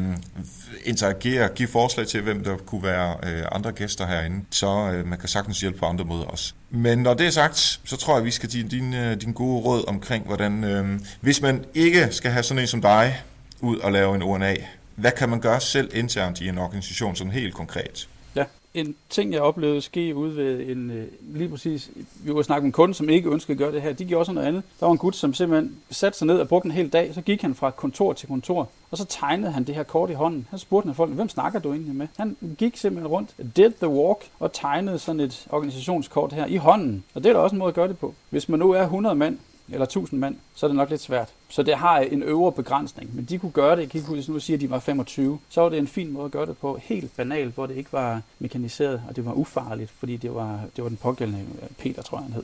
interagere, 0.85 1.49
give 1.49 1.69
forslag 1.69 2.07
til, 2.07 2.23
hvem 2.23 2.45
der 2.45 2.57
kunne 2.57 2.83
være 2.83 3.17
øh, 3.23 3.43
andre 3.53 3.73
gæster 3.73 4.07
herinde, 4.07 4.45
så 4.51 4.91
øh, 4.95 5.07
man 5.07 5.19
kan 5.19 5.29
sagtens 5.29 5.61
hjælpe 5.61 5.79
på 5.79 5.87
andre 5.87 6.05
måder 6.05 6.25
også. 6.25 6.53
Men 6.71 6.99
når 6.99 7.15
det 7.15 7.27
er 7.27 7.31
sagt, 7.31 7.81
så 7.85 7.97
tror 7.97 8.17
jeg, 8.17 8.25
vi 8.25 8.31
skal 8.31 8.49
give 8.49 8.69
din, 8.69 8.95
øh, 8.95 9.21
din 9.21 9.33
gode 9.33 9.63
råd 9.63 9.85
omkring, 9.89 10.27
hvordan, 10.27 10.65
øh, 10.65 11.01
hvis 11.21 11.43
man 11.43 11.65
ikke 11.75 12.09
skal 12.11 12.31
have 12.31 12.43
sådan 12.43 12.61
en 12.63 12.67
som 12.67 12.83
dig 12.83 13.23
ud 13.61 13.79
og 13.79 13.93
lave 13.93 14.15
en 14.15 14.23
ONA, 14.23 14.57
hvad 14.97 15.13
kan 15.13 15.29
man 15.29 15.41
gøre 15.41 15.61
selv 15.61 15.91
internt 15.95 16.41
i 16.41 16.49
en 16.49 16.59
organisation, 16.59 17.17
sådan 17.17 17.33
helt 17.33 17.55
konkret? 17.55 18.09
Ja, 18.37 18.45
en 18.75 18.97
ting, 19.11 19.33
jeg 19.33 19.41
oplevede 19.41 19.81
ske 19.81 20.15
ude 20.15 20.37
ved 20.37 20.69
en, 20.69 20.91
øh, 20.91 21.07
lige 21.21 21.49
præcis, 21.49 21.91
vi 22.25 22.35
var 22.35 22.43
snakket 22.43 22.63
med 22.63 22.69
en 22.69 22.73
kunde, 22.73 22.95
som 22.95 23.09
ikke 23.09 23.31
ønskede 23.31 23.53
at 23.53 23.59
gøre 23.59 23.73
det 23.73 23.83
her, 23.83 23.93
de 23.93 24.05
gjorde 24.05 24.21
også 24.21 24.33
noget 24.33 24.49
andet. 24.49 24.63
Der 24.81 24.87
var 24.87 24.93
en 24.93 24.99
gut, 24.99 25.17
som 25.17 25.35
simpelthen 25.35 25.77
satte 25.91 26.19
sig 26.19 26.27
ned 26.27 26.39
og 26.39 26.49
brugte 26.49 26.67
en 26.67 26.73
hel 26.73 26.89
dag, 26.89 27.15
så 27.15 27.21
gik 27.21 27.43
han 27.43 27.55
fra 27.55 27.71
kontor 27.71 28.13
til 28.13 28.29
kontor, 28.29 28.69
og 28.91 28.99
så 28.99 29.05
tegnede 29.05 29.53
han 29.53 29.65
det 29.65 29.75
her 29.75 29.83
kort 29.83 30.11
i 30.11 30.13
hånden. 30.13 30.47
Han 30.51 30.59
spurgte 30.59 30.87
han 30.87 30.95
folk, 30.95 31.11
hvem 31.11 31.29
snakker 31.29 31.59
du 31.59 31.73
egentlig 31.73 31.95
med? 31.95 32.07
Han 32.17 32.37
gik 32.59 32.77
simpelthen 32.77 33.07
rundt, 33.07 33.31
did 33.57 33.71
the 33.71 33.89
walk, 33.89 34.19
og 34.39 34.53
tegnede 34.53 34.99
sådan 34.99 35.21
et 35.21 35.47
organisationskort 35.51 36.33
her 36.33 36.47
i 36.47 36.57
hånden. 36.57 37.05
Og 37.15 37.25
det 37.25 37.29
er 37.29 37.33
da 37.33 37.39
også 37.39 37.55
en 37.55 37.59
måde 37.59 37.69
at 37.69 37.75
gøre 37.75 37.89
det 37.89 37.99
på. 37.99 38.15
Hvis 38.31 38.49
man 38.49 38.59
nu 38.59 38.71
er 38.71 38.83
100 38.83 39.15
mand, 39.15 39.39
eller 39.69 39.85
1000 39.85 40.21
mand, 40.21 40.37
så 40.55 40.67
er 40.67 40.69
det 40.69 40.77
nok 40.77 40.91
lidt 40.91 41.01
svært. 41.01 41.29
Så 41.49 41.63
det 41.63 41.75
har 41.75 41.99
en 41.99 42.23
øvre 42.23 42.53
begrænsning, 42.53 43.17
men 43.17 43.25
de 43.25 43.39
kunne 43.39 43.53
gøre 43.53 43.77
det. 43.77 43.95
Jeg 43.95 44.03
kunne 44.05 44.23
nu 44.29 44.41
sige, 44.41 44.55
at 44.55 44.61
de 44.61 44.71
var 44.71 44.79
25. 44.79 45.39
Så 45.49 45.61
var 45.61 45.69
det 45.69 45.79
en 45.79 45.89
fin 45.89 46.13
måde 46.13 46.25
at 46.25 46.31
gøre 46.31 46.47
det 46.47 46.59
på, 46.59 46.79
helt 46.83 47.17
banalt, 47.17 47.55
hvor 47.55 47.67
det 47.67 47.77
ikke 47.77 47.93
var 47.93 48.21
mekaniseret, 48.39 49.03
og 49.09 49.17
det 49.17 49.25
var 49.25 49.33
ufarligt, 49.33 49.91
fordi 49.99 50.17
det 50.17 50.35
var, 50.35 50.61
det 50.77 50.85
var 50.85 50.89
den 50.89 50.97
pågældende 50.97 51.45
Peter, 51.79 52.03
tror 52.03 52.19
jeg 52.19 52.25
han 52.25 52.33
hed, 52.33 52.43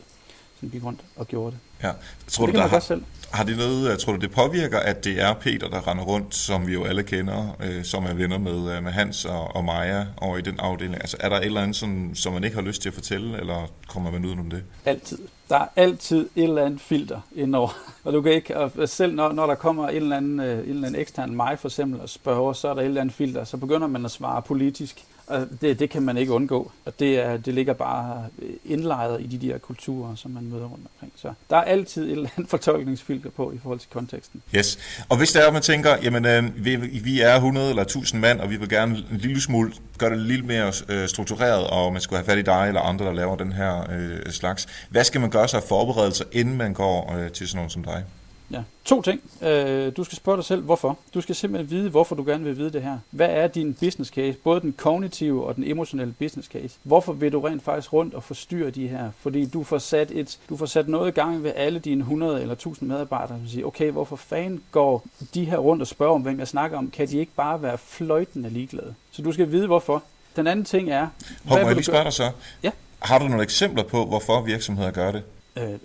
som 0.60 0.70
gik 0.70 0.84
rundt 0.84 1.00
og 1.16 1.28
gjorde 1.28 1.50
det. 1.50 1.84
Ja. 1.86 1.92
Tror 2.28 2.46
det 2.46 2.54
du, 2.54 2.60
der 2.60 2.66
har, 2.66 2.80
selv. 2.80 3.02
har 3.32 3.44
det 3.44 3.56
noget, 3.56 3.98
tror 3.98 4.12
du, 4.12 4.18
det 4.18 4.30
påvirker, 4.30 4.78
at 4.78 5.04
det 5.04 5.22
er 5.22 5.34
Peter, 5.34 5.68
der 5.68 5.88
render 5.88 6.04
rundt, 6.04 6.34
som 6.34 6.66
vi 6.66 6.72
jo 6.72 6.84
alle 6.84 7.02
kender, 7.02 7.56
øh, 7.60 7.84
som 7.84 8.04
er 8.04 8.14
venner 8.14 8.38
med, 8.38 8.76
øh, 8.76 8.82
med 8.82 8.92
Hans 8.92 9.24
og, 9.24 9.56
og 9.56 9.64
Maja 9.64 10.06
over 10.16 10.38
i 10.38 10.42
den 10.42 10.60
afdeling? 10.60 10.94
Altså 10.94 11.16
er 11.20 11.28
der 11.28 11.36
et 11.36 11.44
eller 11.44 11.62
andet, 11.62 11.76
som, 11.76 12.14
som 12.14 12.32
man 12.32 12.44
ikke 12.44 12.56
har 12.56 12.62
lyst 12.62 12.82
til 12.82 12.88
at 12.88 12.94
fortælle, 12.94 13.40
eller 13.40 13.70
kommer 13.88 14.10
man 14.10 14.24
ud 14.24 14.32
om 14.32 14.50
det? 14.50 14.64
Altid. 14.84 15.18
Der 15.50 15.56
er 15.56 15.66
altid 15.76 16.28
et 16.36 16.44
eller 16.44 16.64
andet 16.64 16.80
filter 16.80 17.20
indover. 17.34 17.68
Og 18.04 18.12
du 18.12 18.22
kan 18.22 18.32
ikke, 18.32 18.56
og 18.56 18.88
selv 18.88 19.14
når, 19.14 19.32
når 19.32 19.46
der 19.46 19.54
kommer 19.54 19.88
en 19.88 19.96
eller, 19.96 20.16
anden, 20.16 20.40
øh, 20.40 20.58
en 20.58 20.70
eller 20.70 20.86
anden 20.86 21.00
ekstern 21.00 21.36
mig 21.36 21.58
for 21.58 21.68
eksempel 21.68 22.00
og 22.00 22.08
spørger, 22.08 22.52
så 22.52 22.68
er 22.68 22.74
der 22.74 22.80
et 22.80 22.86
eller 22.86 23.00
andet 23.00 23.14
filter, 23.14 23.44
så 23.44 23.56
begynder 23.56 23.86
man 23.86 24.04
at 24.04 24.10
svare 24.10 24.42
politisk. 24.42 25.04
Og 25.30 25.46
det, 25.60 25.78
det 25.78 25.90
kan 25.90 26.02
man 26.02 26.16
ikke 26.16 26.32
undgå. 26.32 26.72
Og 26.84 26.92
det, 26.98 27.18
er, 27.18 27.36
det 27.36 27.54
ligger 27.54 27.72
bare 27.72 28.26
øh, 28.42 28.50
indlejret 28.64 29.20
i 29.20 29.26
de 29.26 29.48
der 29.48 29.58
kulturer, 29.58 30.14
som 30.14 30.30
man 30.30 30.44
møder 30.44 30.64
rundt 30.64 30.86
omkring. 30.94 31.12
Så 31.16 31.32
der 31.50 31.56
er 31.56 31.62
altid 31.62 32.04
et 32.04 32.10
eller 32.10 32.28
andet 32.36 32.50
fortolkningsfilter 32.56 33.30
på 33.30 33.52
i 33.52 33.58
forhold 33.62 33.78
til 33.78 33.88
konteksten. 33.90 34.42
Yes. 34.56 34.78
Og 35.08 35.16
hvis 35.16 35.32
der 35.32 35.40
er, 35.40 35.46
at 35.46 35.52
man 35.52 35.62
tænker, 35.62 35.96
jamen 36.02 36.24
øh, 36.24 36.64
vi, 36.64 36.76
vi 36.76 37.20
er 37.20 37.34
100 37.34 37.68
eller 37.68 37.82
1000 37.82 38.20
mand, 38.20 38.40
og 38.40 38.50
vi 38.50 38.56
vil 38.56 38.68
gerne 38.68 39.04
en 39.12 39.16
lille 39.16 39.40
smule 39.40 39.72
gøre 39.98 40.10
det 40.10 40.18
lidt 40.18 40.46
mere 40.46 40.72
øh, 40.88 41.08
struktureret, 41.08 41.66
og 41.66 41.92
man 41.92 42.00
skulle 42.00 42.18
have 42.18 42.26
fat 42.26 42.38
i 42.38 42.42
dig 42.42 42.64
eller 42.68 42.80
andre, 42.80 43.04
der 43.04 43.12
laver 43.12 43.36
den 43.36 43.52
her 43.52 43.86
øh, 43.92 44.32
slags. 44.32 44.66
Hvad 44.90 45.04
skal 45.04 45.20
man 45.20 45.30
gøre 45.30 45.48
sig 45.48 45.56
af 45.56 45.68
forberedelser, 45.68 46.24
inden 46.32 46.56
man 46.56 46.74
går 46.74 47.16
øh, 47.16 47.30
til 47.30 47.48
sådan 47.48 47.56
nogen 47.56 47.70
som 47.70 47.84
dig? 47.84 48.04
Ja. 48.50 48.62
To 48.84 49.02
ting. 49.02 49.20
Øh, 49.42 49.92
du 49.96 50.04
skal 50.04 50.16
spørge 50.16 50.36
dig 50.36 50.44
selv, 50.44 50.62
hvorfor. 50.62 50.98
Du 51.14 51.20
skal 51.20 51.34
simpelthen 51.34 51.70
vide, 51.70 51.90
hvorfor 51.90 52.14
du 52.14 52.24
gerne 52.24 52.44
vil 52.44 52.58
vide 52.58 52.70
det 52.70 52.82
her. 52.82 52.98
Hvad 53.10 53.28
er 53.28 53.46
din 53.46 53.74
business 53.74 54.10
case? 54.10 54.38
Både 54.44 54.60
den 54.60 54.72
kognitive 54.72 55.46
og 55.46 55.56
den 55.56 55.64
emotionelle 55.64 56.14
business 56.18 56.48
case. 56.48 56.78
Hvorfor 56.82 57.12
vil 57.12 57.32
du 57.32 57.40
rent 57.40 57.62
faktisk 57.62 57.92
rundt 57.92 58.14
og 58.14 58.22
forstyrre 58.22 58.70
de 58.70 58.88
her? 58.88 59.10
Fordi 59.20 59.46
du 59.46 59.64
får 59.64 59.78
sat, 59.78 60.10
et, 60.10 60.38
du 60.48 60.56
får 60.56 60.66
sat 60.66 60.88
noget 60.88 61.08
i 61.08 61.10
gang 61.10 61.42
ved 61.42 61.52
alle 61.56 61.78
dine 61.78 62.00
100 62.00 62.40
eller 62.40 62.52
1000 62.52 62.88
medarbejdere, 62.88 63.38
som 63.38 63.48
siger, 63.48 63.66
okay, 63.66 63.90
hvorfor 63.90 64.16
fanden 64.16 64.62
går 64.70 65.04
de 65.34 65.44
her 65.44 65.58
rundt 65.58 65.82
og 65.82 65.86
spørger 65.86 66.14
om, 66.14 66.22
hvem 66.22 66.38
jeg 66.38 66.48
snakker 66.48 66.78
om? 66.78 66.90
Kan 66.90 67.08
de 67.08 67.18
ikke 67.18 67.32
bare 67.36 67.62
være 67.62 67.78
fløjtende 67.78 68.50
ligeglade? 68.50 68.94
Så 69.10 69.22
du 69.22 69.32
skal 69.32 69.50
vide, 69.50 69.66
hvorfor. 69.66 70.02
Den 70.36 70.46
anden 70.46 70.64
ting 70.64 70.90
er... 70.90 71.08
Hov, 71.44 71.58
må 71.60 71.66
jeg 71.66 71.74
lige 71.74 71.84
spørge 71.84 72.04
dig 72.04 72.12
så? 72.12 72.30
Ja. 72.62 72.70
Har 72.98 73.18
du 73.18 73.28
nogle 73.28 73.42
eksempler 73.42 73.82
på, 73.82 74.04
hvorfor 74.06 74.42
virksomheder 74.42 74.90
gør 74.90 75.12
det? 75.12 75.22
Øh, 75.56 75.78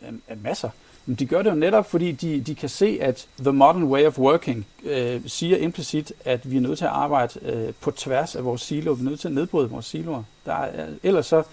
masser. 0.43 0.69
Men 1.05 1.15
de 1.15 1.25
gør 1.25 1.41
det 1.41 1.49
jo 1.49 1.55
netop, 1.55 1.89
fordi 1.89 2.11
de, 2.11 2.41
de 2.41 2.55
kan 2.55 2.69
se, 2.69 2.97
at 3.01 3.27
the 3.39 3.51
modern 3.51 3.83
way 3.83 4.05
of 4.05 4.19
working 4.19 4.65
øh, 4.83 5.21
siger 5.25 5.57
implicit, 5.57 6.13
at 6.25 6.51
vi 6.51 6.57
er 6.57 6.61
nødt 6.61 6.77
til 6.77 6.85
at 6.85 6.91
arbejde 6.91 7.39
øh, 7.41 7.73
på 7.81 7.91
tværs 7.91 8.35
af 8.35 8.45
vores 8.45 8.61
siloer. 8.61 8.95
Vi 8.95 9.05
er 9.05 9.09
nødt 9.09 9.19
til 9.19 9.27
at 9.27 9.33
nedbryde 9.33 9.69
vores 9.69 9.85
siloer. 9.85 10.23
Der 10.45 10.53
er, 10.53 10.87
øh, 10.87 10.93
ellers 11.03 11.25
så, 11.25 11.43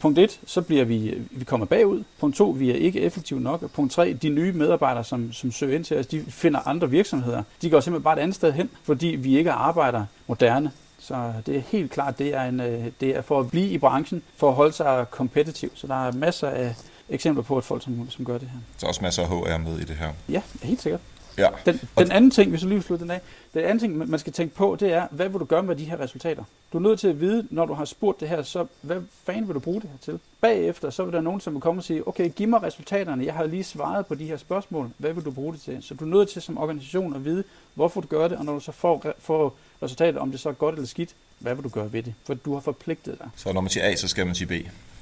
punkt 0.00 0.18
et, 0.18 0.40
så 0.46 0.62
bliver 0.62 0.84
vi, 0.84 1.08
øh, 1.08 1.22
vi 1.30 1.44
kommer 1.44 1.66
bagud. 1.66 2.02
Punkt 2.20 2.36
to, 2.36 2.44
vi 2.50 2.70
er 2.70 2.74
ikke 2.74 3.00
effektive 3.00 3.40
nok. 3.40 3.62
Og 3.62 3.70
punkt 3.70 3.92
tre, 3.92 4.12
de 4.22 4.28
nye 4.28 4.52
medarbejdere, 4.52 5.04
som, 5.04 5.32
som 5.32 5.52
søger 5.52 5.74
ind 5.74 5.84
til 5.84 5.98
os, 5.98 6.06
de 6.06 6.24
finder 6.28 6.68
andre 6.68 6.90
virksomheder. 6.90 7.42
De 7.62 7.70
går 7.70 7.80
simpelthen 7.80 8.04
bare 8.04 8.18
et 8.18 8.22
andet 8.22 8.34
sted 8.34 8.52
hen, 8.52 8.70
fordi 8.82 9.06
vi 9.06 9.38
ikke 9.38 9.52
arbejder 9.52 10.04
moderne. 10.26 10.70
Så 10.98 11.32
det 11.46 11.56
er 11.56 11.60
helt 11.60 11.90
klart, 11.90 12.18
det 12.18 12.34
er, 12.34 12.42
en, 12.42 12.60
øh, 12.60 12.84
det 13.00 13.16
er 13.16 13.22
for 13.22 13.40
at 13.40 13.50
blive 13.50 13.68
i 13.68 13.78
branchen, 13.78 14.22
for 14.36 14.48
at 14.48 14.54
holde 14.54 14.72
sig 14.72 15.06
kompetitiv. 15.10 15.70
Så 15.74 15.86
der 15.86 16.06
er 16.06 16.12
masser 16.12 16.48
af 16.48 16.74
eksempler 17.12 17.42
på, 17.42 17.56
at 17.56 17.64
folk, 17.64 17.82
som, 17.82 18.10
som 18.10 18.24
gør 18.24 18.38
det 18.38 18.48
her. 18.48 18.58
Så 18.78 18.86
også 18.86 19.02
masser 19.02 19.22
af 19.22 19.28
HR 19.28 19.58
med 19.58 19.78
i 19.78 19.84
det 19.84 19.96
her. 19.96 20.12
Ja, 20.28 20.42
helt 20.62 20.82
sikkert. 20.82 21.00
Ja. 21.38 21.48
Den, 21.66 21.80
den 21.98 22.10
anden 22.10 22.30
ting, 22.30 22.50
hvis 22.50 22.60
du 22.60 22.68
lige 22.68 22.82
slutte 22.82 23.02
den 23.02 23.10
af, 23.10 23.20
den 23.54 23.62
anden 23.62 23.78
ting, 23.78 24.10
man 24.10 24.18
skal 24.18 24.32
tænke 24.32 24.54
på, 24.54 24.76
det 24.80 24.92
er, 24.92 25.06
hvad 25.10 25.28
vil 25.28 25.40
du 25.40 25.44
gøre 25.44 25.62
med 25.62 25.76
de 25.76 25.84
her 25.84 26.00
resultater? 26.00 26.44
Du 26.72 26.78
er 26.78 26.82
nødt 26.82 27.00
til 27.00 27.08
at 27.08 27.20
vide, 27.20 27.46
når 27.50 27.66
du 27.66 27.74
har 27.74 27.84
spurgt 27.84 28.20
det 28.20 28.28
her, 28.28 28.42
så 28.42 28.66
hvad 28.80 28.96
fanden 29.24 29.48
vil 29.48 29.54
du 29.54 29.60
bruge 29.60 29.80
det 29.80 29.90
her 29.90 29.98
til? 29.98 30.18
Bagefter, 30.40 30.90
så 30.90 31.04
vil 31.04 31.12
der 31.12 31.20
nogen, 31.20 31.40
som 31.40 31.54
vil 31.54 31.60
komme 31.60 31.80
og 31.80 31.84
sige, 31.84 32.08
okay, 32.08 32.30
giv 32.30 32.48
mig 32.48 32.62
resultaterne, 32.62 33.24
jeg 33.24 33.34
har 33.34 33.46
lige 33.46 33.64
svaret 33.64 34.06
på 34.06 34.14
de 34.14 34.24
her 34.24 34.36
spørgsmål, 34.36 34.90
hvad 34.98 35.12
vil 35.12 35.24
du 35.24 35.30
bruge 35.30 35.52
det 35.52 35.60
til? 35.60 35.78
Så 35.82 35.94
du 35.94 36.04
er 36.04 36.08
nødt 36.08 36.28
til 36.28 36.42
som 36.42 36.58
organisation 36.58 37.14
at 37.14 37.24
vide, 37.24 37.44
hvorfor 37.74 38.00
du 38.00 38.06
gør 38.06 38.28
det, 38.28 38.38
og 38.38 38.44
når 38.44 38.52
du 38.52 38.60
så 38.60 38.72
får, 38.72 39.06
får 39.18 39.56
resultatet, 39.82 40.16
om 40.16 40.30
det 40.30 40.40
så 40.40 40.48
er 40.48 40.52
godt 40.52 40.74
eller 40.74 40.88
skidt, 40.88 41.10
hvad 41.38 41.54
vil 41.54 41.64
du 41.64 41.68
gøre 41.68 41.92
ved 41.92 42.02
det? 42.02 42.14
For 42.24 42.34
du 42.34 42.54
har 42.54 42.60
forpligtet 42.60 43.18
dig. 43.18 43.28
Så 43.36 43.52
når 43.52 43.60
man 43.60 43.70
siger 43.70 43.86
A, 43.86 43.96
så 43.96 44.08
skal 44.08 44.26
man 44.26 44.34
sige 44.34 44.48
B. 44.48 44.52
Ja, 44.52 44.58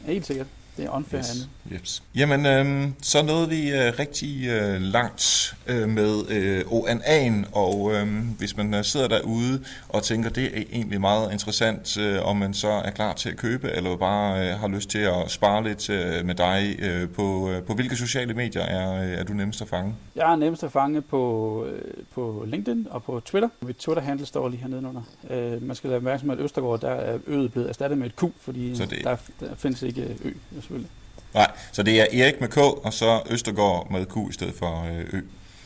helt 0.07 0.27
sikkert. 0.27 0.47
Det 0.77 0.85
er 0.85 0.91
unfair 0.91 1.21
yes. 1.21 1.49
Yes. 1.73 2.03
Jamen, 2.15 2.47
øh, 2.47 2.89
så 3.03 3.23
nåede 3.23 3.49
vi 3.49 3.71
øh, 3.71 3.93
rigtig 3.99 4.47
øh, 4.49 4.81
langt 4.81 5.57
øh, 5.67 5.89
med 5.89 6.31
øh, 6.31 6.61
ONA'en, 6.61 7.59
og 7.59 7.93
øh, 7.95 8.09
hvis 8.39 8.57
man 8.57 8.75
øh, 8.75 8.85
sidder 8.85 9.09
derude 9.09 9.65
og 9.89 10.03
tænker, 10.03 10.31
det 10.31 10.59
er 10.59 10.63
egentlig 10.73 11.01
meget 11.01 11.33
interessant, 11.33 11.99
øh, 11.99 12.27
om 12.27 12.37
man 12.37 12.55
så 12.55 12.69
er 12.69 12.91
klar 12.91 13.13
til 13.13 13.29
at 13.29 13.37
købe, 13.37 13.71
eller 13.71 13.97
bare 13.97 14.49
øh, 14.49 14.59
har 14.59 14.69
lyst 14.69 14.91
til 14.91 14.99
at 14.99 15.31
spare 15.31 15.65
lidt 15.65 15.91
øh, 15.91 16.25
med 16.25 16.35
dig, 16.35 16.77
øh, 16.79 17.09
på, 17.09 17.51
øh, 17.51 17.63
på 17.63 17.75
hvilke 17.75 17.97
sociale 17.97 18.35
medier 18.35 18.63
er, 18.63 19.03
øh, 19.03 19.11
er 19.11 19.25
du 19.25 19.33
nemmest 19.33 19.63
at 19.63 19.69
fange? 19.69 19.95
Jeg 20.17 20.33
er 20.33 20.37
nemmest 20.37 20.65
at 20.65 20.73
fange 20.73 21.03
på, 21.03 21.65
øh, 21.71 22.05
på 22.15 22.45
LinkedIn 22.47 22.87
og 22.91 23.03
på 23.03 23.21
Twitter. 23.25 23.49
Mit 23.63 23.77
Twitter-handle 23.77 24.27
står 24.27 24.49
lige 24.49 24.61
hernede 24.61 24.89
under. 24.89 25.03
Øh, 25.31 25.63
man 25.63 25.77
skal 25.77 25.89
lade 25.89 25.97
opmærksom, 25.97 26.31
at 26.31 26.39
Østergaard, 26.39 26.81
der 26.81 26.91
er 26.91 27.19
øget 27.27 27.53
blevet 27.53 27.69
erstattet 27.69 27.99
med 27.99 28.07
et 28.07 28.17
Q, 28.17 28.25
fordi 28.41 28.75
det... 28.75 28.91
der, 29.05 29.17
der 29.41 29.55
findes 29.55 29.83
ikke 29.83 30.17
ø 30.25 30.31
selvfølgelig. 30.61 30.91
Nej, 31.35 31.51
så 31.73 31.83
det 31.83 32.01
er 32.01 32.25
Erik 32.25 32.41
med 32.41 32.49
K, 32.49 32.57
og 32.57 32.93
så 32.93 33.21
Østergaard 33.31 33.91
med 33.91 34.07
Q 34.07 34.31
i 34.31 34.33
stedet 34.33 34.55
for 34.55 34.87
øh, 34.93 35.07
Ø. 35.13 35.21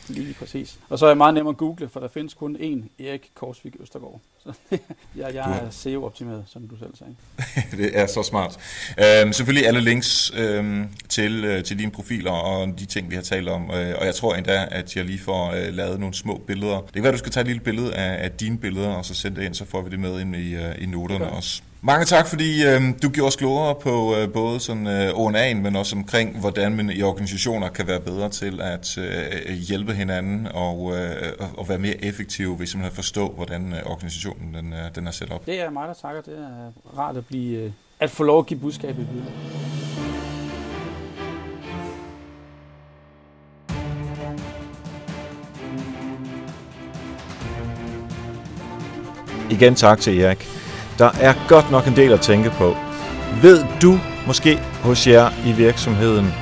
Lige 0.07 0.33
præcis. 0.33 0.79
Og 0.89 0.99
så 0.99 1.05
er 1.05 1.09
det 1.09 1.17
meget 1.17 1.33
nemmere 1.33 1.51
at 1.51 1.57
google, 1.57 1.89
for 1.89 1.99
der 1.99 2.07
findes 2.07 2.33
kun 2.33 2.55
én 2.55 3.03
Erik 3.03 3.31
Korsvik 3.35 3.75
Østergaard. 3.79 4.21
Så 4.43 4.53
jeg, 5.15 5.33
jeg 5.33 5.59
er 5.63 5.69
SEO-optimeret, 5.69 6.43
som 6.47 6.67
du 6.67 6.77
selv 6.77 6.95
sagde. 6.95 7.15
det 7.83 7.99
er 7.99 8.07
så 8.07 8.23
smart. 8.23 8.57
Øhm, 8.99 9.33
selvfølgelig 9.33 9.67
alle 9.67 9.81
links 9.81 10.31
øhm, 10.35 10.87
til, 11.09 11.45
øh, 11.45 11.63
til 11.63 11.79
dine 11.79 11.91
profiler 11.91 12.31
og 12.31 12.67
de 12.79 12.85
ting, 12.85 13.09
vi 13.09 13.15
har 13.15 13.21
talt 13.21 13.49
om. 13.49 13.71
Øh, 13.71 13.95
og 13.99 14.05
jeg 14.05 14.15
tror 14.15 14.35
endda, 14.35 14.67
at 14.71 14.95
jeg 14.95 15.05
lige 15.05 15.19
får 15.19 15.51
øh, 15.51 15.73
lavet 15.73 15.99
nogle 15.99 16.15
små 16.15 16.41
billeder. 16.47 16.81
Det 16.81 16.93
kan 16.93 17.03
være, 17.03 17.09
at 17.09 17.13
du 17.13 17.19
skal 17.19 17.31
tage 17.31 17.41
et 17.41 17.47
lille 17.47 17.61
billede 17.61 17.95
af, 17.95 18.23
af 18.23 18.31
dine 18.31 18.57
billeder, 18.57 18.89
og 18.89 19.05
så 19.05 19.13
sende 19.13 19.39
det 19.39 19.45
ind, 19.45 19.53
så 19.53 19.65
får 19.65 19.81
vi 19.81 19.89
det 19.89 19.99
med 19.99 20.19
ind 20.19 20.35
i, 20.35 20.55
øh, 20.55 20.75
i 20.77 20.85
noterne 20.85 21.25
okay. 21.25 21.35
også. 21.35 21.61
Mange 21.85 22.05
tak, 22.05 22.27
fordi 22.27 22.65
øh, 22.65 22.81
du 23.03 23.09
gjorde 23.09 23.27
os 23.27 23.35
klogere 23.35 23.75
på 23.75 24.15
øh, 24.15 24.33
både 24.33 24.59
sådan 24.59 24.87
øh, 24.87 25.09
ONA'en, 25.09 25.55
men 25.55 25.75
også 25.75 25.95
omkring, 25.95 26.39
hvordan 26.39 26.75
man 26.75 26.89
i 26.89 27.01
organisationer 27.01 27.69
kan 27.69 27.87
være 27.87 27.99
bedre 27.99 28.29
til 28.29 28.61
at 28.61 28.97
øh, 28.97 29.53
hjælpe 29.53 29.93
hinanden 29.93 30.47
og, 30.53 30.93
øh, 30.97 31.31
og 31.57 31.69
være 31.69 31.77
mere 31.77 32.05
effektive, 32.05 32.55
hvis 32.55 32.75
man 32.75 32.91
forstå, 32.91 33.31
hvordan 33.31 33.73
øh, 33.73 33.79
organisationen 33.85 34.53
den, 34.53 34.73
øh, 34.73 34.95
den 34.95 35.07
er 35.07 35.11
sat 35.11 35.31
op. 35.31 35.45
Det 35.45 35.61
er 35.61 35.69
mig, 35.69 35.87
der 35.87 35.93
takker. 35.93 36.21
Det 36.21 36.33
er 36.33 36.97
rart 36.99 37.17
at, 37.17 37.25
blive, 37.25 37.59
øh, 37.59 37.71
at 37.99 38.09
få 38.09 38.23
lov 38.23 38.39
at 38.39 38.45
give 38.45 38.59
budskabet 38.59 39.07
videre. 39.13 39.31
Igen 49.51 49.75
tak 49.75 49.99
til 49.99 50.19
Erik. 50.19 50.54
Der 50.99 51.11
er 51.19 51.33
godt 51.47 51.71
nok 51.71 51.87
en 51.87 51.95
del 51.95 52.11
at 52.11 52.21
tænke 52.21 52.49
på. 52.49 52.77
Ved 53.41 53.65
du 53.81 53.99
måske 54.27 54.59
hos 54.83 55.07
jer 55.07 55.29
i 55.45 55.51
virksomheden, 55.51 56.33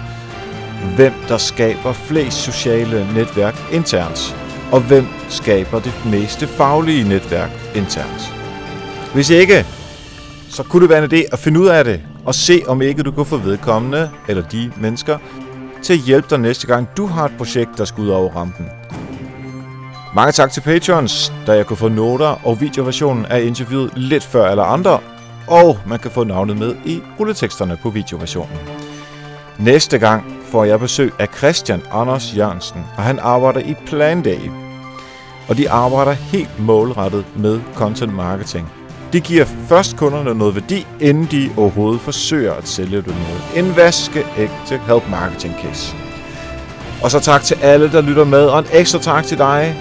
hvem 0.96 1.14
der 1.28 1.38
skaber 1.38 1.94
flest 1.94 2.38
sociale 2.38 3.08
netværk 3.14 3.56
internt? 3.72 4.36
og 4.74 4.82
hvem 4.82 5.06
skaber 5.30 5.80
det 5.80 5.94
meste 6.06 6.48
faglige 6.48 7.10
netværk 7.10 7.52
internt. 7.76 8.34
Hvis 9.14 9.30
ikke, 9.30 9.66
så 10.50 10.64
kunne 10.64 10.82
det 10.82 10.90
være 10.90 11.04
en 11.04 11.12
idé 11.12 11.34
at 11.34 11.40
finde 11.40 11.60
ud 11.60 11.68
af 11.68 11.84
det, 11.84 12.02
og 12.26 12.36
se 12.36 12.62
om 12.68 12.82
ikke 12.82 13.04
du 13.04 13.12
kan 13.12 13.26
få 13.26 13.38
vedkommende, 13.38 14.10
eller 14.28 14.44
de 14.44 14.72
mennesker, 14.78 15.18
til 15.82 15.94
at 15.94 16.00
hjælpe 16.00 16.28
dig 16.30 16.40
næste 16.40 16.68
gang 16.68 16.88
du 16.98 17.06
har 17.06 17.26
et 17.26 17.38
projekt, 17.38 17.70
der 17.78 17.86
skal 17.86 18.04
ud 18.04 18.10
over 18.10 18.32
rampen. 18.32 18.66
Mange 20.16 20.32
tak 20.32 20.52
til 20.52 20.62
Patreons, 20.62 21.34
da 21.48 21.56
jeg 21.56 21.66
kunne 21.66 21.78
få 21.78 21.88
noter 21.88 22.48
og 22.48 22.62
videoversionen 22.62 23.26
af 23.26 23.42
interviewet 23.42 23.92
lidt 23.96 24.24
før 24.24 24.46
alle 24.46 24.64
andre, 24.64 25.00
og 25.48 25.78
man 25.88 26.00
kan 26.00 26.12
få 26.12 26.24
navnet 26.24 26.58
med 26.58 26.76
i 26.86 27.02
rulleteksterne 27.20 27.78
på 27.82 27.90
videoversionen. 27.90 28.58
Næste 29.60 29.98
gang 29.98 30.38
får 30.46 30.64
jeg 30.64 30.80
besøg 30.80 31.14
af 31.20 31.28
Christian 31.38 31.82
Anders 31.92 32.38
Jørgensen, 32.38 32.86
og 32.98 33.04
han 33.04 33.20
arbejder 33.20 33.60
i 33.60 33.76
Planday. 33.86 34.40
Og 35.50 35.58
de 35.58 35.70
arbejder 35.70 36.12
helt 36.12 36.60
målrettet 36.60 37.26
med 37.36 37.60
content 37.76 38.14
marketing. 38.14 38.72
De 39.14 39.22
giver 39.22 39.46
først 39.46 39.98
kunderne 39.98 40.36
noget 40.36 40.56
værdi, 40.56 40.88
inden 41.00 41.28
de 41.32 41.50
overhovedet 41.58 42.02
forsøger 42.02 42.54
at 42.54 42.68
sælge 42.68 43.02
dem 43.02 43.14
noget. 43.14 43.66
En 43.66 43.76
vaskeægte 43.76 44.78
help 44.88 45.10
marketing 45.10 45.56
case. 45.64 45.96
Og 47.04 47.12
så 47.12 47.20
tak 47.20 47.44
til 47.44 47.58
alle, 47.62 47.92
der 47.92 48.02
lytter 48.02 48.26
med, 48.26 48.46
og 48.46 48.60
en 48.60 48.66
ekstra 48.74 49.00
tak 49.00 49.24
til 49.24 49.38
dig, 49.38 49.76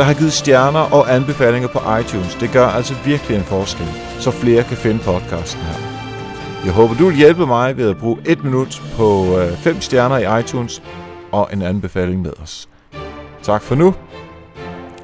der 0.00 0.06
har 0.06 0.14
givet 0.14 0.32
stjerner 0.32 0.80
og 0.80 1.14
anbefalinger 1.14 1.68
på 1.68 1.78
iTunes. 2.00 2.34
Det 2.34 2.52
gør 2.52 2.66
altså 2.66 2.94
virkelig 3.04 3.36
en 3.36 3.42
forskel, 3.42 3.86
så 4.20 4.30
flere 4.30 4.62
kan 4.62 4.76
finde 4.76 5.00
podcasten 5.04 5.62
her. 5.62 5.74
Jeg 6.64 6.72
håber, 6.72 6.94
du 6.94 7.06
vil 7.06 7.16
hjælpe 7.16 7.46
mig 7.46 7.76
ved 7.76 7.90
at 7.90 7.96
bruge 7.98 8.18
et 8.26 8.44
minut 8.44 8.82
på 8.96 9.38
øh, 9.38 9.56
5 9.56 9.80
stjerner 9.80 10.18
i 10.18 10.40
iTunes 10.40 10.82
og 11.32 11.48
en 11.52 11.62
anbefaling 11.62 12.22
med 12.22 12.32
os. 12.42 12.68
Tak 13.42 13.62
for 13.62 13.74
nu. 13.74 13.94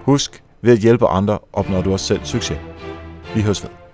Husk, 0.03 0.43
ved 0.63 0.73
at 0.73 0.79
hjælpe 0.79 1.07
andre 1.07 1.39
opnår 1.53 1.83
du 1.83 1.93
også 1.93 2.07
selv 2.07 2.21
succes. 2.25 2.59
Vi 3.35 3.43
høres 3.43 3.63
ved. 3.63 3.86